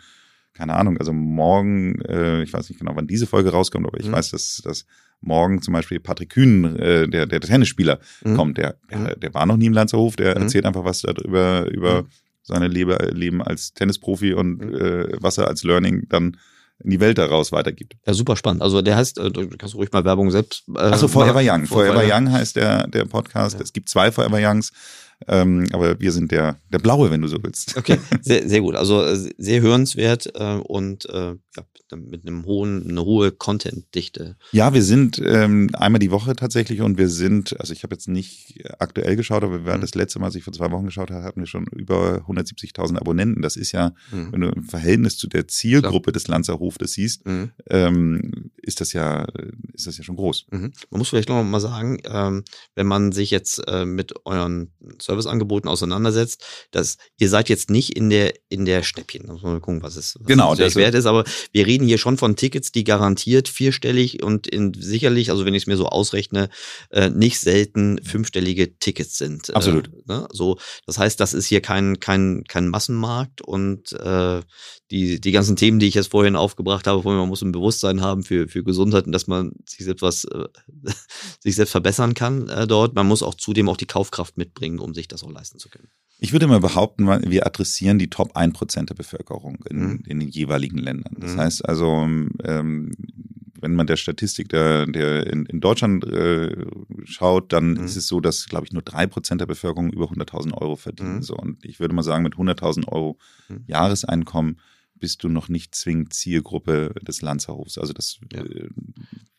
keine 0.54 0.74
Ahnung, 0.74 0.98
also 0.98 1.14
morgen, 1.14 2.02
äh, 2.02 2.42
ich 2.44 2.52
weiß 2.52 2.70
nicht 2.70 2.80
genau, 2.80 2.96
wann 2.96 3.08
diese 3.08 3.28
Folge 3.28 3.52
rauskommt, 3.52 3.86
aber 3.86 4.00
ich 4.00 4.08
Mhm. 4.08 4.14
weiß, 4.14 4.32
dass, 4.32 4.62
dass 4.64 4.86
morgen 5.22 5.62
zum 5.62 5.74
Beispiel 5.74 6.00
Patrick 6.00 6.32
Kühn, 6.32 6.76
äh, 6.78 7.08
der, 7.08 7.28
der 7.28 7.40
Tennisspieler, 7.42 8.00
Mhm. 8.24 8.36
kommt. 8.36 8.58
Der, 8.58 8.76
der, 8.90 9.00
Mhm. 9.00 9.20
der 9.20 9.34
war 9.34 9.46
noch 9.46 9.58
nie 9.58 9.68
im 9.68 9.74
Landshof, 9.74 10.16
der 10.16 10.36
Mhm. 10.36 10.44
erzählt 10.44 10.66
einfach 10.66 10.84
was 10.84 11.02
darüber, 11.02 11.70
über 11.72 12.02
Mhm. 12.04 12.08
seine 12.42 12.68
Lebe, 12.68 12.98
Leben 13.14 13.42
als 13.42 13.74
Tennisprofi 13.74 14.34
und 14.34 14.58
Mhm. 14.66 14.74
äh, 14.76 15.08
was 15.22 15.38
er 15.38 15.48
als 15.48 15.64
Learning 15.64 16.08
dann 16.10 16.38
in 16.84 16.90
die 16.90 17.00
Welt 17.00 17.18
daraus 17.18 17.52
weitergibt. 17.52 17.96
Ja, 18.06 18.14
super 18.14 18.36
spannend. 18.36 18.62
Also 18.62 18.82
der 18.82 18.96
heißt, 18.96 19.18
äh, 19.18 19.32
du 19.32 19.48
kannst 19.58 19.76
ruhig 19.76 19.92
mal 19.92 20.04
Werbung 20.04 20.32
selbst. 20.32 20.64
Äh, 20.76 20.80
Achso, 20.80 21.08
Forever. 21.08 21.42
Young. 21.44 21.66
Forever 21.66 22.04
Young 22.06 22.32
heißt 22.32 22.56
der, 22.56 22.88
der 22.88 23.06
Podcast. 23.06 23.56
Ja. 23.56 23.62
Es 23.62 23.74
gibt 23.74 23.90
zwei 23.90 24.12
Forever 24.12 24.40
Youngs. 24.40 24.72
Ähm, 25.28 25.68
aber 25.72 26.00
wir 26.00 26.12
sind 26.12 26.32
der, 26.32 26.60
der 26.72 26.80
Blaue, 26.80 27.12
wenn 27.12 27.22
du 27.22 27.28
so 27.28 27.38
willst. 27.42 27.78
Okay, 27.78 27.98
sehr, 28.22 28.48
sehr 28.48 28.62
gut. 28.62 28.76
Also 28.76 29.04
äh, 29.04 29.16
sehr 29.38 29.62
hörenswert 29.62 30.32
äh, 30.36 30.56
und 30.56 31.06
äh, 31.10 31.36
ja, 31.56 31.64
mit 31.96 32.28
einem 32.28 32.46
hohen, 32.46 32.90
eine 32.90 33.04
hohe 33.04 33.32
Content-Dichte. 33.32 34.38
Ja, 34.52 34.74
wir 34.74 34.84
sind 34.84 35.22
ähm, 35.24 35.70
einmal 35.74 36.00
die 36.00 36.12
Woche 36.12 36.36
tatsächlich 36.36 36.82
und 36.82 36.98
wir 36.98 37.10
sind, 37.10 37.60
also 37.60 37.74
ich 37.74 37.84
habe 37.84 37.94
jetzt 37.94 38.08
nicht 38.08 38.64
aktuell 38.80 39.16
geschaut, 39.16 39.44
aber 39.44 39.60
wir 39.60 39.66
waren 39.66 39.78
mhm. 39.78 39.82
das 39.82 39.96
letzte 39.96 40.20
Mal, 40.20 40.28
als 40.28 40.36
ich 40.36 40.44
vor 40.44 40.54
zwei 40.54 40.72
Wochen 40.72 40.86
geschaut 40.86 41.12
habe, 41.12 41.24
hatten 41.24 41.40
wir 41.40 41.48
schon 41.48 41.68
über 41.68 42.26
170.000 42.28 42.98
Abonnenten. 42.98 43.42
Das 43.42 43.56
ist 43.56 43.72
ja, 43.72 43.94
mhm. 44.12 44.32
wenn 44.32 44.42
du 44.42 44.50
im 44.50 44.64
Verhältnis 44.64 45.18
zu 45.18 45.28
der 45.28 45.48
Zielgruppe 45.48 46.12
Klar. 46.12 46.14
des 46.14 46.28
Lanzerhof 46.28 46.78
das 46.78 46.94
siehst, 46.94 47.26
mhm. 47.26 47.52
ähm, 47.70 48.52
ist 48.62 48.82
das 48.82 48.94
ja, 48.94 49.26
ist 49.74 49.88
das 49.88 49.98
ja 49.98 50.04
schon 50.04 50.16
groß. 50.16 50.48
Mhm. 50.52 50.74
Man 50.90 51.00
muss 51.00 51.10
vielleicht 51.10 51.30
noch 51.30 51.44
mal 51.44 51.60
sagen, 51.60 52.00
ähm, 52.06 52.44
wenn 52.76 52.88
man 52.88 53.12
sich 53.12 53.32
jetzt 53.32 53.62
äh, 53.68 53.86
mit 53.86 54.14
euren 54.26 54.72
Serviceangeboten 55.14 55.70
auseinandersetzt, 55.70 56.44
dass 56.72 56.98
ihr 57.18 57.30
seid 57.30 57.50
jetzt 57.50 57.70
nicht 57.70 57.96
in 57.96 58.10
der 58.10 58.34
in 58.50 58.66
der 58.66 58.84
Schnäppchen. 58.84 59.28
Da 59.28 59.34
muss 59.34 59.44
man 59.44 59.62
gucken, 59.62 59.82
was 59.82 59.96
es 59.96 60.16
was 60.20 60.28
genau, 60.28 60.56
das 60.56 60.76
wert 60.76 60.96
ist. 60.96 61.06
Aber 61.06 61.24
wir 61.52 61.66
reden 61.66 61.88
hier 61.88 61.98
schon 61.98 62.18
von 62.18 62.36
Tickets, 62.36 62.72
die 62.72 62.84
garantiert 62.84 63.48
vierstellig 63.48 64.24
und 64.24 64.48
in 64.48 64.74
sicherlich, 64.74 65.32
also 65.32 65.46
wenn 65.46 65.54
ich 65.54 65.64
es 65.64 65.68
mir 65.68 65.78
so 65.78 65.88
ausrechne, 65.88 66.50
äh, 66.90 67.10
nicht 67.10 67.40
selten 67.40 68.00
fünfstellige 68.04 68.78
Tickets 68.78 69.18
sind. 69.18 69.50
Äh, 69.50 69.54
Absolut. 69.54 69.88
Äh, 69.88 69.92
ne? 70.08 70.28
So, 70.32 70.58
das 70.86 70.98
heißt, 70.98 71.20
das 71.20 71.34
ist 71.34 71.48
hier 71.48 71.62
kein 71.62 72.00
kein 72.00 72.44
kein 72.48 72.68
Massenmarkt 72.68 73.42
und 73.42 73.92
äh, 73.94 74.42
die 74.92 75.20
die 75.20 75.32
ganzen 75.32 75.56
Themen, 75.56 75.80
die 75.80 75.88
ich 75.88 75.96
jetzt 75.96 76.12
vorhin 76.12 76.36
aufgebracht 76.36 76.88
habe, 76.88 77.04
man 77.04 77.28
muss 77.28 77.42
ein 77.42 77.52
Bewusstsein 77.52 78.02
haben 78.02 78.24
für 78.24 78.48
für 78.48 78.64
Gesundheit 78.64 79.06
und 79.06 79.12
dass 79.12 79.28
man 79.28 79.54
sich 79.66 79.86
selbst 79.86 80.02
was 80.02 80.26
äh, 80.26 80.46
sich 81.40 81.56
selbst 81.56 81.72
verbessern 81.72 82.14
kann 82.14 82.50
äh, 82.50 82.68
dort. 82.68 82.96
Man 82.96 83.08
muss 83.08 83.24
auch 83.24 83.36
zudem 83.36 83.70
auch 83.70 83.78
die 83.78 83.86
Kaufkraft 83.86 84.38
mitbringen, 84.38 84.80
um 84.80 84.93
sich 84.94 85.08
das 85.08 85.24
auch 85.24 85.32
leisten 85.32 85.60
zu 85.60 85.70
können. 85.70 85.90
Ich 86.20 86.32
würde 86.32 86.48
mal 86.48 86.60
behaupten, 86.60 87.06
wir 87.08 87.46
adressieren 87.46 88.00
die 88.00 88.10
Top 88.10 88.36
1% 88.36 88.86
der 88.86 88.96
Bevölkerung 88.96 89.64
in, 89.70 89.80
mhm. 89.80 90.04
in 90.08 90.20
den 90.20 90.30
jeweiligen 90.30 90.78
Ländern. 90.78 91.16
Das 91.18 91.34
mhm. 91.34 91.40
heißt 91.40 91.66
also, 91.66 91.92
ähm, 92.44 92.92
wenn 93.60 93.76
man 93.76 93.88
der 93.88 93.98
Statistik 93.98 94.50
der, 94.50 94.86
der 94.86 95.28
in, 95.28 95.46
in 95.46 95.62
Deutschland 95.62 96.06
äh, 96.06 96.66
schaut, 97.06 97.54
dann 97.54 97.74
mhm. 97.74 97.86
ist 97.86 97.96
es 97.96 98.08
so, 98.08 98.20
dass, 98.20 98.48
glaube 98.48 98.66
ich, 98.66 98.74
nur 98.74 98.84
3% 98.84 99.38
der 99.38 99.46
Bevölkerung 99.46 99.92
über 99.92 100.06
100.000 100.06 100.54
Euro 100.54 100.76
verdienen. 100.76 101.16
Mhm. 101.16 101.24
So, 101.24 101.36
und 101.36 101.64
ich 101.66 101.80
würde 101.80 101.96
mal 101.96 102.04
sagen, 102.04 102.24
mit 102.24 102.36
100.000 102.36 102.88
Euro 102.90 103.18
mhm. 103.50 103.64
Jahreseinkommen 103.68 104.60
bist 105.00 105.24
du 105.24 105.30
noch 105.30 105.50
nicht 105.50 105.76
zwingend 105.76 106.14
Zielgruppe 106.14 106.94
des 107.02 107.22
Lanzerhofs. 107.22 107.78
Also 107.78 107.94
das 107.94 108.20
ja. 108.32 108.42
äh, 108.42 108.70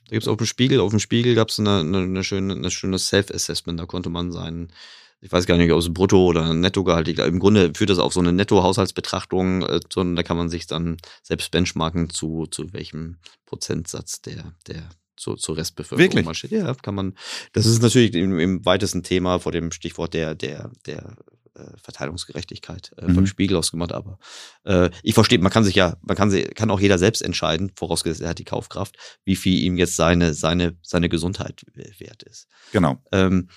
da 0.09 0.11
gibt 0.11 0.25
es 0.25 0.29
auf 0.29 0.37
dem 0.37 0.47
Spiegel, 0.47 0.81
auf 0.81 0.91
dem 0.91 1.01
Spiegel 1.01 1.35
gab 1.35 1.49
es 1.49 1.59
eine, 1.59 1.81
eine, 1.81 1.99
eine, 1.99 2.25
schöne, 2.25 2.55
eine 2.55 2.71
schöne 2.71 2.99
Self-Assessment, 2.99 3.81
da 3.81 3.87
konnte 3.87 4.11
man 4.11 4.33
seinen, 4.33 4.69
ich 5.25 5.33
weiß 5.33 5.47
gar 5.47 5.57
nicht, 5.57 5.73
ob 5.73 5.79
es 5.79 5.93
Brutto 5.93 6.27
oder 6.27 6.53
Nettogehalt, 6.53 7.09
ich, 7.09 7.19
im 7.19 7.39
Grunde 7.39 7.73
führt 7.75 7.89
das 7.89 7.99
auf 7.99 8.13
so 8.13 8.21
eine 8.21 8.33
Netto-Haushaltsbetrachtung, 8.33 9.63
äh, 9.63 9.81
da 9.89 10.23
kann 10.23 10.37
man 10.37 10.51
sich 10.51 10.67
dann 10.67 10.99
selbst 11.23 11.51
benchmarken 11.51 12.11
zu, 12.11 12.47
zu 12.47 12.75
welchem 12.75 13.17
Prozentsatz 13.47 14.21
der, 14.21 14.53
der 14.67 14.91
zur, 15.17 15.39
zur 15.39 15.57
Restbevölkerung 15.57 16.27
Wirklich? 16.27 16.51
Ja, 16.51 16.75
kann 16.75 16.95
man. 16.95 17.15
Das 17.55 17.65
ist 17.65 17.81
natürlich 17.81 18.15
im, 18.15 18.39
im 18.39 18.67
weitesten 18.67 19.03
Thema 19.03 19.39
vor 19.39 19.53
dem 19.53 19.73
Stichwort 19.73 20.13
der, 20.13 20.35
der, 20.35 20.71
der 20.85 21.17
äh, 21.55 21.65
Verteilungsgerechtigkeit 21.83 22.93
äh, 22.99 23.07
mhm. 23.07 23.15
vom 23.15 23.27
Spiegel 23.27 23.57
aus 23.57 23.71
gemacht, 23.71 23.93
aber 23.93 24.19
äh, 24.65 24.91
ich 25.03 25.15
verstehe, 25.15 25.39
man 25.39 25.53
kann 25.53 25.65
sich 25.65 25.75
ja, 25.75 25.97
man 26.03 26.17
kann, 26.17 26.31
kann 26.55 26.71
auch 26.71 26.81
jeder 26.81 26.99
selbst 26.99 27.23
entscheiden, 27.23 27.73
vorausgesetzt 27.77 28.21
er 28.21 28.29
hat 28.29 28.39
die 28.39 28.45
Kaufkraft, 28.45 28.97
wie 29.25 29.37
viel 29.37 29.63
ihm 29.63 29.79
jetzt 29.79 29.97
seine, 29.97 30.35
seine, 30.35 30.77
seine 30.83 31.09
Gesundheit 31.09 31.65
wert 31.73 32.25
ist. 32.25 32.47
Genau. 32.73 33.03
Ähm, 33.11 33.49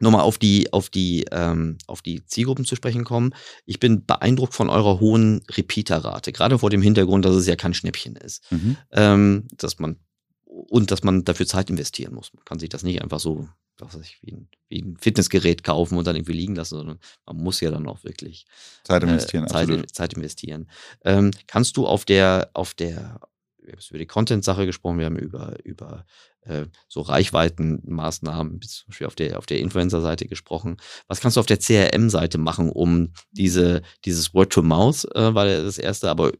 nochmal 0.00 0.22
auf 0.22 0.38
die, 0.38 0.72
auf 0.72 0.90
die, 0.90 1.26
ähm, 1.30 1.78
auf 1.86 2.02
die 2.02 2.24
Zielgruppen 2.26 2.64
zu 2.64 2.76
sprechen 2.76 3.04
kommen. 3.04 3.34
Ich 3.66 3.80
bin 3.80 4.04
beeindruckt 4.04 4.54
von 4.54 4.70
eurer 4.70 5.00
hohen 5.00 5.42
Repeater-Rate, 5.50 6.32
gerade 6.32 6.58
vor 6.58 6.70
dem 6.70 6.82
Hintergrund, 6.82 7.24
dass 7.24 7.34
es 7.34 7.46
ja 7.46 7.56
kein 7.56 7.74
Schnäppchen 7.74 8.16
ist. 8.16 8.50
Mhm. 8.50 8.76
Ähm, 8.92 9.48
dass 9.56 9.78
man 9.78 9.96
und 10.44 10.90
dass 10.90 11.04
man 11.04 11.24
dafür 11.24 11.46
Zeit 11.46 11.70
investieren 11.70 12.14
muss. 12.14 12.32
Man 12.34 12.44
kann 12.44 12.58
sich 12.58 12.68
das 12.68 12.82
nicht 12.82 13.02
einfach 13.02 13.20
so 13.20 13.48
was 13.80 13.94
weiß 13.94 14.02
ich, 14.02 14.18
wie 14.22 14.32
ein, 14.32 14.48
wie 14.68 14.82
ein 14.82 14.96
Fitnessgerät 14.96 15.64
kaufen 15.64 15.98
und 15.98 16.06
dann 16.06 16.16
irgendwie 16.16 16.32
liegen 16.32 16.54
lassen, 16.54 16.76
sondern 16.76 16.98
man 17.26 17.36
muss 17.36 17.60
ja 17.60 17.70
dann 17.70 17.86
auch 17.86 18.04
wirklich 18.04 18.46
Zeit 18.84 19.02
investieren. 19.02 19.44
Äh, 19.44 19.48
Zeit, 19.48 19.94
Zeit, 19.94 20.12
investieren. 20.14 20.70
Ähm, 21.04 21.30
kannst 21.46 21.76
du 21.76 21.86
auf 21.86 22.04
der, 22.04 22.50
auf 22.54 22.74
der, 22.74 23.20
wir 23.62 23.72
haben 23.72 23.80
über 23.88 23.98
die 23.98 24.06
Content-Sache 24.06 24.66
gesprochen, 24.66 24.98
wir 24.98 25.06
haben 25.06 25.16
über, 25.16 25.56
über 25.64 26.04
äh, 26.42 26.66
so 26.88 27.00
Reichweitenmaßnahmen, 27.00 28.60
zum 28.62 28.88
Beispiel 28.88 29.06
auf 29.06 29.14
der, 29.14 29.38
auf 29.38 29.46
der 29.46 29.60
Influencer-Seite 29.60 30.26
gesprochen. 30.26 30.76
Was 31.08 31.20
kannst 31.20 31.36
du 31.36 31.40
auf 31.40 31.46
der 31.46 31.58
CRM-Seite 31.58 32.38
machen, 32.38 32.70
um 32.70 33.12
diese, 33.32 33.82
dieses 34.04 34.34
Word-to-Mouth, 34.34 35.14
äh, 35.14 35.34
war 35.34 35.46
das 35.46 35.78
erste, 35.78 36.10
aber 36.10 36.32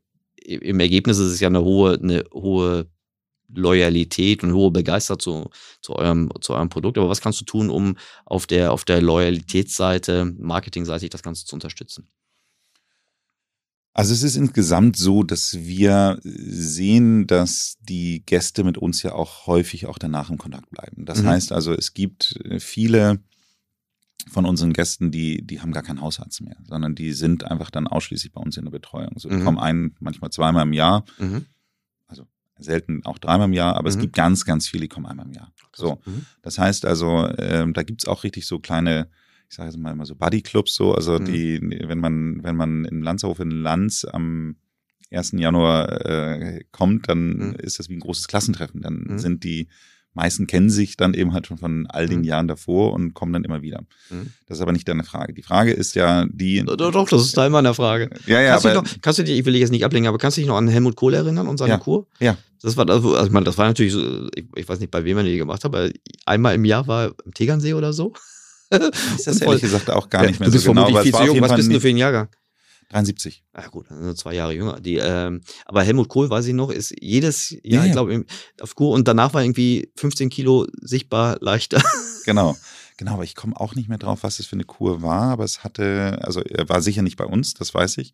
im 0.42 0.80
Ergebnis 0.80 1.18
ist 1.18 1.32
es 1.32 1.40
ja 1.40 1.48
eine 1.48 1.62
hohe, 1.62 1.94
eine 1.94 2.24
hohe 2.32 2.86
Loyalität 3.52 4.42
und 4.42 4.54
hohe 4.54 4.70
Begeisterung 4.70 5.20
zu, 5.20 5.50
zu, 5.82 5.96
eurem, 5.96 6.30
zu 6.40 6.54
eurem 6.54 6.68
Produkt. 6.68 6.98
Aber 6.98 7.08
was 7.08 7.20
kannst 7.20 7.40
du 7.40 7.44
tun, 7.44 7.68
um 7.68 7.96
auf 8.24 8.46
der, 8.46 8.72
auf 8.72 8.84
der 8.84 9.02
Loyalitätsseite, 9.02 10.32
Marketingseite 10.38 11.08
das 11.08 11.22
Ganze 11.22 11.44
zu 11.44 11.56
unterstützen? 11.56 12.08
Also 13.92 14.14
es 14.14 14.22
ist 14.22 14.36
insgesamt 14.36 14.96
so, 14.96 15.22
dass 15.22 15.54
wir 15.54 16.20
sehen, 16.22 17.26
dass 17.26 17.76
die 17.80 18.24
Gäste 18.24 18.62
mit 18.62 18.78
uns 18.78 19.02
ja 19.02 19.12
auch 19.12 19.46
häufig 19.46 19.86
auch 19.86 19.98
danach 19.98 20.30
im 20.30 20.38
Kontakt 20.38 20.70
bleiben. 20.70 21.04
Das 21.04 21.22
mhm. 21.22 21.28
heißt 21.28 21.52
also, 21.52 21.72
es 21.72 21.92
gibt 21.92 22.38
äh, 22.44 22.60
viele 22.60 23.20
von 24.30 24.46
unseren 24.46 24.72
Gästen, 24.72 25.10
die, 25.10 25.44
die 25.44 25.60
haben 25.60 25.72
gar 25.72 25.82
keinen 25.82 26.00
Hausarzt 26.02 26.42
mehr, 26.42 26.56
sondern 26.68 26.94
die 26.94 27.12
sind 27.12 27.44
einfach 27.44 27.70
dann 27.70 27.88
ausschließlich 27.88 28.32
bei 28.32 28.40
uns 28.40 28.56
in 28.56 28.64
der 28.64 28.70
Betreuung. 28.70 29.18
So, 29.18 29.28
die 29.28 29.36
mhm. 29.36 29.44
kommen 29.44 29.58
ein, 29.58 29.96
manchmal 29.98 30.30
zweimal 30.30 30.66
im 30.66 30.72
Jahr. 30.72 31.04
Mhm 31.18 31.46
selten 32.62 33.04
auch 33.04 33.18
dreimal 33.18 33.48
im 33.48 33.52
Jahr, 33.52 33.76
aber 33.76 33.90
mhm. 33.90 33.96
es 33.96 33.98
gibt 33.98 34.14
ganz, 34.14 34.44
ganz 34.44 34.68
viele, 34.68 34.82
die 34.82 34.88
kommen 34.88 35.06
einmal 35.06 35.26
im 35.26 35.32
Jahr. 35.32 35.52
So, 35.74 36.00
mhm. 36.04 36.26
das 36.42 36.58
heißt 36.58 36.84
also, 36.84 37.28
ähm, 37.38 37.72
da 37.72 37.82
gibt's 37.82 38.06
auch 38.06 38.24
richtig 38.24 38.46
so 38.46 38.58
kleine, 38.58 39.08
ich 39.50 39.56
sage 39.56 39.68
jetzt 39.68 39.78
mal 39.78 39.90
immer 39.90 40.06
so 40.06 40.14
Buddy-Clubs, 40.14 40.74
so, 40.74 40.94
also 40.94 41.18
mhm. 41.18 41.24
die, 41.24 41.60
wenn 41.60 41.98
man, 41.98 42.42
wenn 42.44 42.54
man 42.54 42.84
in 42.84 43.02
Landshof 43.02 43.40
in 43.40 43.50
Lanz 43.50 44.04
am 44.04 44.56
1. 45.10 45.32
Januar 45.32 46.06
äh, 46.06 46.64
kommt, 46.70 47.08
dann 47.08 47.36
mhm. 47.36 47.54
ist 47.56 47.80
das 47.80 47.88
wie 47.88 47.94
ein 47.94 48.00
großes 48.00 48.28
Klassentreffen. 48.28 48.80
Dann 48.80 49.04
mhm. 49.08 49.18
sind 49.18 49.42
die 49.42 49.68
meisten 50.12 50.46
kennen 50.46 50.70
sich 50.70 50.96
dann 50.96 51.14
eben 51.14 51.32
halt 51.32 51.46
schon 51.46 51.58
von 51.58 51.86
all 51.88 52.08
den 52.08 52.20
mhm. 52.20 52.24
Jahren 52.24 52.48
davor 52.48 52.92
und 52.92 53.14
kommen 53.14 53.32
dann 53.32 53.44
immer 53.44 53.62
wieder. 53.62 53.82
Mhm. 54.10 54.32
Das 54.46 54.58
ist 54.58 54.62
aber 54.62 54.72
nicht 54.72 54.88
deine 54.88 55.04
Frage. 55.04 55.32
Die 55.32 55.42
Frage 55.42 55.72
ist 55.72 55.94
ja 55.94 56.26
die. 56.30 56.64
Doch, 56.64 56.90
doch, 56.90 57.08
das 57.08 57.22
ist 57.22 57.32
Teil 57.32 57.50
meiner 57.50 57.74
Frage. 57.74 58.10
Ja, 58.26 58.40
ja, 58.40 58.52
kannst 58.52 58.66
aber. 58.66 58.74
Du 58.74 58.82
noch, 58.82 59.00
kannst 59.02 59.18
du 59.18 59.24
dich, 59.24 59.38
ich 59.38 59.44
will 59.44 59.52
dich 59.52 59.60
jetzt 59.60 59.70
nicht 59.70 59.84
ablenken, 59.84 60.08
aber 60.08 60.18
kannst 60.18 60.36
du 60.36 60.40
dich 60.40 60.48
noch 60.48 60.56
an 60.56 60.68
Helmut 60.68 60.96
Kohl 60.96 61.14
erinnern 61.14 61.46
und 61.46 61.58
seine 61.58 61.72
ja, 61.72 61.78
Kur? 61.78 62.06
Ja. 62.18 62.36
Das 62.62 62.76
war, 62.76 62.88
also, 62.88 63.20
ich 63.24 63.30
meine, 63.30 63.44
das 63.44 63.56
war 63.56 63.66
natürlich 63.66 63.92
so, 63.92 64.28
ich, 64.34 64.44
ich 64.54 64.68
weiß 64.68 64.80
nicht, 64.80 64.90
bei 64.90 65.04
wem 65.04 65.16
er 65.16 65.24
die 65.24 65.38
gemacht 65.38 65.64
hat, 65.64 65.74
aber 65.74 65.90
einmal 66.26 66.54
im 66.54 66.64
Jahr 66.64 66.86
war 66.86 67.12
im 67.24 67.32
Tegernsee 67.32 67.74
oder 67.74 67.92
so. 67.92 68.12
ist 69.16 69.26
das 69.26 69.40
ehrlich 69.40 69.62
gesagt 69.62 69.90
auch 69.90 70.08
gar 70.08 70.26
nicht 70.26 70.40
mehr 70.40 70.48
du 70.48 70.52
bist 70.52 70.64
so 70.64 70.72
genau. 70.72 70.86
Viel 71.02 71.12
zu 71.12 71.24
jung. 71.24 71.40
Was 71.40 71.56
bist 71.56 71.72
du 71.72 71.80
für 71.80 71.88
ein 71.88 71.96
Jahrgang? 71.96 72.28
73. 72.90 73.44
Ah 73.52 73.68
gut, 73.68 73.86
also 73.90 74.14
zwei 74.14 74.34
Jahre 74.34 74.52
jünger. 74.52 74.80
Die, 74.80 74.96
ähm, 74.96 75.42
aber 75.64 75.84
Helmut 75.84 76.08
Kohl, 76.08 76.28
weiß 76.28 76.46
ich 76.46 76.54
noch, 76.54 76.70
ist 76.70 76.92
jedes 77.00 77.50
Jahr, 77.50 77.60
ja, 77.62 77.84
ich 77.84 77.92
glaube, 77.92 78.24
auf 78.60 78.74
Kur 78.74 78.90
und 78.90 79.06
danach 79.06 79.32
war 79.32 79.42
irgendwie 79.42 79.90
15 79.96 80.28
Kilo 80.28 80.66
sichtbar 80.80 81.38
leichter. 81.40 81.82
Genau. 82.26 82.54
Genau, 82.98 83.14
aber 83.14 83.24
ich 83.24 83.34
komme 83.34 83.58
auch 83.58 83.74
nicht 83.74 83.88
mehr 83.88 83.96
drauf, 83.96 84.24
was 84.24 84.36
das 84.36 84.44
für 84.44 84.52
eine 84.52 84.64
Kur 84.64 85.00
war, 85.00 85.30
aber 85.30 85.42
es 85.42 85.64
hatte, 85.64 86.18
also 86.20 86.42
er 86.42 86.68
war 86.68 86.82
sicher 86.82 87.00
nicht 87.00 87.16
bei 87.16 87.24
uns, 87.24 87.54
das 87.54 87.72
weiß 87.72 87.96
ich. 87.96 88.12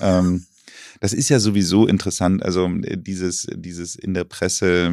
ähm, 0.00 0.44
das 1.00 1.12
ist 1.12 1.28
ja 1.28 1.38
sowieso 1.38 1.86
interessant, 1.86 2.42
also 2.42 2.68
dieses, 2.68 3.46
dieses 3.54 3.96
in 3.96 4.14
der 4.14 4.24
Presse, 4.24 4.92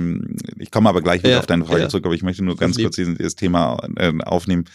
ich 0.58 0.72
komme 0.72 0.90
aber 0.90 1.02
gleich 1.02 1.24
wieder 1.24 1.34
ja, 1.34 1.40
auf 1.40 1.46
deine 1.46 1.66
Frage 1.66 1.84
ja. 1.84 1.90
zurück, 1.90 2.06
aber 2.06 2.16
ich 2.16 2.24
möchte 2.24 2.44
nur 2.44 2.58
ganz 2.58 2.78
kurz 2.78 2.96
dieses 2.96 3.36
Thema 3.36 3.78
äh, 3.96 4.14
aufnehmen 4.24 4.66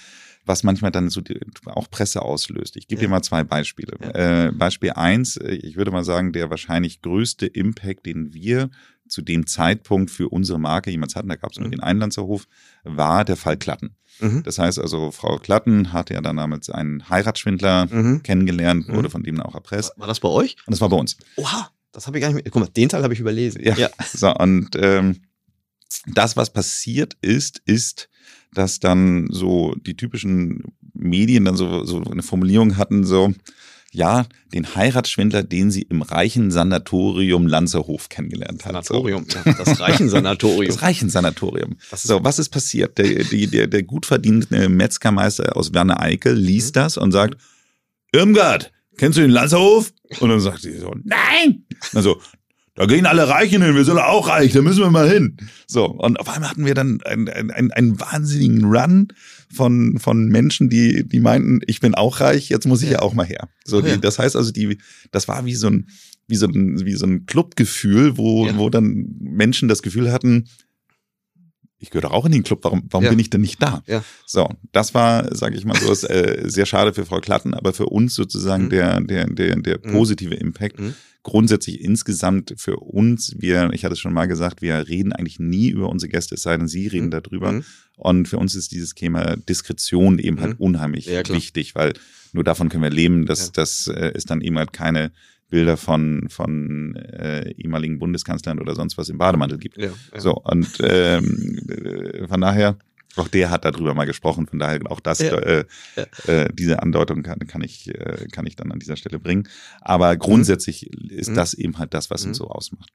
was 0.49 0.63
manchmal 0.65 0.91
dann 0.91 1.11
so 1.11 1.21
die, 1.21 1.39
auch 1.67 1.91
Presse 1.91 2.23
auslöst. 2.23 2.77
Ich 2.77 2.89
gebe 2.89 3.03
ja. 3.03 3.07
dir 3.07 3.11
mal 3.11 3.23
zwei 3.23 3.45
Beispiele. 3.45 3.97
Ja. 4.01 4.47
Äh, 4.47 4.53
Beispiel 4.53 4.93
eins, 4.93 5.37
äh, 5.37 5.53
ich 5.53 5.77
würde 5.77 5.91
mal 5.91 6.05
sagen, 6.05 6.33
der 6.33 6.51
wahrscheinlich 6.51 7.03
größte 7.03 7.47
Impact, 7.47 8.07
den 8.07 8.33
wir 8.33 8.71
zu 9.09 9.23
dem 9.23 9.47
Zeitpunkt 9.47 10.11
für 10.11 10.29
unsere 10.29 10.59
Marke 10.59 10.91
jemals 10.91 11.17
hatten, 11.17 11.29
da 11.29 11.37
gab 11.37 11.53
es 11.53 11.59
nur 11.59 11.69
mhm. 11.69 11.73
den 11.73 11.81
Einlandshof, 11.81 12.47
war 12.85 13.25
der 13.25 13.37
Fall 13.37 13.57
Klatten. 13.57 13.97
Mhm. 14.21 14.43
Das 14.43 14.59
heißt 14.59 14.79
also, 14.79 15.11
Frau 15.11 15.39
Klatten 15.39 15.93
hatte 15.93 16.15
ja 16.15 16.21
dann 16.21 16.37
damals 16.37 16.71
einen 16.71 17.09
Heiratsschwindler 17.09 17.87
mhm. 17.87 18.23
kennengelernt, 18.23 18.89
wurde 18.89 19.09
mhm. 19.09 19.13
von 19.13 19.23
dem 19.23 19.41
auch 19.41 19.55
erpresst. 19.55 19.93
War 19.97 20.07
das 20.07 20.21
bei 20.21 20.29
euch? 20.29 20.57
Und 20.67 20.73
das 20.73 20.81
war 20.81 20.89
bei 20.89 20.97
uns. 20.97 21.17
Oha, 21.37 21.71
das 21.93 22.07
habe 22.07 22.19
ich 22.19 22.23
gar 22.23 22.29
nicht 22.29 22.45
mehr. 22.45 22.51
Guck 22.51 22.61
mal, 22.61 22.69
den 22.69 22.89
Teil 22.89 23.03
habe 23.03 23.15
ich 23.15 23.21
überlesen. 23.21 23.63
Ja. 23.63 23.75
ja. 23.77 23.89
So, 24.13 24.35
und 24.35 24.71
ähm, 24.77 25.23
das, 26.07 26.37
was 26.37 26.53
passiert 26.53 27.17
ist, 27.23 27.63
ist, 27.65 28.09
dass 28.53 28.81
dann 28.81 29.29
so 29.31 29.75
die 29.75 29.97
typischen 29.97 30.65
Medien 30.95 31.45
dann 31.45 31.57
so, 31.57 31.85
so 31.85 32.03
eine 32.03 32.23
Formulierung 32.23 32.77
hatten, 32.77 33.05
so, 33.05 33.33
Ja, 33.93 34.27
den 34.53 34.75
Heiratsschwindler, 34.75 35.43
den 35.43 35.71
sie 35.71 35.83
im 35.83 36.03
reichen 36.03 36.51
Sanatorium 36.51 37.47
Lanzerhof 37.47 38.11
kennengelernt 38.11 38.65
hat. 38.67 38.73
Sanatorium, 38.85 39.27
ja, 39.33 39.53
das 39.55 39.81
Reichensanatorium. 39.81 40.67
Das 40.75 40.83
Reichensanatorium. 40.83 41.77
Was 41.91 42.03
ist- 42.05 42.09
So, 42.09 42.23
was 42.23 42.39
ist 42.39 42.51
passiert? 42.51 42.99
Der, 42.99 43.25
der, 43.25 43.67
der 43.67 43.83
gut 43.85 44.05
verdiente 44.05 44.69
Metzgermeister 44.69 45.57
aus 45.57 45.73
Werner 45.73 46.01
Eickel 46.03 46.35
liest 46.35 46.75
Mhm. 46.77 46.81
das 46.81 46.97
und 46.99 47.13
sagt, 47.13 47.39
Irmgard, 48.13 48.73
kennst 48.99 49.17
du 49.19 49.23
den 49.23 49.31
Lanzerhof? 49.31 49.93
Und 50.21 50.29
dann 50.31 50.41
sagt 50.41 50.61
sie 50.63 50.77
so, 50.79 50.95
nein! 51.05 51.65
Also, 51.95 52.21
da 52.79 52.87
gehen 52.87 53.07
alle 53.07 53.29
Reichen 53.29 53.61
hin, 53.63 53.75
wir 53.75 53.85
sind 53.85 53.99
auch 53.99 54.29
reich, 54.29 54.53
da 54.53 54.63
müssen 54.63 54.81
wir 54.81 54.91
mal 54.91 55.11
hin. 55.11 55.37
So, 55.67 55.85
und 55.87 56.19
auf 56.21 56.29
einmal 56.29 56.49
hatten 56.51 56.65
wir 56.65 56.75
dann 56.75 57.01
einen, 57.03 57.29
einen, 57.29 57.73
einen 57.73 57.99
wahnsinnigen 58.01 58.65
Run 58.65 59.09
von, 59.53 59.99
von 59.99 60.27
Menschen, 60.29 60.69
die, 60.71 61.07
die 61.07 61.21
meinten, 61.21 61.61
ich 61.67 61.81
bin 61.81 61.95
auch 61.95 62.21
reich, 62.21 62.49
jetzt 62.49 62.67
muss 62.67 62.83
ich 62.83 62.91
ja, 62.91 62.99
Ja. 62.99 63.03
auch 63.03 63.15
mal 63.15 63.27
her. 63.27 63.49
So, 63.65 63.81
die, 63.83 63.89
ja. 63.91 63.97
das 63.97 64.19
heißt 64.19 64.37
also, 64.37 64.53
die, 64.53 64.79
das 65.11 65.27
war 65.29 65.45
wie 65.45 65.55
so 65.55 65.67
ein, 65.69 65.89
wie 66.29 66.37
so 66.37 66.47
ein, 66.47 66.85
wie 66.85 66.93
so 66.95 67.07
ein 67.07 67.27
Clubgefühl, 67.27 68.17
wo, 68.17 68.47
Ja. 68.47 68.57
wo 68.57 68.71
dann 68.71 69.17
Menschen 69.19 69.69
das 69.69 69.83
Gefühl 69.83 70.13
hatten, 70.13 70.49
ich 71.81 71.91
gehöre 71.91 72.03
doch 72.09 72.13
auch 72.13 72.27
in 72.27 72.33
den 72.33 72.43
Club, 72.43 72.61
warum, 72.65 72.85
warum 72.91 73.05
Ja. 73.05 73.11
bin 73.11 73.19
ich 73.21 73.31
denn 73.31 73.41
nicht 73.41 73.63
da? 73.63 73.83
Ja. 73.87 74.03
So, 74.27 74.49
das 74.73 74.95
war, 74.95 75.35
sage 75.35 75.57
ich 75.57 75.65
mal 75.65 75.77
so, 75.81 75.93
ist, 75.93 76.05
äh, 76.05 76.43
sehr 76.47 76.67
schade 76.67 76.93
für 76.93 77.07
Frau 77.07 77.21
Klatten, 77.21 77.55
aber 77.55 77.73
für 77.73 77.87
uns 77.87 78.15
sozusagen 78.15 78.65
Mhm. 78.65 78.71
der, 78.71 79.01
der, 79.01 79.27
der, 79.29 79.57
der 79.57 79.79
Mhm. 79.85 79.93
positive 79.93 80.35
Impact. 80.35 80.81
Mhm. 80.81 80.95
Grundsätzlich 81.29 81.83
insgesamt 81.83 82.55
für 82.57 82.77
uns, 82.79 83.35
wir, 83.39 83.69
ich 83.75 83.85
hatte 83.85 83.93
es 83.93 83.99
schon 84.01 84.15
mal 84.15 84.25
gesagt, 84.25 84.63
wir 84.63 84.89
reden 84.89 85.13
eigentlich 85.13 85.39
nie 85.39 85.69
über 85.69 85.91
unsere 85.91 86.09
Gäste, 86.09 86.37
es 86.37 86.43
sei 86.43 86.57
denn, 86.57 86.69
sie 86.69 86.87
reden 86.87 87.07
Mhm. 87.09 87.11
darüber. 87.11 87.53
Mhm. 87.53 87.65
Und 87.97 88.29
für 88.29 88.39
uns 88.39 88.55
ist 88.55 88.73
dieses 88.73 88.95
Thema 88.95 89.37
Diskretion 89.37 90.19
eben 90.19 90.41
halt 90.41 90.53
Mhm. 90.59 90.65
unheimlich 90.65 91.05
Ja, 91.05 91.29
wichtig, 91.29 91.75
weil 91.75 91.93
nur 92.33 92.45
davon 92.45 92.71
können 92.71 92.83
wir 92.83 92.89
leben, 92.91 93.27
dass, 93.27 93.47
Ja. 93.49 93.53
dass 93.57 93.89
äh, 93.89 94.13
es 94.15 94.25
dann 94.25 94.41
eben 94.41 94.57
halt 94.57 94.73
keine 94.73 95.13
Bilder 95.51 95.77
von, 95.77 96.29
von 96.31 96.97
äh, 96.97 97.51
ehemaligen 97.53 97.99
Bundeskanzlern 97.99 98.59
oder 98.59 98.75
sonst 98.75 98.97
was 98.97 99.11
im 99.11 99.19
Bademantel 99.19 99.59
gibt. 99.59 99.77
Ja, 99.77 99.89
ja. 100.15 100.21
So, 100.21 100.33
und 100.35 100.69
ähm, 100.83 101.59
äh, 101.69 102.27
von 102.27 102.41
daher, 102.41 102.79
auch 103.17 103.29
der 103.29 103.51
hat 103.51 103.65
darüber 103.65 103.95
mal 103.95 104.05
gesprochen, 104.05 104.47
von 104.47 104.59
daher 104.59 104.81
auch 104.91 105.01
das, 105.01 105.19
Ja. 105.21 105.37
äh, 105.39 105.65
äh, 106.27 106.49
diese 106.53 106.83
Andeutung 106.83 107.23
kann, 107.23 107.39
kann, 107.47 107.63
ich, 107.63 107.89
äh, 107.89 108.27
kann 108.31 108.47
ich 108.47 108.55
dann 108.57 108.71
an 108.71 108.79
dieser 108.79 108.97
Stelle 108.97 109.19
bringen. 109.19 109.49
Aber 109.81 110.17
grundsätzlich 110.17 110.87
ist 111.11 111.31
Mhm. 111.31 111.35
das 111.35 111.55
eben 111.55 111.79
halt 111.79 111.95
das, 111.95 112.11
was 112.11 112.23
Mhm. 112.25 112.29
uns 112.31 112.39
so 112.39 112.49
ausmacht. 112.49 112.91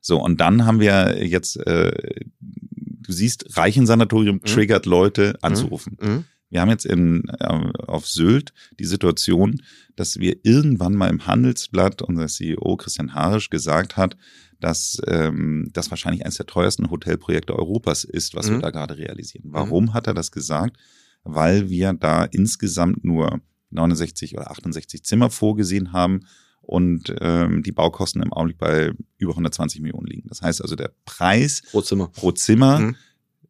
So, 0.00 0.22
und 0.22 0.40
dann 0.40 0.64
haben 0.64 0.80
wir 0.80 1.24
jetzt, 1.24 1.56
äh, 1.66 1.92
du 2.40 3.12
siehst, 3.12 3.56
Reichensanatorium 3.56 4.42
triggert 4.42 4.86
Leute 4.86 5.38
anzurufen. 5.42 5.96
Mhm. 6.00 6.24
Wir 6.50 6.60
haben 6.62 6.70
jetzt 6.70 6.86
in, 6.86 7.28
äh, 7.40 7.44
auf 7.44 8.06
Sylt 8.06 8.52
die 8.78 8.86
Situation, 8.86 9.60
dass 9.96 10.18
wir 10.18 10.36
irgendwann 10.44 10.94
mal 10.94 11.10
im 11.10 11.26
Handelsblatt 11.26 12.00
unser 12.00 12.26
CEO 12.28 12.76
Christian 12.76 13.12
Harisch 13.14 13.50
gesagt 13.50 13.96
hat, 13.96 14.16
dass 14.60 15.00
ähm, 15.06 15.70
das 15.72 15.90
wahrscheinlich 15.90 16.24
eines 16.24 16.36
der 16.36 16.46
teuersten 16.46 16.90
Hotelprojekte 16.90 17.54
Europas 17.56 18.04
ist, 18.04 18.34
was 18.34 18.48
wir 18.48 18.56
Mhm. 18.56 18.62
da 18.62 18.70
gerade 18.70 18.96
realisieren. 18.98 19.44
Warum 19.52 19.94
hat 19.94 20.06
er 20.06 20.14
das 20.14 20.32
gesagt? 20.32 20.76
Weil 21.24 21.68
wir 21.70 21.92
da 21.92 22.24
insgesamt 22.24 23.04
nur 23.04 23.40
69 23.70 24.36
oder 24.36 24.50
68 24.50 25.04
Zimmer 25.04 25.30
vorgesehen 25.30 25.92
haben 25.92 26.20
und 26.62 27.14
ähm, 27.20 27.62
die 27.62 27.72
Baukosten 27.72 28.22
im 28.22 28.32
Augenblick 28.32 28.58
bei 28.58 28.92
über 29.18 29.32
120 29.32 29.80
Millionen 29.80 30.06
liegen. 30.06 30.28
Das 30.28 30.42
heißt 30.42 30.60
also, 30.62 30.74
der 30.76 30.92
Preis 31.04 31.62
Pro 31.70 31.80
Zimmer. 31.82 32.08
pro 32.08 32.32
Zimmer 32.32 32.78
Mhm. 32.80 32.96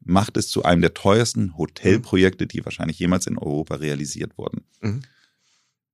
macht 0.05 0.37
es 0.37 0.49
zu 0.49 0.63
einem 0.65 0.81
der 0.83 0.95
teuersten 0.95 1.57
Hotelprojekte, 1.57 2.47
die 2.47 2.65
wahrscheinlich 2.65 2.99
jemals 2.99 3.27
in 3.27 3.39
Europa 3.39 3.77
realisiert 3.77 4.37
wurden. 4.39 4.63
Mhm. 4.81 5.03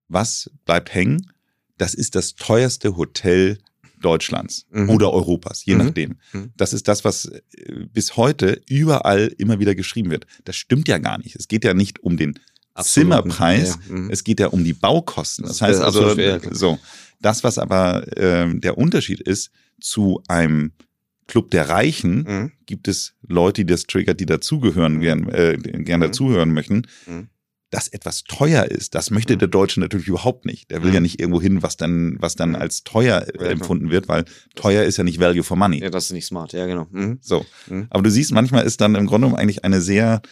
Was 0.08 0.50
bleibt 0.64 0.94
hängen? 0.94 1.30
Das 1.78 1.94
ist 1.94 2.14
das 2.14 2.34
teuerste 2.34 2.96
Hotel 2.96 3.58
Deutschlands 4.04 4.66
Mhm. 4.70 4.90
oder 4.90 5.12
Europas, 5.12 5.64
je 5.64 5.74
Mhm. 5.74 5.84
nachdem. 5.84 6.16
Mhm. 6.32 6.52
Das 6.56 6.72
ist 6.72 6.86
das, 6.88 7.04
was 7.04 7.26
äh, 7.26 7.40
bis 7.92 8.16
heute 8.16 8.60
überall 8.68 9.32
immer 9.38 9.58
wieder 9.60 9.74
geschrieben 9.74 10.10
wird. 10.10 10.26
Das 10.44 10.56
stimmt 10.56 10.86
ja 10.88 10.98
gar 10.98 11.18
nicht. 11.18 11.36
Es 11.36 11.48
geht 11.48 11.64
ja 11.64 11.74
nicht 11.74 12.00
um 12.00 12.16
den 12.16 12.38
Absolut. 12.74 13.10
Zimmerpreis, 13.12 13.78
Ja, 13.88 13.94
mhm. 13.94 14.10
es 14.10 14.24
geht 14.24 14.40
ja 14.40 14.48
um 14.48 14.64
die 14.64 14.72
Baukosten. 14.72 15.44
Das 15.46 15.58
Das 15.58 15.68
heißt 15.68 15.80
also, 15.80 16.14
fair, 16.14 16.40
so, 16.50 16.78
das, 17.20 17.44
was 17.44 17.58
aber 17.58 18.04
ähm, 18.16 18.60
der 18.60 18.76
Unterschied 18.78 19.20
ist 19.20 19.50
zu 19.80 20.22
einem 20.28 20.72
Club 21.26 21.50
der 21.52 21.68
Reichen, 21.68 22.24
Mhm. 22.24 22.52
gibt 22.66 22.86
es 22.88 23.14
Leute, 23.26 23.64
die 23.64 23.72
das 23.72 23.84
triggert, 23.84 24.20
die 24.20 24.26
dazugehören, 24.26 25.00
gern, 25.00 25.28
äh, 25.30 25.56
gern 25.56 26.00
Mhm. 26.00 26.04
dazuhören 26.04 26.52
möchten, 26.52 26.82
Mhm. 27.06 27.28
Dass 27.74 27.88
etwas 27.88 28.22
teuer 28.22 28.64
ist. 28.66 28.94
Das 28.94 29.10
möchte 29.10 29.34
Mhm. 29.34 29.38
der 29.40 29.48
Deutsche 29.48 29.80
natürlich 29.80 30.06
überhaupt 30.06 30.44
nicht. 30.46 30.70
Der 30.70 30.82
will 30.82 30.90
Mhm. 30.90 30.94
ja 30.94 31.00
nicht 31.00 31.18
irgendwo 31.18 31.42
hin, 31.42 31.62
was 31.62 31.76
dann, 31.76 32.16
was 32.20 32.36
dann 32.36 32.50
Mhm. 32.50 32.54
als 32.56 32.84
teuer 32.84 33.26
äh, 33.26 33.32
klar. 33.32 33.50
empfunden 33.50 33.90
wird, 33.90 34.06
weil 34.08 34.24
teuer 34.54 34.84
ist 34.84 34.96
ja 34.96 35.02
nicht 35.02 35.18
Value 35.18 35.42
for 35.42 35.56
Money. 35.56 35.80
Ja, 35.82 35.90
das 35.90 36.04
ist 36.04 36.12
nicht 36.12 36.26
smart, 36.26 36.52
ja, 36.52 36.66
genau. 36.66 36.86
Mhm. 36.92 37.18
So. 37.20 37.44
Mhm. 37.68 37.86
Aber 37.90 38.02
du 38.04 38.10
siehst, 38.10 38.30
manchmal 38.32 38.64
ist 38.64 38.80
dann 38.80 38.94
im 38.94 39.06
Grunde 39.06 39.26
genommen 39.26 39.40
eigentlich 39.40 39.64
eine 39.64 39.80
sehr 39.80 40.22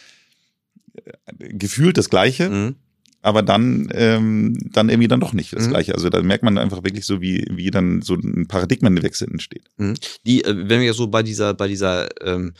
äh, 0.95 1.47
gefühlt 1.49 1.97
das 1.97 2.09
Gleiche, 2.09 2.49
Mhm. 2.49 2.75
Aber 3.23 3.41
dann, 3.41 3.89
ähm, 3.93 4.59
dann 4.73 4.89
irgendwie 4.89 5.07
dann 5.07 5.21
doch 5.21 5.33
nicht 5.33 5.53
das 5.53 5.65
Mhm. 5.65 5.69
Gleiche. 5.69 5.95
Also 5.95 6.09
da 6.09 6.21
merkt 6.21 6.43
man 6.43 6.57
einfach 6.57 6.83
wirklich 6.83 7.05
so, 7.05 7.21
wie, 7.21 7.47
wie 7.49 7.71
dann 7.71 8.01
so 8.01 8.15
ein 8.15 8.47
Paradigmenwechsel 8.47 9.29
entsteht. 9.31 9.63
Die, 10.25 10.43
äh, 10.43 10.69
wenn 10.69 10.81
wir 10.81 10.93
so 10.93 11.07
bei 11.07 11.23
dieser, 11.23 11.53
bei 11.53 11.69
dieser 11.69 12.09
ähm, 12.21 12.53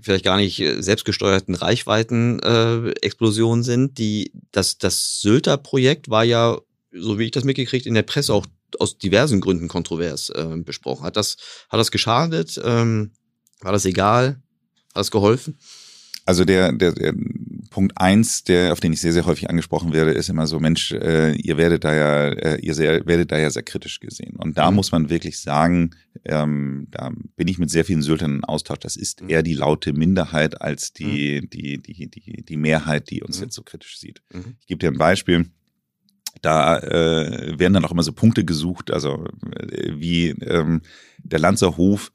vielleicht 0.00 0.24
gar 0.24 0.38
nicht 0.38 0.58
äh, 0.58 0.80
selbstgesteuerten 0.80 1.54
Reichweiten-Explosion 1.54 3.60
äh, 3.60 3.62
sind, 3.62 3.98
die, 3.98 4.32
das, 4.52 4.78
das 4.78 5.20
Sylter-Projekt 5.20 6.08
war 6.08 6.24
ja, 6.24 6.56
so 6.92 7.18
wie 7.18 7.24
ich 7.24 7.30
das 7.30 7.44
mitgekriegt, 7.44 7.86
in 7.86 7.94
der 7.94 8.02
Presse 8.02 8.32
auch 8.32 8.46
aus 8.78 8.96
diversen 8.96 9.42
Gründen 9.42 9.68
kontrovers 9.68 10.30
äh, 10.30 10.56
besprochen. 10.64 11.04
Hat 11.04 11.16
das, 11.16 11.36
hat 11.68 11.78
das 11.78 11.90
geschadet? 11.90 12.58
Ähm, 12.64 13.10
war 13.60 13.72
das 13.72 13.84
egal? 13.84 14.40
Hat 14.88 15.00
das 15.00 15.10
geholfen? 15.10 15.58
Also 16.30 16.44
der, 16.44 16.70
der, 16.70 16.92
der 16.92 17.12
Punkt 17.70 17.98
eins, 17.98 18.44
der, 18.44 18.72
auf 18.72 18.78
den 18.78 18.92
ich 18.92 19.00
sehr, 19.00 19.12
sehr 19.12 19.26
häufig 19.26 19.50
angesprochen 19.50 19.92
werde, 19.92 20.12
ist 20.12 20.28
immer 20.28 20.46
so, 20.46 20.60
Mensch, 20.60 20.92
äh, 20.92 21.32
ihr 21.34 21.56
werdet 21.56 21.82
da 21.82 21.92
ja, 21.92 22.28
äh, 22.28 22.60
ihr 22.60 22.74
sehr, 22.74 23.04
werdet 23.04 23.32
da 23.32 23.38
ja 23.38 23.50
sehr 23.50 23.64
kritisch 23.64 23.98
gesehen. 23.98 24.36
Und 24.36 24.56
da 24.56 24.70
Mhm. 24.70 24.76
muss 24.76 24.92
man 24.92 25.10
wirklich 25.10 25.40
sagen, 25.40 25.90
ähm, 26.24 26.86
da 26.92 27.10
bin 27.34 27.48
ich 27.48 27.58
mit 27.58 27.68
sehr 27.68 27.84
vielen 27.84 28.02
Syltern 28.02 28.36
in 28.36 28.44
Austausch. 28.44 28.78
Das 28.78 28.94
ist 28.94 29.22
Mhm. 29.22 29.28
eher 29.28 29.42
die 29.42 29.54
laute 29.54 29.92
Minderheit 29.92 30.60
als 30.62 30.92
die, 30.92 31.48
die, 31.48 31.78
die, 31.82 32.06
die, 32.08 32.44
die 32.44 32.56
Mehrheit, 32.56 33.10
die 33.10 33.22
uns 33.24 33.38
Mhm. 33.38 33.44
jetzt 33.46 33.56
so 33.56 33.62
kritisch 33.64 33.98
sieht. 33.98 34.22
Mhm. 34.32 34.54
Ich 34.60 34.66
gebe 34.68 34.78
dir 34.78 34.88
ein 34.92 34.98
Beispiel. 34.98 35.46
Da 36.42 36.78
äh, 36.78 37.58
werden 37.58 37.74
dann 37.74 37.84
auch 37.84 37.90
immer 37.90 38.04
so 38.04 38.12
Punkte 38.12 38.44
gesucht, 38.44 38.92
also 38.92 39.24
äh, 39.56 39.94
wie 39.96 40.28
ähm, 40.28 40.82
der 41.24 41.40
Lanzer 41.40 41.76
Hof 41.76 42.12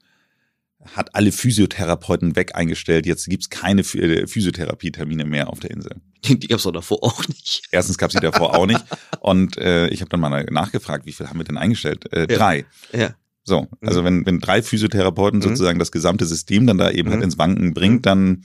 hat 0.94 1.14
alle 1.14 1.32
Physiotherapeuten 1.32 2.36
weg 2.36 2.54
eingestellt. 2.54 3.06
Jetzt 3.06 3.28
gibt's 3.28 3.50
keine 3.50 3.82
Phy- 3.82 4.00
äh, 4.00 4.26
Physiotherapie-Termine 4.26 5.24
mehr 5.24 5.48
auf 5.48 5.60
der 5.60 5.70
Insel. 5.70 5.96
Die 6.24 6.46
gab's 6.48 6.64
doch 6.64 6.72
davor 6.72 7.02
auch 7.02 7.26
nicht. 7.28 7.62
Erstens 7.70 7.98
gab's 7.98 8.14
sie 8.14 8.20
davor 8.20 8.56
auch 8.56 8.66
nicht. 8.66 8.84
Und 9.20 9.56
äh, 9.58 9.88
ich 9.88 10.00
habe 10.00 10.08
dann 10.10 10.20
mal 10.20 10.44
nachgefragt, 10.50 11.06
wie 11.06 11.12
viel 11.12 11.28
haben 11.28 11.38
wir 11.38 11.44
denn 11.44 11.58
eingestellt? 11.58 12.12
Äh, 12.12 12.20
Ja. 12.30 12.36
Drei. 12.38 12.64
Ja. 12.92 13.14
So, 13.44 13.68
also 13.80 14.02
wenn, 14.04 14.26
wenn 14.26 14.40
drei 14.40 14.60
Physiotherapeuten 14.60 15.38
Mhm. 15.38 15.42
sozusagen 15.44 15.78
das 15.78 15.92
gesamte 15.92 16.26
System 16.26 16.66
dann 16.66 16.78
da 16.78 16.90
eben 16.90 17.10
halt 17.10 17.18
Mhm. 17.20 17.24
ins 17.24 17.38
Wanken 17.38 17.74
bringt, 17.74 17.98
Mhm. 18.00 18.02
dann 18.02 18.44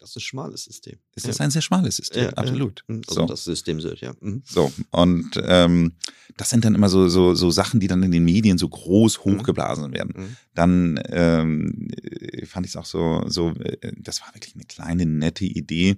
Das 0.00 0.10
ist 0.10 0.16
ein 0.16 0.20
schmales 0.20 0.64
System. 0.64 0.98
ist 1.14 1.28
das 1.28 1.40
ein 1.40 1.50
sehr 1.50 1.60
schmales 1.62 1.96
System. 1.96 2.24
Ja, 2.24 2.30
Absolut. 2.30 2.82
Ja. 2.88 2.96
Also 3.06 3.20
So. 3.20 3.26
das 3.26 3.44
System 3.44 3.80
Sylt, 3.82 4.00
ja. 4.00 4.14
Mhm. 4.20 4.42
So, 4.46 4.72
und 4.90 5.30
ähm, 5.44 5.92
das 6.38 6.48
sind 6.50 6.64
dann 6.64 6.74
immer 6.74 6.88
so, 6.88 7.08
so, 7.08 7.34
so 7.34 7.50
Sachen, 7.50 7.80
die 7.80 7.86
dann 7.86 8.02
in 8.02 8.10
den 8.10 8.24
Medien 8.24 8.56
so 8.56 8.68
groß 8.68 9.18
Mhm. 9.18 9.38
hochgeblasen 9.38 9.92
werden. 9.92 10.14
Mhm. 10.16 10.36
Dann 10.54 11.00
ähm, 11.06 11.88
äh, 12.02 12.46
fand 12.46 12.64
ich 12.66 12.72
es 12.72 12.76
auch 12.76 12.86
so, 12.86 13.22
so, 13.28 13.50
äh, 13.50 13.92
das 13.98 14.22
war 14.22 14.34
wirklich 14.34 14.54
eine 14.54 14.64
kleine, 14.64 15.04
nette 15.06 15.44
Idee, 15.44 15.96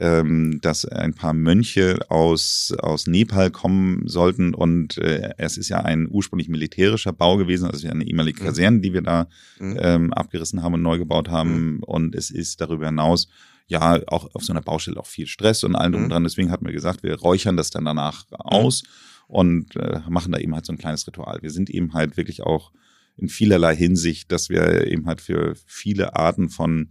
ähm, 0.00 0.60
dass 0.62 0.84
ein 0.84 1.14
paar 1.14 1.32
Mönche 1.34 1.98
aus, 2.08 2.72
aus 2.78 3.06
Nepal 3.06 3.50
kommen 3.50 4.06
sollten 4.06 4.54
und 4.54 4.96
äh, 4.98 5.30
es 5.38 5.56
ist 5.56 5.68
ja 5.68 5.80
ein 5.80 6.06
ursprünglich 6.10 6.48
militärischer 6.48 7.12
Bau 7.12 7.36
gewesen, 7.36 7.68
also 7.68 7.88
eine 7.88 8.04
ehemalige 8.06 8.40
Mhm. 8.40 8.46
Kaserne, 8.46 8.80
die 8.80 8.92
wir 8.92 9.02
da 9.02 9.28
Mhm. 9.58 9.76
ähm, 9.80 10.12
abgerissen 10.12 10.62
haben 10.62 10.74
und 10.74 10.82
neu 10.82 10.98
gebaut 10.98 11.28
haben. 11.28 11.80
Und 11.82 12.14
es 12.14 12.30
ist 12.30 12.60
darüber 12.60 12.86
hinaus 12.86 13.28
ja 13.66 14.00
auch 14.06 14.34
auf 14.34 14.44
so 14.44 14.52
einer 14.52 14.62
Baustelle 14.62 14.98
auch 14.98 15.06
viel 15.06 15.26
Stress 15.26 15.64
und 15.64 15.74
allem 15.74 15.92
drum 15.92 16.02
und 16.02 16.08
Mhm. 16.08 16.12
dran. 16.12 16.24
Deswegen 16.24 16.50
hatten 16.50 16.64
wir 16.64 16.72
gesagt, 16.72 17.02
wir 17.02 17.16
räuchern 17.16 17.56
das 17.56 17.70
dann 17.70 17.84
danach 17.84 18.24
aus 18.30 18.84
und 19.26 19.74
äh, 19.76 20.00
machen 20.08 20.32
da 20.32 20.38
eben 20.38 20.54
halt 20.54 20.64
so 20.64 20.72
ein 20.72 20.78
kleines 20.78 21.06
Ritual. 21.06 21.38
Wir 21.42 21.50
sind 21.50 21.68
eben 21.70 21.92
halt 21.92 22.16
wirklich 22.16 22.42
auch 22.42 22.72
in 23.16 23.28
vielerlei 23.28 23.74
Hinsicht, 23.74 24.30
dass 24.30 24.48
wir 24.48 24.86
eben 24.86 25.06
halt 25.06 25.20
für 25.20 25.54
viele 25.66 26.14
Arten 26.14 26.48
von 26.50 26.90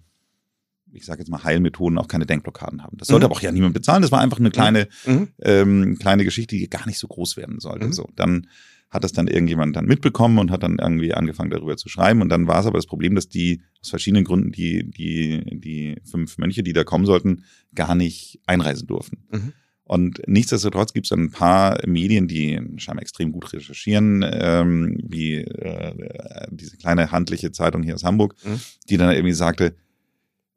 ich 0.93 1.05
sage 1.05 1.19
jetzt 1.19 1.29
mal 1.29 1.43
Heilmethoden 1.43 1.97
auch 1.97 2.07
keine 2.07 2.25
Denkblockaden 2.25 2.83
haben. 2.83 2.97
Das 2.97 3.07
sollte 3.07 3.25
Mhm. 3.25 3.31
aber 3.31 3.35
auch 3.35 3.41
ja 3.41 3.51
niemand 3.51 3.73
bezahlen. 3.73 4.01
Das 4.01 4.11
war 4.11 4.21
einfach 4.21 4.39
eine 4.39 4.51
kleine 4.51 4.87
Mhm. 5.05 5.27
ähm, 5.41 5.97
kleine 5.99 6.23
Geschichte, 6.23 6.55
die 6.55 6.69
gar 6.69 6.85
nicht 6.87 6.97
so 6.99 7.07
groß 7.07 7.37
werden 7.37 7.59
sollte. 7.59 7.87
Mhm. 7.87 7.93
So, 7.93 8.09
dann 8.15 8.47
hat 8.89 9.03
das 9.03 9.11
dann 9.11 9.27
irgendjemand 9.27 9.75
dann 9.75 9.85
mitbekommen 9.85 10.39
und 10.39 10.49
hat 10.49 10.63
dann 10.63 10.77
irgendwie 10.79 11.13
angefangen 11.13 11.49
darüber 11.49 11.75
zu 11.75 11.89
schreiben. 11.89 12.21
Und 12.21 12.29
dann 12.29 12.47
war 12.47 12.61
es 12.61 12.65
aber 12.65 12.77
das 12.77 12.85
Problem, 12.85 13.15
dass 13.15 13.27
die 13.27 13.61
aus 13.81 13.89
verschiedenen 13.89 14.23
Gründen 14.23 14.51
die 14.53 14.89
die 14.89 15.43
die 15.59 15.97
fünf 16.09 16.37
Mönche, 16.37 16.63
die 16.63 16.71
da 16.73 16.83
kommen 16.85 17.05
sollten, 17.05 17.43
gar 17.75 17.95
nicht 17.95 18.39
einreisen 18.45 18.87
durften. 18.87 19.17
Mhm. 19.31 19.53
Und 19.83 20.21
nichtsdestotrotz 20.27 20.91
gibt 20.93 21.05
es 21.05 21.11
ein 21.13 21.31
paar 21.31 21.79
Medien, 21.87 22.27
die 22.27 22.59
scheinbar 22.77 23.01
extrem 23.03 23.31
gut 23.31 23.53
recherchieren, 23.53 24.25
ähm, 24.29 24.97
wie 25.01 25.35
äh, 25.35 26.47
diese 26.51 26.75
kleine 26.77 27.11
handliche 27.11 27.51
Zeitung 27.51 27.83
hier 27.83 27.95
aus 27.95 28.03
Hamburg, 28.03 28.35
Mhm. 28.45 28.59
die 28.89 28.97
dann 28.97 29.11
irgendwie 29.13 29.33
sagte, 29.33 29.75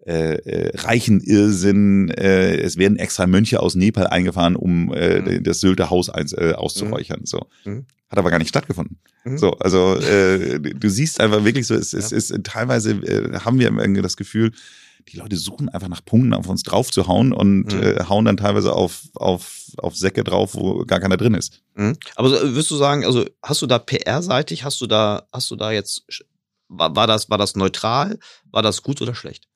äh, 0.07 0.35
äh, 0.35 0.77
reichen 0.79 1.21
Irrsinn, 1.21 2.09
äh, 2.11 2.57
es 2.57 2.77
werden 2.79 2.99
extra 2.99 3.27
Mönche 3.27 3.61
aus 3.61 3.75
Nepal 3.75 4.07
eingefahren, 4.07 4.57
um 4.57 4.93
äh, 4.95 5.21
Mhm. 5.21 5.45
das 5.45 5.61
Sylter 5.61 5.91
Haus 5.91 6.09
eins, 6.11 6.33
äh, 6.33 6.55
auszuräuchern. 6.57 7.21
So. 7.25 7.47
Mhm. 7.65 7.87
Hat 8.09 8.19
aber 8.19 8.31
gar 8.31 8.39
nicht 8.39 8.49
stattgefunden. 8.49 8.99
Mhm. 9.25 9.39
So, 9.39 9.53
also 9.59 9.97
äh, 9.97 10.59
du 10.59 10.89
siehst 10.89 11.21
einfach 11.21 11.45
wirklich 11.45 11.67
so, 11.67 11.75
es, 11.75 11.93
es 11.93 12.11
Ja. 12.11 12.17
ist 12.17 12.35
teilweise 12.45 12.93
äh, 12.93 13.41
haben 13.41 13.59
wir 13.59 13.69
irgendwie 13.71 14.03
das 14.03 14.17
Gefühl, 14.17 14.53
die 15.09 15.17
Leute 15.17 15.37
suchen 15.37 15.69
einfach 15.69 15.89
nach 15.89 16.05
Punkten, 16.05 16.35
auf 16.35 16.47
uns 16.49 16.63
drauf 16.63 16.91
zu 16.91 17.07
hauen 17.07 17.33
und 17.33 17.73
Mhm. 17.73 17.83
äh, 17.83 18.05
hauen 18.09 18.25
dann 18.25 18.37
teilweise 18.37 18.73
auf, 18.73 19.03
auf, 19.15 19.61
auf 19.77 19.97
Säcke 19.97 20.25
drauf, 20.25 20.55
wo 20.55 20.85
gar 20.87 21.01
keiner 21.01 21.17
drin 21.17 21.35
ist. 21.35 21.61
Mhm. 21.75 21.97
Aber 22.17 22.29
äh, 22.29 22.43
würdest 22.55 22.71
du 22.71 22.77
sagen, 22.77 23.05
also 23.05 23.25
hast 23.43 23.63
du 23.63 23.67
da 23.67 23.79
PR-seitig, 23.79 24.65
hast 24.65 24.81
du 24.81 24.87
da, 24.87 25.27
hast 25.33 25.51
du 25.51 25.57
da 25.57 25.71
jetzt, 25.73 26.05
war, 26.69 26.95
war 26.97 27.07
das, 27.07 27.29
war 27.31 27.39
das 27.39 27.55
neutral, 27.57 28.19
war 28.51 28.63
das 28.63 28.83
gut 28.83 29.01
oder 29.03 29.15
schlecht? 29.15 29.47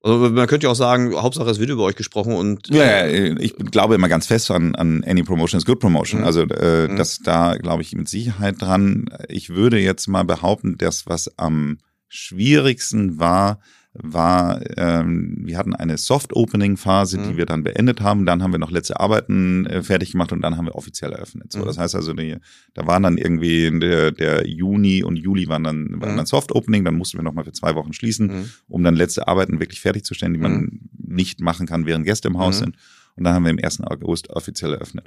Also 0.00 0.30
man 0.30 0.46
könnte 0.46 0.66
ja 0.66 0.70
auch 0.70 0.76
sagen, 0.76 1.14
Hauptsache 1.16 1.50
es 1.50 1.58
wird 1.58 1.70
über 1.70 1.82
euch 1.82 1.96
gesprochen 1.96 2.32
und 2.34 2.68
Ja, 2.68 3.04
ja, 3.06 3.36
ich 3.38 3.56
glaube 3.56 3.96
immer 3.96 4.08
ganz 4.08 4.26
fest 4.28 4.50
an, 4.50 4.74
an 4.76 5.02
Any 5.04 5.24
Promotion 5.24 5.58
is 5.58 5.64
Good 5.66 5.80
Promotion. 5.80 6.20
Mhm. 6.20 6.26
Also 6.26 6.42
äh, 6.42 6.86
Mhm. 6.88 6.96
das 6.96 7.18
da 7.18 7.56
glaube 7.56 7.82
ich 7.82 7.92
mit 7.94 8.08
Sicherheit 8.08 8.62
dran. 8.62 9.06
Ich 9.28 9.50
würde 9.50 9.78
jetzt 9.80 10.06
mal 10.06 10.24
behaupten, 10.24 10.76
das, 10.78 11.06
was 11.06 11.36
am 11.36 11.78
schwierigsten 12.06 13.18
war, 13.18 13.58
war, 13.94 14.60
ähm, 14.76 15.38
wir 15.44 15.58
hatten 15.58 15.74
eine 15.74 15.96
Soft-Opening-Phase, 15.98 17.18
Mhm. 17.18 17.28
die 17.28 17.36
wir 17.36 17.46
dann 17.46 17.64
beendet 17.64 18.00
haben. 18.00 18.26
Dann 18.26 18.42
haben 18.42 18.52
wir 18.52 18.58
noch 18.58 18.70
letzte 18.70 19.00
Arbeiten 19.00 19.66
äh, 19.66 19.82
fertig 19.82 20.12
gemacht 20.12 20.30
und 20.32 20.40
dann 20.42 20.56
haben 20.56 20.66
wir 20.66 20.74
offiziell 20.76 21.12
eröffnet. 21.12 21.52
So, 21.52 21.60
Mhm. 21.60 21.64
das 21.64 21.78
heißt 21.78 21.94
also, 21.94 22.12
die, 22.12 22.36
da 22.74 22.86
waren 22.86 23.02
dann 23.02 23.16
irgendwie 23.18 23.70
der, 23.80 24.12
der 24.12 24.46
Juni 24.46 25.02
und 25.02 25.16
Juli 25.16 25.48
waren 25.48 25.64
dann, 25.64 26.00
waren 26.00 26.12
Mhm. 26.12 26.16
dann 26.18 26.26
Soft-Opening. 26.26 26.84
Dann 26.84 26.94
mussten 26.96 27.18
wir 27.18 27.22
noch 27.24 27.32
mal 27.32 27.44
für 27.44 27.52
zwei 27.52 27.74
Wochen 27.74 27.92
schließen 27.92 28.26
Mhm. 28.26 28.50
um 28.68 28.84
dann 28.84 28.94
letzte 28.94 29.26
Arbeiten 29.26 29.58
wirklich 29.58 29.80
fertigzustellen, 29.80 30.34
die 30.34 30.40
man 30.40 30.52
Mhm. 30.60 30.80
nicht 31.06 31.40
machen 31.40 31.66
kann, 31.66 31.86
während 31.86 32.04
Gäste 32.04 32.28
im 32.28 32.38
Haus 32.38 32.56
Mhm. 32.60 32.64
sind. 32.64 32.76
Und 33.16 33.24
dann 33.24 33.34
haben 33.34 33.44
wir 33.44 33.50
im 33.50 33.58
1. 33.58 33.84
August 33.84 34.30
offiziell 34.30 34.74
eröffnet. 34.74 35.06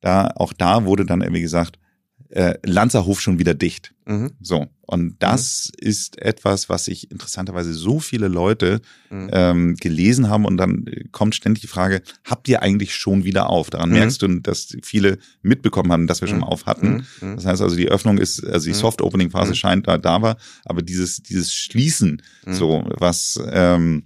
Da, 0.00 0.28
auch 0.34 0.52
da 0.52 0.84
wurde 0.84 1.06
dann 1.06 1.22
irgendwie 1.22 1.40
gesagt, 1.42 1.78
äh, 2.30 2.54
Lanzerhof 2.64 3.20
schon 3.20 3.38
wieder 3.38 3.54
dicht. 3.54 3.94
So. 4.40 4.66
Und 4.86 5.16
das 5.20 5.70
ist 5.78 6.18
etwas, 6.18 6.68
was 6.68 6.84
sich 6.84 7.10
interessanterweise 7.10 7.72
so 7.72 8.00
viele 8.00 8.28
Leute 8.28 8.80
Mhm. 9.10 9.30
ähm, 9.32 9.76
gelesen 9.76 10.28
haben 10.28 10.44
und 10.44 10.56
dann 10.58 10.86
äh, 10.86 11.04
kommt 11.10 11.34
ständig 11.34 11.62
die 11.62 11.68
Frage, 11.68 12.02
habt 12.24 12.48
ihr 12.48 12.62
eigentlich 12.62 12.94
schon 12.94 13.24
wieder 13.24 13.48
auf? 13.48 13.70
Daran 13.70 13.88
Mhm. 13.90 13.94
merkst 13.96 14.20
du, 14.22 14.28
dass 14.40 14.76
viele 14.82 15.18
mitbekommen 15.42 15.90
haben, 15.90 16.06
dass 16.06 16.20
wir 16.20 16.28
schon 16.28 16.38
Mhm. 16.38 16.42
mal 16.44 16.48
auf 16.48 16.66
hatten. 16.66 17.04
Mhm. 17.20 17.28
Mhm. 17.30 17.36
Das 17.36 17.46
heißt 17.46 17.62
also, 17.62 17.76
die 17.76 17.88
Öffnung 17.88 18.18
ist, 18.18 18.44
also 18.44 18.66
die 18.66 18.72
Mhm. 18.72 18.78
Soft-Opening-Phase 18.80 19.52
Mhm. 19.52 19.56
scheint 19.56 19.88
da, 19.88 19.96
da 19.98 20.20
war, 20.20 20.36
aber 20.64 20.82
dieses, 20.82 21.22
dieses 21.22 21.54
Schließen, 21.54 22.20
Mhm. 22.44 22.52
so, 22.52 22.84
was 22.98 23.40
ähm, 23.50 24.04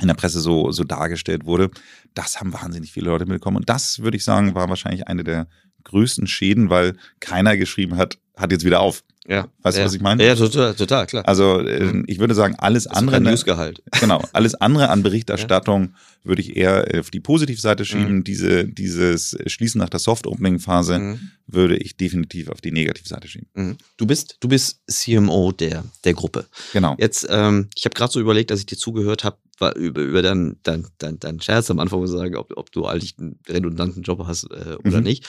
in 0.00 0.06
der 0.08 0.14
Presse 0.14 0.40
so, 0.40 0.72
so 0.72 0.82
dargestellt 0.84 1.44
wurde, 1.44 1.70
das 2.14 2.40
haben 2.40 2.52
wahnsinnig 2.54 2.90
viele 2.90 3.10
Leute 3.10 3.26
mitbekommen. 3.26 3.58
Und 3.58 3.68
das, 3.68 3.98
würde 3.98 4.16
ich 4.16 4.24
sagen, 4.24 4.54
war 4.54 4.68
wahrscheinlich 4.70 5.08
eine 5.08 5.24
der 5.24 5.46
größten 5.84 6.26
Schäden, 6.26 6.70
weil 6.70 6.96
keiner 7.20 7.56
geschrieben 7.58 7.96
hat, 7.98 8.18
hat 8.36 8.50
jetzt 8.52 8.64
wieder 8.64 8.80
auf. 8.80 9.02
Ja. 9.26 9.48
Weißt 9.62 9.76
du, 9.76 9.80
ja. 9.82 9.86
was 9.86 9.94
ich 9.94 10.00
meine? 10.00 10.24
Ja, 10.24 10.34
total, 10.34 10.74
total, 10.74 11.06
klar. 11.06 11.28
Also 11.28 11.60
äh, 11.60 11.84
Mhm. 11.84 12.04
ich 12.08 12.18
würde 12.18 12.34
sagen, 12.34 12.54
alles 12.58 12.84
Das 12.84 12.96
andere, 12.96 13.16
kein 13.16 13.24
Newsgehalt. 13.24 13.82
genau, 14.00 14.24
alles 14.32 14.54
andere 14.54 14.88
an 14.88 15.02
Berichterstattung 15.02 15.94
würde 16.24 16.42
ich 16.42 16.56
eher 16.56 16.86
auf 16.98 17.10
die 17.10 17.20
Positivseite 17.20 17.84
schieben. 17.84 18.24
Diese, 18.24 18.66
dieses 18.66 19.36
Schließen 19.46 19.78
nach 19.78 19.88
der 19.90 20.00
Soft-Opening-Phase 20.00 20.98
Mhm. 20.98 21.30
würde 21.46 21.76
ich 21.76 21.96
definitiv 21.96 22.48
auf 22.48 22.60
die 22.60 22.72
Negativseite 22.72 23.28
schieben. 23.28 23.48
Mhm. 23.54 23.76
Du 23.98 24.06
bist, 24.06 24.36
du 24.40 24.48
bist 24.48 24.80
CMO 24.90 25.52
der, 25.52 25.84
der 26.04 26.14
Gruppe. 26.14 26.46
Genau. 26.72 26.96
Jetzt, 26.98 27.26
ähm, 27.30 27.68
ich 27.76 27.84
habe 27.84 27.94
gerade 27.94 28.12
so 28.12 28.20
überlegt, 28.20 28.50
dass 28.50 28.60
ich 28.60 28.66
dir 28.66 28.76
zugehört 28.78 29.24
habe, 29.24 29.36
über, 29.76 30.00
über 30.00 30.22
deinen 30.22 30.56
dein, 30.62 30.86
dein, 30.98 31.18
dein 31.18 31.40
Scherz 31.42 31.70
am 31.70 31.78
Anfang 31.78 32.04
zu 32.06 32.12
sagen, 32.16 32.36
ob, 32.36 32.56
ob 32.56 32.72
du 32.72 32.86
eigentlich 32.86 33.16
einen 33.18 33.38
redundanten 33.46 34.00
Job 34.02 34.24
hast 34.26 34.44
äh, 34.44 34.76
oder 34.82 34.98
Mhm. 34.98 35.04
nicht. 35.04 35.26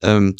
Ähm, 0.00 0.36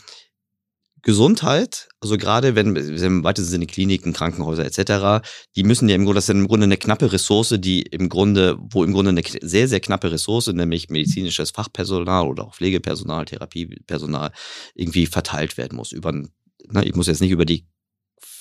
Gesundheit, 1.03 1.89
also 2.01 2.17
gerade 2.17 2.55
wenn 2.55 2.75
wir 2.75 3.03
im 3.03 3.25
weitesten 3.25 3.51
Sinne 3.51 3.67
Kliniken, 3.67 4.13
Krankenhäuser 4.13 4.65
etc., 4.65 5.27
die 5.57 5.65
müssen 5.65 5.89
ja 5.89 5.97
im 5.97 6.05
Grunde, 6.05 6.17
das 6.19 6.25
ist 6.25 6.35
im 6.35 6.47
Grunde 6.47 6.65
eine 6.65 6.77
knappe 6.77 7.13
Ressource, 7.13 7.57
die 7.59 7.83
im 7.83 8.09
Grunde, 8.09 8.57
wo 8.61 8.85
im 8.85 8.93
Grunde 8.93 9.11
eine 9.11 9.23
sehr, 9.41 9.67
sehr 9.69 9.81
knappe 9.81 10.13
Ressource, 10.13 10.47
nämlich 10.47 10.91
medizinisches 10.91 11.51
Fachpersonal 11.51 12.27
oder 12.27 12.45
auch 12.47 12.55
Pflegepersonal, 12.55 13.25
Therapiepersonal, 13.25 14.31
irgendwie 14.75 15.07
verteilt 15.07 15.57
werden 15.57 15.77
muss. 15.77 15.91
Über, 15.93 16.11
ein- 16.13 16.31
ne, 16.69 16.85
ich 16.85 16.95
muss 16.95 17.09
jetzt 17.09 17.21
nicht 17.21 17.33
über 17.33 17.45
die 17.45 17.67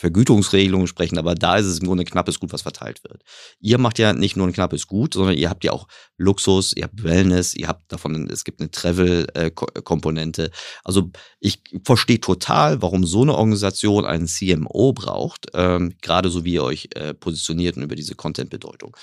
Vergütungsregelungen 0.02 0.88
sprechen, 0.88 1.20
aber 1.20 1.36
da 1.36 1.58
ist 1.58 1.68
es 1.68 1.78
im 1.78 1.86
Grunde 1.86 2.06
knappes 2.06 2.40
Gut, 2.40 2.52
was 2.52 2.64
verteilt 2.64 3.04
wird. 3.04 3.22
Ihr 3.60 3.78
macht 3.78 4.00
ja 4.00 4.14
nicht 4.14 4.36
nur 4.36 4.48
ein 4.48 4.54
knappes 4.54 4.88
Gut, 4.88 5.14
sondern 5.14 5.38
ihr 5.38 5.48
habt 5.48 5.64
ja 5.64 5.74
auch 5.74 5.88
Luxus, 6.18 6.74
ihr 6.76 6.86
habt 6.86 7.04
Wellness, 7.04 7.54
ihr 7.54 7.68
habt 7.68 7.92
davon, 7.92 8.28
es 8.28 8.44
gibt 8.44 8.62
eine 8.62 8.72
Travel-Komponente. 8.72 10.50
Also 10.84 11.12
ich 11.40 11.62
verstehe 11.86 12.20
total, 12.20 12.82
warum 12.82 13.06
so 13.06 13.22
eine 13.22 13.36
Organisation 13.36 14.06
einen 14.06 14.26
CMO 14.26 14.94
braucht, 14.94 15.50
ähm, 15.54 15.94
gerade 16.02 16.32
so 16.32 16.46
wie 16.46 16.54
ihr 16.54 16.64
euch 16.64 16.90
äh, 16.96 17.14
positioniert 17.14 17.78
und 17.78 17.84
über 17.84 17.94
diese 17.94 18.16
Content-Bedeutung. 18.16 18.98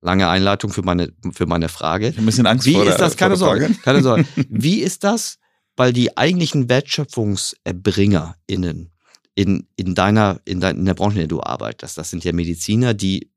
Lange 0.00 0.28
Einleitung 0.28 0.72
für 0.72 0.82
meine, 0.82 1.12
für 1.30 1.46
meine 1.46 1.68
Frage. 1.68 2.12
Ein 2.18 2.26
bisschen 2.26 2.46
Angst 2.46 2.66
Wie 2.66 2.72
vor 2.72 2.82
der, 2.82 2.94
ist 2.94 3.00
das? 3.00 3.16
Keine 3.16 3.34
der 3.34 3.38
Sorge. 3.38 3.70
Keine 3.84 4.02
Sorge. 4.02 4.26
Wie 4.48 4.80
ist 4.80 5.04
das? 5.04 5.38
Weil 5.76 5.92
die 5.92 6.16
eigentlichen 6.16 6.68
WertschöpfungserbringerInnen 6.68 8.90
in, 9.38 9.68
in 9.76 9.94
deiner, 9.94 10.40
in, 10.46 10.58
dein, 10.58 10.78
in 10.78 10.84
der 10.84 10.94
Branche, 10.94 11.14
in 11.14 11.20
der 11.20 11.28
du 11.28 11.40
arbeitest, 11.40 11.96
das 11.96 12.10
sind 12.10 12.24
ja 12.24 12.32
Mediziner, 12.32 12.92
die 12.92 13.30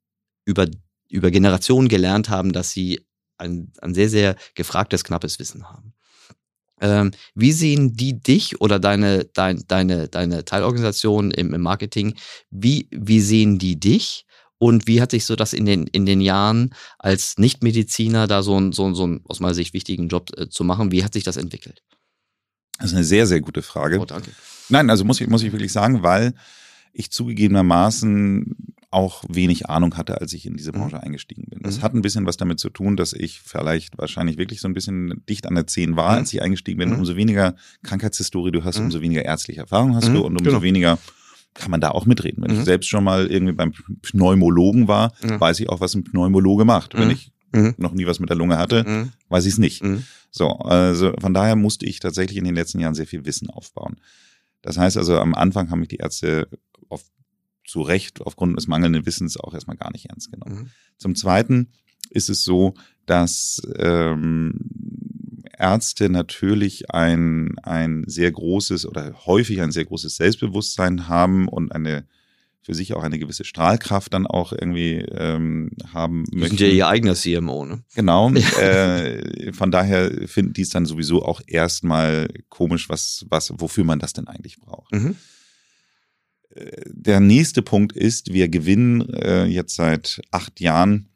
über, 0.46 0.66
über 1.10 1.30
Generationen 1.30 1.90
gelernt 1.90 2.28
haben, 2.28 2.54
dass 2.54 2.72
sie 2.72 3.06
ein, 3.38 3.72
ein 3.82 3.94
sehr, 3.94 4.10
sehr 4.10 4.36
gefragtes, 4.56 5.04
knappes 5.04 5.38
Wissen 5.38 5.70
haben. 5.70 5.94
Ähm, 6.80 7.12
wie 7.36 7.52
sehen 7.52 7.94
die 7.94 8.20
dich 8.20 8.60
oder 8.62 8.80
deine, 8.80 9.26
dein, 9.26 9.64
deine, 9.68 10.08
deine 10.08 10.44
Teilorganisation 10.44 11.30
im, 11.30 11.54
im 11.54 11.62
Marketing, 11.62 12.16
wie, 12.50 12.88
wie 12.90 13.22
sehen 13.22 13.60
die 13.60 13.80
dich? 13.80 14.26
Und 14.58 14.88
wie 14.88 15.04
hat 15.04 15.12
sich 15.12 15.26
so 15.26 15.36
das 15.36 15.54
in 15.54 15.68
den, 15.68 15.86
in 15.86 16.08
den 16.08 16.20
Jahren 16.20 16.74
als 16.98 17.38
Nichtmediziner 17.38 18.26
da 18.26 18.42
so 18.42 18.60
ein, 18.60 18.72
so 18.72 18.92
so 18.96 19.06
ein 19.06 19.22
aus 19.28 19.40
meiner 19.40 19.54
Sicht 19.54 19.76
wichtigen 19.76 20.08
Job 20.08 20.32
äh, 20.36 20.50
zu 20.50 20.64
machen, 20.64 20.92
wie 20.92 21.04
hat 21.04 21.14
sich 21.14 21.24
das 21.24 21.38
entwickelt? 21.38 21.84
Das 22.80 22.88
ist 22.88 22.96
eine 22.96 23.04
sehr, 23.04 23.28
sehr 23.28 23.42
gute 23.42 23.62
Frage. 23.62 24.00
Oh, 24.00 24.06
danke. 24.06 24.32
Nein, 24.72 24.90
also 24.90 25.06
muss 25.06 25.22
ich, 25.22 25.28
muss 25.30 25.44
ich 25.44 25.52
wirklich 25.52 25.72
sagen, 25.72 26.02
weil 26.04 26.34
ich 26.94 27.12
zugegebenermaßen 27.12 28.56
auch 28.90 29.24
wenig 29.30 29.70
Ahnung 29.70 29.96
hatte, 29.96 30.20
als 30.20 30.34
ich 30.34 30.46
in 30.46 30.58
diese 30.58 30.72
Mhm. 30.74 30.76
Branche 30.80 31.02
eingestiegen 31.02 31.46
bin. 31.50 31.60
Das 31.64 31.78
Mhm. 31.78 31.82
hat 31.84 31.94
ein 31.94 32.02
bisschen 32.02 32.26
was 32.26 32.36
damit 32.36 32.60
zu 32.60 32.70
tun, 32.70 32.98
dass 32.98 33.14
ich 33.14 33.40
vielleicht 33.40 33.98
wahrscheinlich 33.98 34.38
wirklich 34.38 34.60
so 34.60 34.68
ein 34.68 34.74
bisschen 34.74 35.24
dicht 35.30 35.48
an 35.48 35.56
der 35.56 35.66
10 35.68 35.96
war, 35.96 36.12
Mhm. 36.12 36.18
als 36.18 36.34
ich 36.34 36.42
eingestiegen 36.42 36.78
bin. 36.80 36.90
Mhm. 36.90 36.96
Umso 37.00 37.16
weniger 37.16 37.56
Krankheitshistorie 37.84 38.52
du 38.52 38.66
hast, 38.66 38.80
Mhm. 38.80 38.86
umso 38.86 39.00
weniger 39.02 39.24
ärztliche 39.24 39.62
Erfahrung 39.62 39.96
hast 39.96 40.10
Mhm, 40.10 40.14
du 40.16 40.20
und 40.22 40.34
umso 40.38 40.44
genau. 40.52 40.62
weniger 40.62 40.98
kann 41.54 41.72
man 41.72 41.80
da 41.80 41.92
auch 41.92 42.06
mitreden. 42.06 42.44
Wenn 42.44 42.52
Mhm. 42.54 42.60
ich 42.60 42.66
selbst 42.66 42.90
schon 42.90 43.04
mal 43.06 43.28
irgendwie 43.28 43.54
beim 43.54 43.72
Pneumologen 44.02 44.88
war, 44.90 45.14
weiß 45.22 45.60
ich 45.62 45.70
auch, 45.70 45.80
was 45.80 45.94
ein 45.96 46.04
Pneumologe 46.04 46.66
macht. 46.66 46.94
Wenn 46.96 47.06
Mhm. 47.06 47.12
ich 47.12 47.32
Mhm. 47.54 47.76
noch 47.78 47.94
nie 47.94 48.06
was 48.06 48.20
mit 48.20 48.30
der 48.30 48.38
Lunge 48.38 48.58
hatte, 48.58 48.84
Mhm. 48.86 49.12
weiß 49.30 49.46
ich 49.46 49.54
es 49.54 49.58
nicht. 49.58 49.84
Mhm. 49.84 50.04
So, 50.32 50.48
also 50.50 51.14
von 51.20 51.34
daher 51.34 51.56
musste 51.56 51.86
ich 51.86 52.00
tatsächlich 52.00 52.38
in 52.38 52.44
den 52.46 52.56
letzten 52.56 52.80
Jahren 52.80 52.96
sehr 52.96 53.08
viel 53.08 53.26
Wissen 53.26 53.50
aufbauen. 53.50 53.98
Das 54.62 54.78
heißt 54.78 54.98
also, 54.98 55.18
am 55.20 55.34
Anfang 55.34 55.70
haben 55.70 55.80
mich 55.80 55.90
die 55.90 55.98
Ärzte 55.98 56.48
auf, 56.90 57.04
zu 57.66 57.82
Recht 57.82 58.22
aufgrund 58.22 58.58
des 58.58 58.68
mangelnden 58.68 59.06
Wissens 59.06 59.38
auch 59.38 59.54
erstmal 59.54 59.78
gar 59.78 59.92
nicht 59.92 60.06
ernst 60.10 60.32
genommen. 60.32 60.64
Mhm. 60.64 60.70
Zum 60.98 61.16
Zweiten 61.16 61.72
ist 62.10 62.30
es 62.30 62.44
so, 62.44 62.74
dass 63.06 63.62
ähm, 63.78 64.60
Ärzte 65.58 66.10
natürlich 66.10 66.92
ein, 66.92 67.58
ein 67.60 68.04
sehr 68.08 68.32
großes 68.32 68.86
oder 68.86 69.26
häufig 69.26 69.62
ein 69.62 69.72
sehr 69.72 69.86
großes 69.86 70.16
Selbstbewusstsein 70.16 71.08
haben 71.08 71.48
und 71.48 71.72
eine 71.72 72.08
für 72.64 72.76
sich 72.76 72.94
auch 72.94 73.04
eine 73.04 73.18
gewisse 73.18 73.44
Strahlkraft 73.44 74.14
dann 74.14 74.28
auch 74.28 74.54
irgendwie 74.54 74.98
ähm, 75.12 75.72
haben 75.94 76.26
Die 76.26 76.40
sind 76.40 76.60
ja 76.60 76.68
möchten. 76.68 76.78
ihr 76.78 76.88
eigener 76.88 77.16
CMO, 77.16 77.66
ne? 77.66 77.84
Genau. 77.96 78.32
äh, 78.34 79.52
von 79.54 79.72
daher 79.72 80.28
finden 80.28 80.54
die 80.54 80.62
es 80.62 80.70
dann 80.70 80.86
sowieso 80.86 81.24
auch 81.26 81.42
erstmal 81.48 82.28
komisch, 82.50 82.88
was, 82.88 83.26
was, 83.30 83.52
wofür 83.58 83.84
man 83.84 84.00
das 84.00 84.14
denn 84.14 84.28
eigentlich 84.28 84.60
braucht. 84.60 84.92
Mhm. 84.94 85.16
Äh, 86.56 86.84
Der 86.86 87.20
nächste 87.20 87.62
Punkt 87.62 87.94
ist, 87.94 88.32
wir 88.34 88.48
gewinnen 88.48 89.10
äh, 89.14 89.46
jetzt 89.46 89.76
seit 89.76 90.22
acht 90.32 90.60
Jahren 90.60 91.08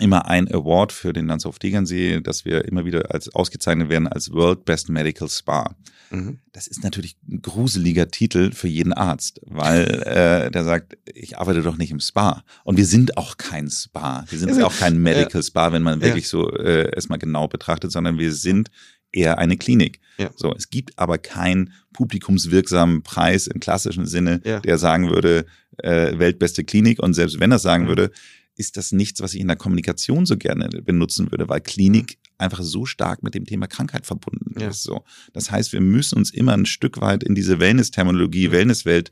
immer 0.00 0.26
ein 0.26 0.52
Award 0.52 0.92
für 0.92 1.12
den 1.12 1.26
Landshof 1.26 1.58
Tegernsee, 1.58 2.20
dass 2.20 2.44
wir 2.44 2.64
immer 2.66 2.84
wieder 2.84 3.12
als 3.14 3.28
ausgezeichnet 3.34 3.88
werden 3.88 4.06
als 4.08 4.32
World 4.32 4.64
Best 4.64 4.88
Medical 4.88 5.28
Spa. 5.28 5.74
Mhm. 6.10 6.38
Das 6.52 6.66
ist 6.66 6.82
natürlich 6.82 7.16
ein 7.28 7.42
gruseliger 7.42 8.08
Titel 8.10 8.52
für 8.52 8.68
jeden 8.68 8.92
Arzt, 8.94 9.40
weil 9.44 9.84
äh, 10.06 10.50
der 10.50 10.64
sagt, 10.64 10.96
ich 11.12 11.38
arbeite 11.38 11.62
doch 11.62 11.76
nicht 11.76 11.90
im 11.90 12.00
Spa. 12.00 12.42
Und 12.64 12.76
wir 12.78 12.86
sind 12.86 13.16
auch 13.18 13.36
kein 13.36 13.68
Spa. 13.70 14.24
Wir 14.30 14.38
sind 14.38 14.48
Also, 14.50 14.64
auch 14.66 14.76
kein 14.76 14.98
Medical 14.98 15.42
Spa, 15.42 15.72
wenn 15.72 15.82
man 15.82 16.00
Ja. 16.00 16.06
wirklich 16.06 16.28
so 16.28 16.50
äh, 16.50 16.90
es 16.96 17.08
mal 17.08 17.18
genau 17.18 17.46
betrachtet, 17.48 17.92
sondern 17.92 18.18
wir 18.18 18.32
sind 18.32 18.70
eher 19.12 19.38
eine 19.38 19.56
Klinik. 19.56 20.00
Ja. 20.18 20.30
So, 20.36 20.54
es 20.54 20.70
gibt 20.70 20.98
aber 20.98 21.18
keinen 21.18 21.72
publikumswirksamen 21.92 23.02
Preis 23.02 23.46
im 23.46 23.60
klassischen 23.60 24.06
Sinne, 24.06 24.40
Ja. 24.44 24.60
der 24.60 24.78
sagen 24.78 25.10
würde, 25.10 25.46
äh, 25.78 26.18
weltbeste 26.18 26.64
Klinik. 26.64 27.00
Und 27.02 27.14
selbst 27.14 27.38
wenn 27.40 27.52
er 27.52 27.58
sagen 27.58 27.84
Mhm. 27.84 27.88
würde, 27.88 28.10
ist 28.58 28.76
das 28.76 28.92
nichts, 28.92 29.20
was 29.22 29.34
ich 29.34 29.40
in 29.40 29.48
der 29.48 29.56
Kommunikation 29.56 30.26
so 30.26 30.36
gerne 30.36 30.68
benutzen 30.82 31.30
würde, 31.30 31.48
weil 31.48 31.60
Klinik 31.60 32.18
einfach 32.36 32.62
so 32.62 32.84
stark 32.84 33.22
mit 33.22 33.34
dem 33.34 33.44
Thema 33.46 33.66
Krankheit 33.66 34.04
verbunden. 34.06 34.60
Ja. 34.60 34.68
ist. 34.68 34.82
So. 34.82 35.04
Das 35.32 35.50
heißt, 35.50 35.72
wir 35.72 35.80
müssen 35.80 36.16
uns 36.18 36.30
immer 36.32 36.52
ein 36.52 36.66
Stück 36.66 37.00
weit 37.00 37.22
in 37.24 37.34
diese 37.34 37.58
Wellness-Terminologie, 37.60 38.50
Wellnesswelt 38.52 39.10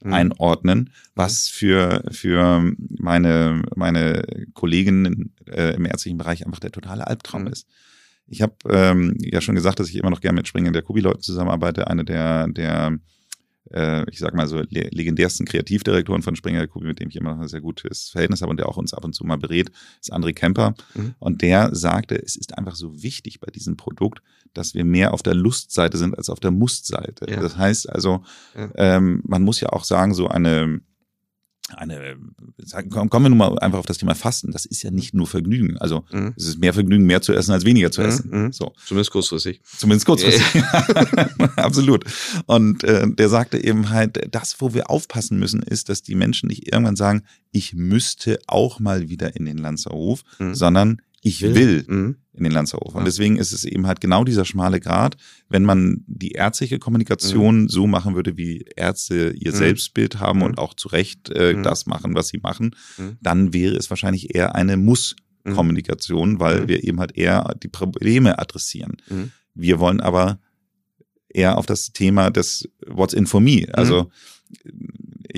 Mhm. 0.00 0.12
einordnen, 0.12 0.90
was 1.16 1.48
für, 1.48 2.04
für 2.12 2.72
meine, 3.00 3.62
meine 3.74 4.22
Kolleginnen 4.54 5.34
äh, 5.50 5.74
im 5.74 5.86
ärztlichen 5.86 6.18
Bereich 6.18 6.46
einfach 6.46 6.60
der 6.60 6.70
totale 6.70 7.04
Albtraum 7.08 7.42
Mhm. 7.42 7.48
ist. 7.48 7.66
Ich 8.28 8.40
habe 8.42 8.54
ähm, 8.70 9.16
ja 9.20 9.40
schon 9.40 9.56
gesagt, 9.56 9.80
dass 9.80 9.88
ich 9.88 9.96
immer 9.96 10.10
noch 10.10 10.20
gerne 10.20 10.36
mit 10.36 10.46
Springer 10.46 10.70
der 10.70 10.82
Kubi-Leuten 10.82 11.22
zusammenarbeite. 11.22 11.88
Eine 11.88 12.04
der, 12.04 12.46
der 12.46 12.96
äh, 13.72 14.08
ich 14.10 14.18
sag 14.18 14.34
mal 14.34 14.46
so, 14.46 14.58
le 14.68 14.88
legendärsten 14.90 15.46
Kreativdirektoren 15.46 16.22
von 16.22 16.36
Springer 16.36 16.66
mit 16.80 17.00
dem 17.00 17.08
ich 17.08 17.16
immer 17.16 17.34
noch 17.34 17.42
ein 17.42 17.48
sehr 17.48 17.60
gutes 17.60 18.10
Verhältnis 18.10 18.40
habe 18.42 18.50
und 18.50 18.58
der 18.58 18.68
auch 18.68 18.76
uns 18.76 18.94
ab 18.94 19.04
und 19.04 19.14
zu 19.14 19.24
mal 19.24 19.36
berät, 19.36 19.70
ist 20.00 20.12
André 20.12 20.32
Kemper. 20.32 20.74
Mhm. 20.94 21.14
Und 21.18 21.42
der 21.42 21.74
sagte, 21.74 22.20
es 22.20 22.36
ist 22.36 22.56
einfach 22.56 22.74
so 22.74 23.02
wichtig 23.02 23.40
bei 23.40 23.50
diesem 23.50 23.76
Produkt, 23.76 24.22
dass 24.54 24.74
wir 24.74 24.84
mehr 24.84 25.12
auf 25.12 25.22
der 25.22 25.34
Lustseite 25.34 25.98
sind 25.98 26.16
als 26.16 26.30
auf 26.30 26.40
der 26.40 26.50
Mustseite. 26.50 27.30
Ja. 27.30 27.40
Das 27.40 27.56
heißt 27.56 27.88
also, 27.88 28.22
Ja. 28.56 28.70
ähm, 28.76 29.22
man 29.24 29.42
muss 29.42 29.60
ja 29.60 29.70
auch 29.70 29.84
sagen, 29.84 30.14
so 30.14 30.28
eine, 30.28 30.80
eine, 31.76 32.16
kommen 32.90 33.10
wir 33.24 33.28
nun 33.28 33.38
mal 33.38 33.58
einfach 33.58 33.78
auf 33.78 33.86
das 33.86 33.98
Thema 33.98 34.14
Fasten. 34.14 34.52
Das 34.52 34.64
ist 34.64 34.82
ja 34.82 34.90
nicht 34.90 35.14
nur 35.14 35.26
Vergnügen. 35.26 35.76
Also 35.78 36.04
Mhm. 36.10 36.34
es 36.36 36.46
ist 36.46 36.58
mehr 36.58 36.72
Vergnügen, 36.74 37.04
mehr 37.04 37.20
zu 37.22 37.32
essen 37.34 37.52
als 37.52 37.64
weniger 37.64 37.90
zu 37.90 38.00
Mhm, 38.02 38.06
essen. 38.08 38.30
mhm. 38.30 38.52
So. 38.52 38.72
Zumindest 38.84 39.10
kurzfristig. 39.10 39.60
Zumindest 39.76 40.06
kurzfristig. 40.06 40.62
Absolut. 41.56 42.04
Und 42.46 42.84
äh, 42.84 43.06
der 43.08 43.28
sagte 43.28 43.62
eben 43.62 43.90
halt, 43.90 44.28
das, 44.34 44.60
wo 44.60 44.74
wir 44.74 44.90
aufpassen 44.90 45.38
müssen, 45.38 45.62
ist, 45.62 45.88
dass 45.88 46.02
die 46.02 46.14
Menschen 46.14 46.48
nicht 46.48 46.72
irgendwann 46.72 46.96
sagen, 46.96 47.22
ich 47.52 47.74
müsste 47.74 48.38
auch 48.46 48.80
mal 48.80 49.08
wieder 49.08 49.36
in 49.36 49.44
den 49.44 49.58
Lanzerhof, 49.58 50.22
Mhm. 50.38 50.54
sondern 50.54 51.02
ich 51.28 51.42
will, 51.42 51.84
Mhm. 51.86 52.16
in 52.32 52.44
den 52.44 52.52
Lanzerhof. 52.52 52.94
Und 52.94 53.00
Ja. 53.00 53.04
deswegen 53.04 53.36
ist 53.36 53.52
es 53.52 53.64
eben 53.64 53.86
halt 53.86 54.00
genau 54.00 54.24
dieser 54.24 54.44
schmale 54.44 54.80
Grat, 54.80 55.16
wenn 55.48 55.64
man 55.64 56.04
die 56.06 56.32
ärztliche 56.32 56.78
Kommunikation 56.78 57.68
so 57.68 57.86
machen 57.86 58.14
würde, 58.14 58.36
wie 58.36 58.64
Ärzte 58.76 59.32
ihr 59.36 59.52
Mhm. 59.52 59.56
Selbstbild 59.56 60.20
haben 60.20 60.38
Mhm. 60.40 60.44
und 60.44 60.58
auch 60.58 60.74
zu 60.74 60.88
Recht 60.88 61.30
äh, 61.30 61.54
Mhm. 61.54 61.62
das 61.62 61.86
machen, 61.86 62.14
was 62.14 62.28
sie 62.28 62.38
machen, 62.38 62.74
Mhm. 62.96 63.16
dann 63.20 63.52
wäre 63.52 63.74
es 63.76 63.90
wahrscheinlich 63.90 64.34
eher 64.34 64.54
eine 64.54 64.76
Muss-Kommunikation, 64.76 66.38
weil 66.40 66.62
Mhm. 66.62 66.68
wir 66.68 66.84
eben 66.84 67.00
halt 67.00 67.16
eher 67.16 67.54
die 67.62 67.68
Probleme 67.68 68.38
adressieren. 68.38 68.96
Mhm. 69.08 69.30
Wir 69.54 69.78
wollen 69.80 70.00
aber 70.00 70.38
eher 71.28 71.58
auf 71.58 71.66
das 71.66 71.92
Thema 71.92 72.30
des 72.30 72.68
What's 72.86 73.14
in 73.14 73.26
for 73.26 73.40
me. 73.40 73.66
Also 73.72 74.10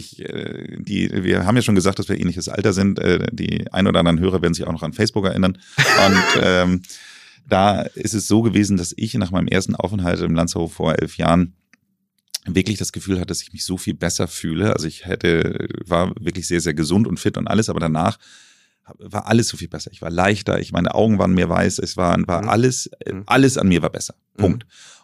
ich, 0.01 0.20
äh, 0.20 0.76
die, 0.80 1.11
wir 1.24 1.46
haben 1.46 1.57
ja 1.57 1.62
schon 1.62 1.74
gesagt, 1.76 1.98
dass 2.01 2.09
wir 2.09 2.18
ähnliches 2.18 2.48
Alter 2.48 2.72
sind. 2.72 2.98
Äh, 2.98 3.28
Die 3.32 3.70
ein 3.72 3.86
oder 3.86 4.01
anderen 4.01 4.18
Hörer 4.20 4.42
werden 4.42 4.55
sich 4.55 4.66
auch 4.66 4.72
noch 4.72 4.82
an 4.82 4.92
Facebook 4.92 5.24
erinnern. 5.26 5.57
Und 6.07 6.22
ähm, 6.42 6.82
da 7.48 7.82
ist 7.82 8.14
es 8.14 8.26
so 8.28 8.42
gewesen, 8.42 8.76
dass 8.76 8.92
ich 8.96 9.14
nach 9.14 9.30
meinem 9.30 9.48
ersten 9.48 9.74
Aufenthalt 9.74 10.20
im 10.20 10.34
Landshof 10.34 10.72
vor 10.74 10.98
elf 10.98 11.16
Jahren 11.16 11.55
wirklich 12.46 12.78
das 12.78 12.92
Gefühl 12.92 13.16
hatte, 13.16 13.26
dass 13.26 13.42
ich 13.42 13.53
mich 13.53 13.64
so 13.64 13.76
viel 13.76 13.94
besser 13.94 14.26
fühle. 14.26 14.72
Also 14.72 14.86
ich 14.86 15.05
hätte, 15.07 15.68
war 15.86 16.12
wirklich 16.18 16.46
sehr, 16.46 16.61
sehr 16.61 16.74
gesund 16.74 17.07
und 17.07 17.20
fit 17.20 17.36
und 17.36 17.46
alles, 17.48 17.68
aber 17.68 17.80
danach 17.80 18.18
war 18.98 19.26
alles 19.28 19.48
so 19.48 19.57
viel 19.57 19.68
besser. 19.68 19.90
Ich 19.92 20.03
war 20.03 20.11
leichter, 20.11 20.59
ich, 20.59 20.72
meine 20.72 20.94
Augen 20.94 21.18
waren 21.18 21.32
mehr 21.34 21.48
weiß, 21.48 21.78
es 21.78 21.96
war, 21.96 22.16
war 22.26 22.42
Mhm. 22.42 22.48
alles, 22.48 22.90
Mhm. 23.07 23.22
alles 23.26 23.59
an 23.59 23.68
mir 23.68 23.82
war 23.82 23.90
besser. 23.90 24.14
Mhm. 24.36 24.59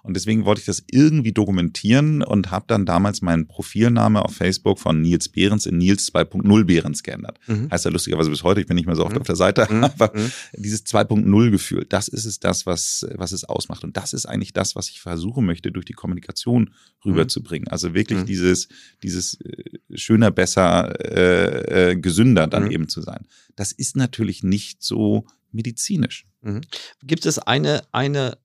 Und 0.06 0.14
deswegen 0.14 0.44
wollte 0.44 0.60
ich 0.60 0.66
das 0.66 0.84
irgendwie 0.90 1.32
dokumentieren 1.32 2.22
und 2.22 2.50
habe 2.50 2.64
dann 2.68 2.86
damals 2.86 3.22
meinen 3.22 3.46
Profilname 3.48 4.24
auf 4.24 4.34
Facebook 4.34 4.78
von 4.78 5.02
Nils 5.02 5.28
Behrens 5.28 5.66
in 5.66 5.78
Nils 5.78 6.12
2.0 6.12 6.64
Behrens 6.64 7.02
geändert. 7.02 7.38
Mhm. 7.46 7.70
Heißt 7.70 7.84
ja 7.84 7.90
lustigerweise 7.90 8.30
bis 8.30 8.42
heute, 8.44 8.60
ich 8.60 8.66
bin 8.66 8.76
nicht 8.76 8.86
mehr 8.86 8.96
so 8.96 9.04
oft 9.04 9.14
Mhm. 9.14 9.20
auf 9.20 9.26
der 9.26 9.36
Seite, 9.36 9.66
Mhm. 9.70 9.84
aber 9.84 10.12
Mhm. 10.14 10.30
dieses 10.56 10.84
2.0 10.84 11.50
Gefühl, 11.50 11.84
das 11.88 12.08
ist 12.08 12.24
es 12.24 12.38
das, 12.40 12.66
was, 12.66 13.06
was 13.14 13.32
es 13.32 13.44
ausmacht. 13.44 13.84
Und 13.84 13.96
das 13.96 14.12
ist 14.12 14.26
eigentlich 14.26 14.52
das, 14.52 14.76
was 14.76 14.88
ich 14.88 15.00
versuchen 15.00 15.44
möchte, 15.44 15.72
durch 15.72 15.84
die 15.86 15.92
Kommunikation 15.92 16.70
rüberzubringen. 17.04 17.68
Also 17.68 17.92
wirklich 17.94 18.20
Mhm. 18.20 18.26
dieses, 18.26 18.68
dieses 19.02 19.40
äh, 19.40 19.64
schöner, 19.94 20.30
besser, 20.30 20.94
äh, 21.00 21.90
äh, 21.92 21.96
gesünder 21.96 22.46
dann 22.46 22.64
Mhm. 22.66 22.70
eben 22.70 22.88
zu 22.88 23.00
sein. 23.02 23.26
Das 23.56 23.72
ist 23.72 23.96
natürlich 23.96 24.42
nicht 24.42 24.82
so 24.82 25.26
medizinisch. 25.52 26.26
Mhm. 26.42 26.60
Gibt 27.02 27.26
es 27.26 27.38
eine, 27.38 27.82
eine, 27.92 28.38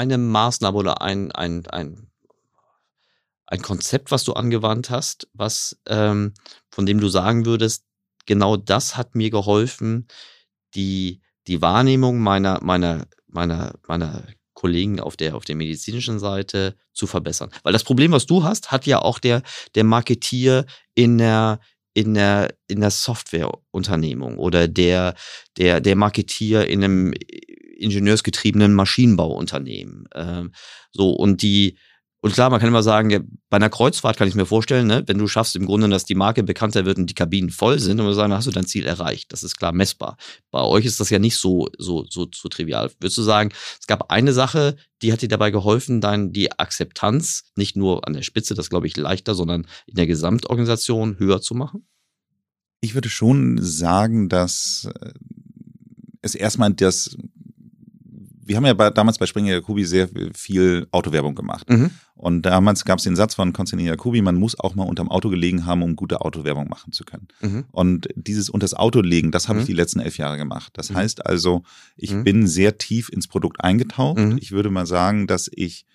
eine 0.00 0.16
Maßnahme 0.16 0.78
oder 0.78 1.02
ein, 1.02 1.30
ein, 1.32 1.66
ein, 1.66 2.10
ein 3.46 3.60
Konzept, 3.60 4.10
was 4.10 4.24
du 4.24 4.32
angewandt 4.32 4.88
hast, 4.88 5.28
was, 5.34 5.78
ähm, 5.86 6.32
von 6.70 6.86
dem 6.86 7.00
du 7.00 7.08
sagen 7.08 7.44
würdest, 7.44 7.84
genau 8.24 8.56
das 8.56 8.96
hat 8.96 9.14
mir 9.14 9.28
geholfen, 9.28 10.08
die, 10.74 11.20
die 11.46 11.60
Wahrnehmung 11.60 12.18
meiner, 12.18 12.60
meiner, 12.62 13.06
meiner, 13.26 13.74
meiner 13.86 14.24
Kollegen 14.54 15.00
auf 15.00 15.18
der, 15.18 15.36
auf 15.36 15.44
der 15.44 15.56
medizinischen 15.56 16.18
Seite 16.18 16.76
zu 16.94 17.06
verbessern. 17.06 17.50
Weil 17.62 17.74
das 17.74 17.84
Problem, 17.84 18.12
was 18.12 18.24
du 18.24 18.42
hast, 18.42 18.72
hat 18.72 18.86
ja 18.86 19.00
auch 19.02 19.18
der, 19.18 19.42
der 19.74 19.84
Marketier 19.84 20.64
in 20.94 21.18
der, 21.18 21.60
in 21.94 22.14
der, 22.14 22.54
in 22.68 22.80
der 22.80 22.90
Softwareunternehmung 22.90 24.38
oder 24.38 24.68
der, 24.68 25.14
der, 25.58 25.80
der 25.80 25.96
Marketier 25.96 26.66
in 26.66 26.84
einem 26.84 27.14
ingenieursgetriebenen 27.76 28.74
Maschinenbauunternehmen. 28.74 30.04
Ähm, 30.14 30.52
so, 30.92 31.10
und 31.10 31.42
die, 31.42 31.78
und 32.22 32.34
klar, 32.34 32.50
man 32.50 32.60
kann 32.60 32.68
immer 32.68 32.82
sagen, 32.82 33.08
ja, 33.08 33.20
bei 33.48 33.56
einer 33.56 33.70
Kreuzfahrt 33.70 34.18
kann 34.18 34.28
ich 34.28 34.34
mir 34.34 34.44
vorstellen, 34.44 34.86
ne, 34.86 35.02
wenn 35.06 35.16
du 35.16 35.26
schaffst 35.26 35.56
im 35.56 35.64
Grunde, 35.64 35.88
dass 35.88 36.04
die 36.04 36.14
Marke 36.14 36.42
bekannter 36.42 36.84
wird 36.84 36.98
und 36.98 37.08
die 37.08 37.14
Kabinen 37.14 37.48
voll 37.48 37.78
sind, 37.78 37.96
dann 37.96 38.04
man 38.04 38.14
sagen, 38.14 38.32
hast 38.34 38.46
du 38.46 38.50
dein 38.50 38.66
Ziel 38.66 38.84
erreicht. 38.84 39.32
Das 39.32 39.42
ist 39.42 39.56
klar 39.56 39.72
messbar. 39.72 40.18
Bei 40.50 40.60
euch 40.60 40.84
ist 40.84 41.00
das 41.00 41.08
ja 41.08 41.18
nicht 41.18 41.38
so, 41.38 41.68
so, 41.78 42.04
so, 42.10 42.28
so 42.34 42.48
trivial. 42.50 42.90
Würdest 43.00 43.16
du 43.16 43.22
sagen, 43.22 43.50
es 43.80 43.86
gab 43.86 44.10
eine 44.10 44.34
Sache, 44.34 44.76
die 45.00 45.12
hat 45.12 45.22
dir 45.22 45.28
dabei 45.28 45.50
geholfen, 45.50 46.02
dann 46.02 46.32
die 46.32 46.52
Akzeptanz 46.52 47.44
nicht 47.56 47.74
nur 47.74 48.06
an 48.06 48.12
der 48.12 48.22
Spitze, 48.22 48.54
das 48.54 48.68
glaube 48.68 48.86
ich 48.86 48.98
leichter, 48.98 49.34
sondern 49.34 49.66
in 49.86 49.94
der 49.94 50.06
Gesamtorganisation 50.06 51.18
höher 51.18 51.40
zu 51.40 51.54
machen? 51.54 51.86
Ich 52.82 52.94
würde 52.94 53.08
schon 53.08 53.58
sagen, 53.62 54.28
dass 54.28 54.90
äh, 55.00 55.12
es 56.20 56.34
erstmal 56.34 56.74
das, 56.74 57.16
wir 58.50 58.56
haben 58.56 58.66
ja 58.66 58.74
bei, 58.74 58.90
damals 58.90 59.16
bei 59.16 59.26
Springer 59.26 59.52
Jacobi 59.52 59.84
sehr 59.84 60.08
viel 60.34 60.88
Autowerbung 60.90 61.36
gemacht. 61.36 61.70
Mhm. 61.70 61.90
Und 62.14 62.42
damals 62.42 62.84
gab 62.84 62.98
es 62.98 63.04
den 63.04 63.14
Satz 63.14 63.36
von 63.36 63.52
Konstantin 63.52 63.86
Jacobi, 63.86 64.22
man 64.22 64.34
muss 64.34 64.58
auch 64.58 64.74
mal 64.74 64.82
unterm 64.82 65.08
Auto 65.08 65.30
gelegen 65.30 65.66
haben, 65.66 65.82
um 65.82 65.94
gute 65.94 66.20
Autowerbung 66.20 66.68
machen 66.68 66.92
zu 66.92 67.04
können. 67.04 67.28
Mhm. 67.40 67.64
Und 67.70 68.08
dieses 68.16 68.50
unters 68.50 68.74
Auto 68.74 69.02
legen, 69.02 69.30
das 69.30 69.46
habe 69.46 69.58
Mhm. 69.58 69.60
ich 69.62 69.66
die 69.66 69.72
letzten 69.72 70.00
elf 70.00 70.18
Jahre 70.18 70.36
gemacht. 70.36 70.72
Das 70.74 70.90
Mhm. 70.90 70.96
heißt 70.96 71.24
also, 71.26 71.62
ich 71.96 72.12
Mhm. 72.12 72.24
bin 72.24 72.46
sehr 72.48 72.76
tief 72.76 73.08
ins 73.08 73.28
Produkt 73.28 73.60
eingetaucht. 73.62 74.18
Mhm. 74.18 74.36
Ich 74.40 74.50
würde 74.50 74.70
mal 74.70 74.84
sagen, 74.86 75.28
dass 75.28 75.48
ich 75.54 75.86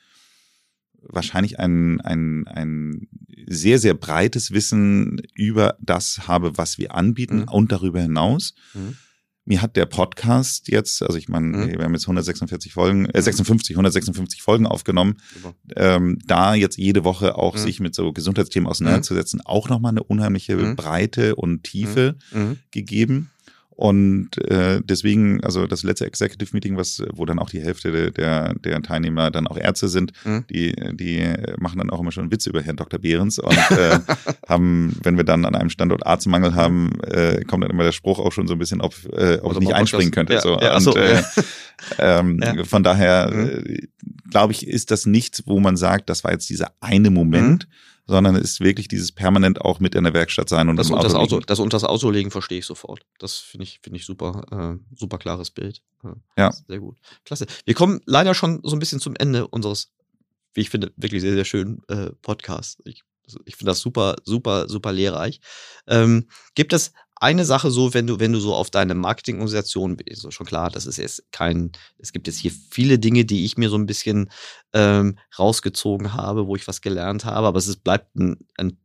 wahrscheinlich 1.02 1.60
ein, 1.60 2.00
ein, 2.02 2.48
ein 2.48 3.08
sehr, 3.48 3.80
sehr 3.80 3.94
breites 3.96 4.52
Wissen 4.52 5.22
über 5.36 5.76
das 5.82 6.28
habe, 6.28 6.58
was 6.58 6.78
wir 6.78 6.96
anbieten 6.96 7.44
und 7.44 7.72
darüber 7.74 8.00
hinaus. 8.02 8.56
Mhm. 8.74 8.96
Mir 9.48 9.62
hat 9.62 9.76
der 9.76 9.86
Podcast 9.86 10.70
jetzt, 10.70 11.04
also 11.04 11.18
ich 11.20 11.30
meine, 11.30 11.46
Mhm. 11.46 11.78
wir 11.78 11.86
haben 11.86 11.94
jetzt 11.94 12.08
146 12.08 12.74
Folgen, 12.74 13.06
äh 13.06 13.22
56, 13.22 13.76
156 13.76 14.42
Folgen 14.42 14.66
aufgenommen, 14.66 15.18
ähm, 15.76 16.18
da 16.26 16.56
jetzt 16.56 16.78
jede 16.78 17.04
Woche 17.04 17.38
auch 17.38 17.54
Mhm. 17.56 17.60
sich 17.60 17.80
mit 17.80 17.94
so 17.94 18.12
Gesundheitsthemen 18.12 18.68
auseinanderzusetzen, 18.68 19.42
auch 19.46 19.70
nochmal 19.70 19.92
eine 19.92 20.02
unheimliche 20.04 20.56
Mhm. 20.56 20.76
Breite 20.76 21.36
und 21.36 21.64
Tiefe 21.64 22.16
Mhm. 22.34 22.58
gegeben. 22.72 23.30
Und 23.78 24.38
äh, 24.50 24.80
deswegen, 24.84 25.44
also 25.44 25.68
das 25.68 25.84
letzte 25.84 26.06
Executive 26.06 26.52
Meeting, 26.54 26.78
was, 26.78 27.04
wo 27.14 27.26
dann 27.26 27.40
auch 27.40 27.50
die 27.50 27.62
Hälfte 27.62 28.12
der, 28.12 28.54
der, 28.54 28.82
Teilnehmer 28.82 29.32
dann 29.32 29.48
auch 29.48 29.58
Ärzte 29.58 29.90
sind, 29.90 30.14
Mhm. 30.24 30.46
die, 30.50 30.74
die 30.94 31.26
machen 31.58 31.80
dann 31.80 31.90
auch 31.90 32.00
immer 32.00 32.12
schon 32.14 32.32
Witze 32.32 32.50
über 32.50 32.62
Herrn 32.62 32.78
Dr. 32.78 33.00
Behrens 33.00 33.38
und 33.38 33.58
äh, 33.72 34.00
haben, 34.48 34.98
wenn 35.04 35.18
wir 35.18 35.26
dann 35.26 35.44
an 35.46 35.56
einem 35.56 35.70
Standort 35.70 36.06
Arztmangel 36.06 36.56
haben, 36.56 37.02
äh, 37.04 37.44
kommt 37.44 37.64
dann 37.66 37.72
immer 37.72 37.84
der 37.84 37.92
Spruch 37.92 38.20
auch 38.20 38.32
schon 38.32 38.48
so 38.48 38.54
ein 38.54 38.60
bisschen, 38.60 38.80
ob, 38.80 38.94
äh, 39.12 39.40
ob 39.40 39.52
Oder 39.52 39.54
ich 39.56 39.60
nicht 39.68 39.74
einspringen 39.74 40.12
Podcast. 40.12 40.46
könnte. 40.46 40.64
Ja, 40.66 40.80
so. 40.80 40.94
ja, 40.94 40.94
und, 40.94 40.96
so, 40.96 40.96
äh, 40.96 41.16
ja. 41.16 41.24
ähm, 42.20 42.40
Ja. 42.42 42.64
Von 42.64 42.84
daher 42.84 43.30
Mhm. 43.34 43.48
äh, 43.66 43.88
glaube 44.32 44.54
ich, 44.54 44.66
ist 44.68 44.90
das 44.92 45.06
nichts, 45.06 45.44
wo 45.46 45.60
man 45.60 45.76
sagt, 45.76 46.10
das 46.10 46.24
war 46.24 46.32
jetzt 46.32 46.50
dieser 46.50 46.72
eine 46.80 47.10
Moment, 47.10 47.68
sondern 48.08 48.36
ist 48.36 48.60
wirklich 48.60 48.88
dieses 48.88 49.12
permanent 49.12 49.62
auch 49.62 49.80
mit 49.80 49.96
in 49.96 50.04
der 50.04 50.14
Werkstatt 50.14 50.50
sein 50.50 50.70
und 50.70 50.78
Das 50.78 50.90
unter 50.90 51.04
das 51.04 51.16
Auto. 51.16 51.40
Das 51.40 51.60
unter 51.60 51.76
das 51.76 51.84
Auto 51.84 52.10
legen 52.10 52.32
verstehe 52.32 52.60
ich 52.60 52.66
sofort. 52.66 53.02
Das 53.20 53.38
finde 53.38 53.64
ich, 53.64 53.80
finde 53.82 53.98
ich 53.98 54.06
super, 54.06 54.78
äh, 54.80 54.96
super 54.96 55.18
klares 55.18 55.52
Bild. 55.52 55.82
Ja. 56.38 56.52
Sehr 56.52 56.80
gut. 56.80 56.98
Klasse. 57.24 57.48
Wir 57.66 57.74
kommen 57.74 58.02
leider 58.06 58.34
schon 58.36 58.62
so 58.64 58.76
ein 58.76 58.80
bisschen 58.80 59.00
zum 59.00 59.16
Ende 59.16 59.48
unseres, 59.48 59.92
wie 60.54 60.62
ich 60.62 60.70
finde, 60.70 60.92
wirklich 60.96 61.22
sehr, 61.22 61.34
sehr 61.34 61.46
schönen 61.46 61.82
äh, 61.88 62.12
Podcasts. 62.22 62.78
Ich, 62.86 63.04
ich 63.46 63.56
finde 63.56 63.72
das 63.72 63.80
super, 63.80 64.16
super, 64.24 64.70
super 64.70 64.92
lehrreich. 64.92 65.40
Ähm, 65.88 66.28
gibt 66.54 66.74
es 66.74 66.94
eine 67.16 67.46
Sache 67.46 67.72
so, 67.72 67.94
wenn 67.94 68.08
du, 68.08 68.20
wenn 68.20 68.34
du 68.34 68.40
so 68.40 68.54
auf 68.54 68.70
deine 68.70 68.94
Marketingorganisation, 68.94 69.98
so 70.14 70.32
schon 70.32 70.46
klar, 70.46 70.70
das 70.70 70.86
ist 70.86 70.98
jetzt 70.98 71.32
kein, 71.32 71.72
es 71.98 72.12
gibt 72.12 72.28
jetzt 72.28 72.40
hier 72.40 72.52
viele 72.70 73.00
Dinge, 73.00 73.26
die 73.26 73.46
ich 73.46 73.58
mir 73.58 73.70
so 73.70 73.78
ein 73.78 73.86
bisschen 73.86 74.30
ähm, 74.74 75.18
rausgezogen 75.38 76.14
habe, 76.14 76.48
wo 76.48 76.56
ich 76.56 76.68
was 76.68 76.82
gelernt 76.82 77.26
habe, 77.26 77.48
aber 77.48 77.58
es 77.58 77.68
ist, 77.68 77.84
bleibt 77.84 78.16
ein, 78.16 78.38
ein 78.58 78.78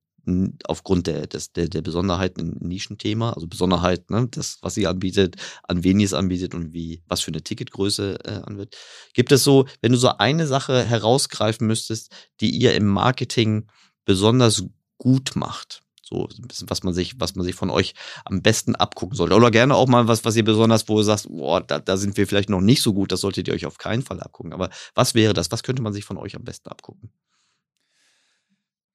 aufgrund 0.65 1.07
der, 1.07 1.27
des, 1.27 1.53
der, 1.53 1.69
der 1.69 1.83
Besonderheiten 1.83 2.59
ein 2.61 2.69
Nischenthema, 2.69 3.33
also 3.33 3.47
Besonderheit, 3.47 4.11
ne, 4.11 4.29
das, 4.31 4.59
was 4.61 4.75
sie 4.75 4.87
anbietet, 4.87 5.37
an 5.63 5.83
wen 5.83 5.99
ihr 6.01 6.07
es 6.07 6.15
anbietet 6.15 6.55
und 6.55 6.73
wie, 6.73 7.03
was 7.09 7.21
für 7.21 7.31
eine 7.31 7.43
Ticketgröße 7.43 8.19
äh, 8.25 8.43
anwirbt. 8.45 8.77
Gibt 9.15 9.33
es 9.33 9.45
so, 9.45 9.67
wenn 9.81 9.93
du 9.93 9.99
so 9.99 10.09
eine 10.19 10.47
Sache 10.47 10.85
herausgreifen 10.85 11.67
müsstest, 11.67 12.13
die 12.41 12.51
ihr 12.51 12.75
im 12.75 12.87
Marketing 12.87 13.67
besonders 14.05 14.65
gut 14.99 15.33
macht? 15.35 15.83
So 16.11 16.29
ein 16.43 16.49
bisschen, 16.49 16.69
was 16.69 16.83
man 16.83 16.93
sich, 16.93 17.15
was 17.19 17.37
man 17.37 17.45
sich 17.45 17.55
von 17.55 17.71
euch 17.71 17.95
am 18.25 18.43
besten 18.43 18.75
abgucken 18.75 19.17
sollte. 19.17 19.35
Oder 19.37 19.51
gerne 19.51 19.75
auch 19.77 19.87
mal 19.87 20.09
was, 20.09 20.25
was 20.25 20.37
ihr 20.37 20.45
besonders, 20.45 20.89
wo 20.89 20.97
du 20.97 21.03
sagst, 21.03 21.29
boah, 21.29 21.61
da, 21.61 21.79
da 21.79 21.97
sind 21.97 22.17
wir 22.17 22.27
vielleicht 22.27 22.51
noch 22.51 22.61
nicht 22.61 22.83
so 22.83 22.93
gut, 22.93 23.13
das 23.13 23.21
solltet 23.21 23.49
ihr 23.49 23.55
euch 23.55 23.67
auf 23.67 23.79
keinen 23.79 24.03
Fall 24.03 24.21
abgucken. 24.21 24.53
Aber 24.53 24.71
was 24.95 25.15
wäre 25.15 25.35
das? 25.35 25.53
Was 25.53 25.63
könnte 25.63 25.83
man 25.83 25.93
sich 25.93 26.05
von 26.05 26.17
euch 26.17 26.35
am 26.35 26.45
besten 26.45 26.69
abgucken? 26.69 27.11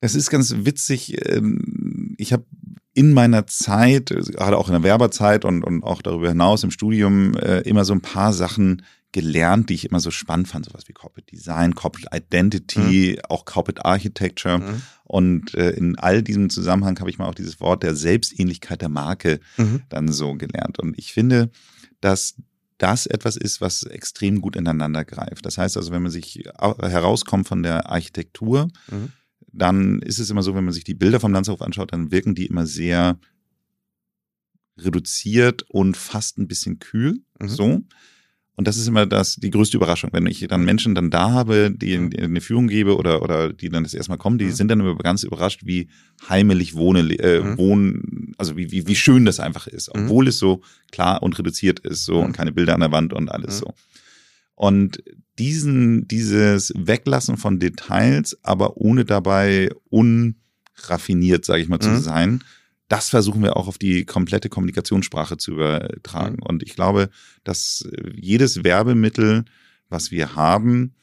Es 0.01 0.13
ist 0.13 0.30
ganz 0.30 0.53
witzig. 0.57 1.18
ähm, 1.26 2.16
Ich 2.18 2.34
habe 2.34 2.45
in 2.93 3.13
meiner 3.13 3.47
Zeit, 3.47 4.11
äh, 4.11 4.22
gerade 4.22 4.57
auch 4.57 4.68
in 4.68 4.74
der 4.74 4.84
Werberzeit 4.84 5.45
und, 5.45 5.63
und 5.63 5.84
auch 5.84 6.01
darüber 6.01 6.30
hinaus 6.30 6.63
im 6.63 6.72
Studium, 6.72 7.36
äh, 7.36 7.61
immer 7.61 7.86
so 7.86 7.93
ein 7.93 8.01
paar 8.01 8.34
Sachen 8.34 8.84
gelernt, 9.11 9.70
die 9.70 9.76
ich 9.76 9.86
immer 9.86 10.01
so 10.01 10.11
spannend 10.11 10.49
fand. 10.49 10.66
Sowas 10.66 10.88
wie 10.88 10.93
Corporate 10.93 11.26
Design, 11.32 11.74
Corporate 11.76 12.09
Identity, 12.13 13.20
auch 13.30 13.45
Corporate 13.45 13.86
Architecture. 13.86 14.59
Mhm. 14.59 14.82
Und 15.06 15.53
äh, 15.53 15.70
in 15.72 15.97
all 15.97 16.22
diesem 16.24 16.49
Zusammenhang 16.49 16.99
habe 16.99 17.10
ich 17.10 17.18
mal 17.20 17.28
auch 17.28 17.36
dieses 17.36 17.60
Wort 17.62 17.84
der 17.84 17.95
Selbstähnlichkeit 17.95 18.82
der 18.82 18.89
Marke 18.89 19.39
Mhm. 19.58 19.84
dann 19.89 20.12
so 20.12 20.34
gelernt. 20.34 20.80
Und 20.80 20.97
ich 20.97 21.14
finde, 21.14 21.49
dass 22.01 22.36
das 22.80 23.06
etwas 23.06 23.38
ist, 23.38 23.62
was 23.62 23.84
extrem 23.84 24.41
gut 24.41 24.56
ineinander 24.58 25.06
greift. 25.06 25.45
Das 25.45 25.58
heißt 25.58 25.78
also, 25.78 25.91
wenn 25.91 26.01
man 26.01 26.12
sich 26.12 26.43
au- 26.60 26.78
herauskommt 26.80 27.47
von 27.47 27.64
der 27.64 27.89
Architektur, 27.89 28.68
Mhm. 28.91 29.12
dann 29.53 30.01
ist 30.01 30.20
es 30.20 30.30
immer 30.30 30.43
so, 30.43 30.56
wenn 30.56 30.66
man 30.66 30.74
sich 30.74 30.84
die 30.84 30.95
Bilder 30.95 31.20
vom 31.22 31.32
Landshof 31.32 31.62
anschaut, 31.62 31.93
dann 31.93 32.12
wirken 32.12 32.36
die 32.36 32.47
immer 32.47 32.66
sehr 32.66 33.18
reduziert 34.78 35.64
und 35.70 35.95
fast 35.95 36.38
ein 36.38 36.47
bisschen 36.47 36.80
kühl. 36.80 37.22
Mhm. 37.39 37.47
So. 37.47 37.82
Und 38.58 38.68
das 38.68 38.78
ist 38.78 38.88
immer 38.88 39.06
das, 39.06 39.36
die 39.36 39.49
größte 39.49 39.76
Überraschung. 39.76 40.12
Wenn 40.14 40.26
ich 40.28 40.39
dann 40.47 40.64
Menschen 40.64 40.95
dann 40.95 41.10
da 41.12 41.32
habe, 41.32 41.72
die 41.76 41.97
Mhm. 41.97 42.10
die 42.10 42.20
eine 42.20 42.39
Führung 42.41 42.68
gebe 42.70 42.95
oder, 42.97 43.22
oder 43.22 43.51
die 43.51 43.68
dann 43.70 43.84
das 43.84 43.93
erstmal 43.93 44.18
kommen, 44.18 44.38
die 44.38 44.45
Mhm. 44.45 44.51
sind 44.53 44.70
dann 44.70 44.80
immer 44.80 44.95
ganz 44.95 45.24
überrascht, 45.24 45.62
wie 45.66 45.89
heimelig 46.30 46.74
wohne, 46.74 47.01
äh, 47.20 47.41
Mhm. 47.41 47.58
wohnen, 47.58 48.34
also 48.38 48.56
wie, 48.56 48.72
wie, 48.72 48.88
wie 48.88 48.95
schön 48.95 49.26
das 49.26 49.41
einfach 49.41 49.68
ist. 49.68 49.93
Mhm. 49.93 50.03
Obwohl 50.03 50.30
es 50.30 50.39
so 50.39 50.62
klar 50.91 51.22
und 51.22 51.38
reduziert 51.38 51.82
ist, 51.82 52.06
so 52.06 52.20
Mhm. 52.20 52.26
und 52.28 52.32
keine 52.34 52.53
Bilder 52.53 52.74
an 52.76 52.80
der 52.80 52.91
Wand 52.93 53.12
und 53.12 53.30
alles 53.30 53.56
Mhm. 53.56 53.60
so. 53.66 53.74
Und 54.56 55.03
diesen, 55.38 56.08
dieses 56.08 56.72
Weglassen 56.78 57.36
von 57.36 57.60
Details, 57.60 58.38
aber 58.41 58.78
ohne 58.78 59.03
dabei 59.03 59.70
unraffiniert, 59.89 61.43
sage 61.45 61.62
ich 61.62 61.68
mal, 61.68 61.80
zu 61.80 61.89
Mhm. 61.89 61.99
sein, 61.99 62.43
das 62.88 63.10
versuchen 63.10 63.42
wir 63.42 63.58
auch 63.58 63.68
auf 63.68 63.78
die 63.78 64.06
komplette 64.06 64.50
Kommunikationssprache 64.50 65.38
zu 65.38 65.52
übertragen. 65.54 66.40
Und 66.42 66.62
ich 66.64 66.76
glaube, 66.76 67.10
dass 67.44 67.88
äh, 67.92 68.12
jedes 68.16 68.64
Werbemittel, 68.64 69.46
was 69.90 70.12
wir 70.12 70.36
haben, 70.36 70.94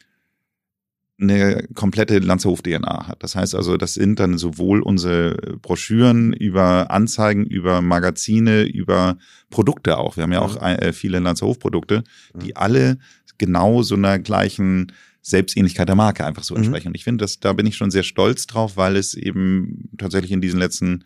eine 1.20 1.68
komplette 1.74 2.18
Lanzerhof-DNA 2.18 3.06
hat. 3.06 3.22
Das 3.22 3.36
heißt 3.36 3.54
also, 3.54 3.76
das 3.76 3.94
sind 3.94 4.18
dann 4.18 4.38
sowohl 4.38 4.80
unsere 4.82 5.36
Broschüren 5.60 6.32
über 6.32 6.90
Anzeigen, 6.90 7.44
über 7.46 7.80
Magazine, 7.80 8.62
über 8.62 9.18
Produkte 9.50 9.98
auch. 9.98 10.16
Wir 10.16 10.24
haben 10.24 10.32
ja 10.32 10.40
auch 10.40 10.56
Mhm. 10.60 10.66
äh, 10.66 10.92
viele 10.92 11.20
Lanzerhof-Produkte, 11.20 12.02
die 12.34 12.46
Mhm. 12.48 12.52
alle 12.56 12.98
genau 13.38 13.82
so 13.82 13.94
einer 13.94 14.18
gleichen 14.18 14.90
Selbstähnlichkeit 15.20 15.88
der 15.88 15.94
Marke 15.94 16.24
einfach 16.26 16.42
so 16.42 16.54
Mhm. 16.54 16.60
entsprechen. 16.62 16.88
Und 16.88 16.96
ich 16.96 17.04
finde, 17.04 17.24
da 17.40 17.52
bin 17.52 17.66
ich 17.66 17.76
schon 17.76 17.92
sehr 17.92 18.02
stolz 18.02 18.48
drauf, 18.48 18.76
weil 18.76 18.96
es 18.96 19.14
eben 19.14 19.90
tatsächlich 19.98 20.32
in 20.32 20.40
diesen 20.40 20.58
letzten 20.58 21.04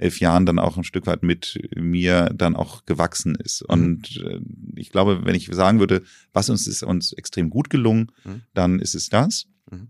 elf 0.00 0.20
Jahren 0.20 0.46
dann 0.46 0.58
auch 0.58 0.76
ein 0.76 0.84
Stück 0.84 1.06
weit 1.06 1.22
mit 1.22 1.58
mir 1.76 2.30
dann 2.34 2.56
auch 2.56 2.84
gewachsen 2.86 3.34
ist. 3.34 3.62
Mhm. 3.62 3.72
Und 3.74 4.16
äh, 4.24 4.40
ich 4.76 4.90
glaube, 4.90 5.24
wenn 5.24 5.34
ich 5.34 5.48
sagen 5.52 5.78
würde, 5.78 6.02
was 6.32 6.48
uns 6.50 6.66
ist 6.66 6.82
uns 6.82 7.12
extrem 7.12 7.50
gut 7.50 7.70
gelungen, 7.70 8.10
Mhm. 8.24 8.42
dann 8.54 8.78
ist 8.80 8.94
es 8.94 9.08
das. 9.08 9.46
Mhm. 9.70 9.88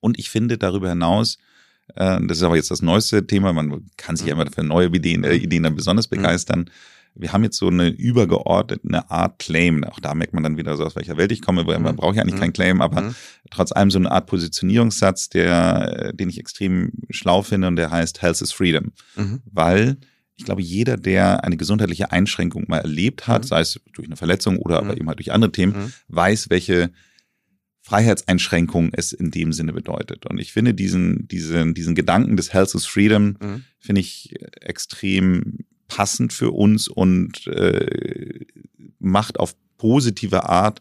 Und 0.00 0.18
ich 0.18 0.28
finde 0.30 0.58
darüber 0.58 0.88
hinaus, 0.90 1.38
äh, 1.94 2.18
das 2.26 2.38
ist 2.38 2.42
aber 2.42 2.56
jetzt 2.56 2.70
das 2.70 2.82
neueste 2.82 3.26
Thema, 3.26 3.52
man 3.52 3.86
kann 3.96 4.16
sich 4.16 4.26
ja 4.26 4.32
immer 4.32 4.50
für 4.50 4.62
neue 4.64 4.88
Ideen, 4.88 5.24
äh, 5.24 5.34
Ideen 5.34 5.62
dann 5.62 5.76
besonders 5.76 6.10
Mhm. 6.10 6.16
begeistern. 6.16 6.70
Wir 7.16 7.32
haben 7.32 7.44
jetzt 7.44 7.58
so 7.58 7.68
eine 7.68 7.88
übergeordnete 7.88 9.08
Art 9.10 9.38
Claim. 9.38 9.84
Auch 9.84 10.00
da 10.00 10.14
merkt 10.14 10.34
man 10.34 10.42
dann 10.42 10.56
wieder 10.56 10.76
so, 10.76 10.84
aus 10.84 10.96
welcher 10.96 11.16
Welt 11.16 11.30
ich 11.32 11.42
komme, 11.42 11.66
weil 11.66 11.78
man 11.78 11.92
Mhm. 11.94 11.96
braucht 11.98 12.16
ja 12.16 12.22
eigentlich 12.22 12.34
Mhm. 12.34 12.40
keinen 12.40 12.52
Claim, 12.52 12.80
aber 12.80 13.02
Mhm. 13.02 13.14
trotz 13.50 13.70
allem 13.72 13.90
so 13.90 13.98
eine 13.98 14.10
Art 14.10 14.26
Positionierungssatz, 14.26 15.28
der, 15.28 16.12
den 16.12 16.28
ich 16.28 16.38
extrem 16.40 16.92
schlau 17.10 17.42
finde 17.42 17.68
und 17.68 17.76
der 17.76 17.90
heißt 17.90 18.20
Health 18.22 18.40
is 18.42 18.52
Freedom. 18.52 18.92
Mhm. 19.16 19.42
Weil 19.44 19.96
ich 20.36 20.44
glaube, 20.44 20.62
jeder, 20.62 20.96
der 20.96 21.44
eine 21.44 21.56
gesundheitliche 21.56 22.10
Einschränkung 22.10 22.64
mal 22.66 22.78
erlebt 22.78 23.28
hat, 23.28 23.42
Mhm. 23.42 23.46
sei 23.46 23.60
es 23.60 23.80
durch 23.92 24.08
eine 24.08 24.16
Verletzung 24.16 24.56
oder 24.58 24.78
aber 24.78 24.92
Mhm. 24.92 24.98
eben 24.98 25.08
halt 25.08 25.18
durch 25.20 25.30
andere 25.30 25.52
Themen, 25.52 25.72
Mhm. 25.76 25.92
weiß, 26.08 26.50
welche 26.50 26.90
Freiheitseinschränkung 27.82 28.90
es 28.94 29.12
in 29.12 29.30
dem 29.30 29.52
Sinne 29.52 29.72
bedeutet. 29.72 30.26
Und 30.26 30.38
ich 30.40 30.52
finde 30.52 30.74
diesen, 30.74 31.28
diesen, 31.28 31.74
diesen 31.74 31.94
Gedanken 31.94 32.36
des 32.36 32.52
Health 32.52 32.74
is 32.74 32.86
Freedom, 32.86 33.36
Mhm. 33.40 33.64
finde 33.78 34.00
ich 34.00 34.34
extrem 34.60 35.58
passend 35.88 36.32
für 36.32 36.50
uns 36.50 36.88
und 36.88 37.46
äh, 37.46 38.44
macht 38.98 39.38
auf 39.38 39.54
positive 39.76 40.48
Art, 40.48 40.80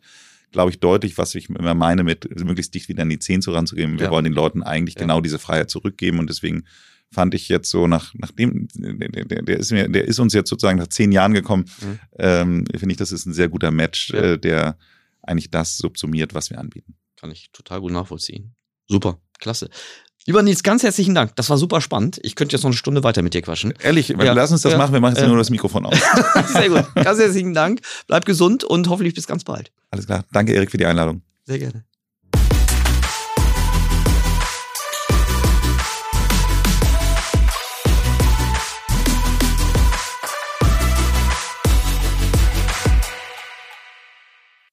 glaube 0.51 0.71
ich, 0.71 0.79
deutlich, 0.79 1.17
was 1.17 1.35
ich 1.35 1.49
immer 1.49 1.73
meine, 1.73 2.03
mit 2.03 2.29
möglichst 2.43 2.73
dicht 2.73 2.87
wieder 2.89 3.01
an 3.03 3.09
die 3.09 3.19
Zehen 3.19 3.41
zu 3.41 3.51
ranzugeben. 3.51 3.97
Wir 3.99 4.05
Ja. 4.05 4.11
wollen 4.11 4.23
den 4.23 4.33
Leuten 4.33 4.63
eigentlich 4.63 4.95
Ja. 4.95 5.01
genau 5.01 5.19
diese 5.21 5.39
Freiheit 5.39 5.69
zurückgeben 5.69 6.19
und 6.19 6.29
deswegen 6.29 6.63
fand 7.11 7.33
ich 7.35 7.47
jetzt 7.49 7.69
so 7.69 7.85
nach 7.85 8.13
nachdem 8.15 8.67
der, 8.73 9.23
der, 9.25 9.41
der 9.43 9.57
ist 9.57 9.71
mir 9.71 9.87
der 9.87 10.05
ist 10.05 10.17
uns 10.19 10.33
jetzt 10.33 10.49
sozusagen 10.49 10.79
nach 10.79 10.87
zehn 10.87 11.11
Jahren 11.11 11.33
gekommen 11.33 11.65
Mhm. 11.81 11.99
ähm, 12.17 12.65
finde 12.75 12.91
ich 12.93 12.97
das 12.97 13.11
ist 13.11 13.27
ein 13.27 13.33
sehr 13.33 13.49
guter 13.49 13.69
Match 13.71 14.09
Ja. 14.11 14.19
äh, 14.33 14.39
der 14.39 14.77
eigentlich 15.21 15.51
das 15.51 15.77
subsumiert 15.77 16.33
was 16.33 16.49
wir 16.49 16.57
anbieten 16.59 16.95
Kann 17.17 17.29
ich 17.29 17.51
total 17.51 17.81
gut 17.81 17.91
nachvollziehen. 17.91 18.55
Super, 18.87 19.19
klasse. 19.39 19.69
Lieber 20.25 20.41
Nils, 20.41 20.63
ganz 20.63 20.83
herzlichen 20.83 21.13
Dank. 21.15 21.35
Das 21.35 21.49
war 21.49 21.57
super 21.57 21.81
spannend. 21.81 22.19
Ich 22.23 22.35
könnte 22.35 22.55
jetzt 22.55 22.63
noch 22.63 22.69
eine 22.69 22.77
Stunde 22.77 23.03
weiter 23.03 23.21
mit 23.21 23.33
dir 23.33 23.41
quatschen. 23.41 23.73
ehrlich 23.83 24.07
Ja. 24.09 24.31
lass 24.33 24.51
uns 24.51 24.61
das 24.61 24.71
Ja. 24.71 24.77
machen 24.77 24.93
wir 24.93 25.01
machen 25.01 25.15
jetzt 25.15 25.23
Ja. 25.23 25.27
nur 25.27 25.37
das 25.37 25.49
Mikrofon 25.49 25.85
aus 25.85 25.97
Sehr 26.53 26.69
gut. 26.69 26.85
Ganz 26.95 27.19
herzlichen 27.19 27.53
Dank. 27.53 27.81
Bleib 28.07 28.25
gesund 28.25 28.63
und 28.63 28.87
hoffentlich 28.89 29.13
bis 29.15 29.27
ganz 29.27 29.43
bald. 29.43 29.71
alles 29.91 30.05
klar 30.05 30.23
danke 30.31 30.53
Erik 30.53 30.71
für 30.71 30.77
die 30.77 30.85
Einladung 30.85 31.21
Sehr 31.45 31.59
gerne. 31.59 31.83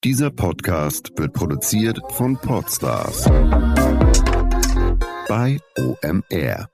Dieser 0.03 0.31
Podcast 0.31 1.11
wird 1.17 1.33
produziert 1.33 1.99
von 2.13 2.35
Podstars 2.37 3.25
bei 5.31 5.61
OMR. 5.77 6.67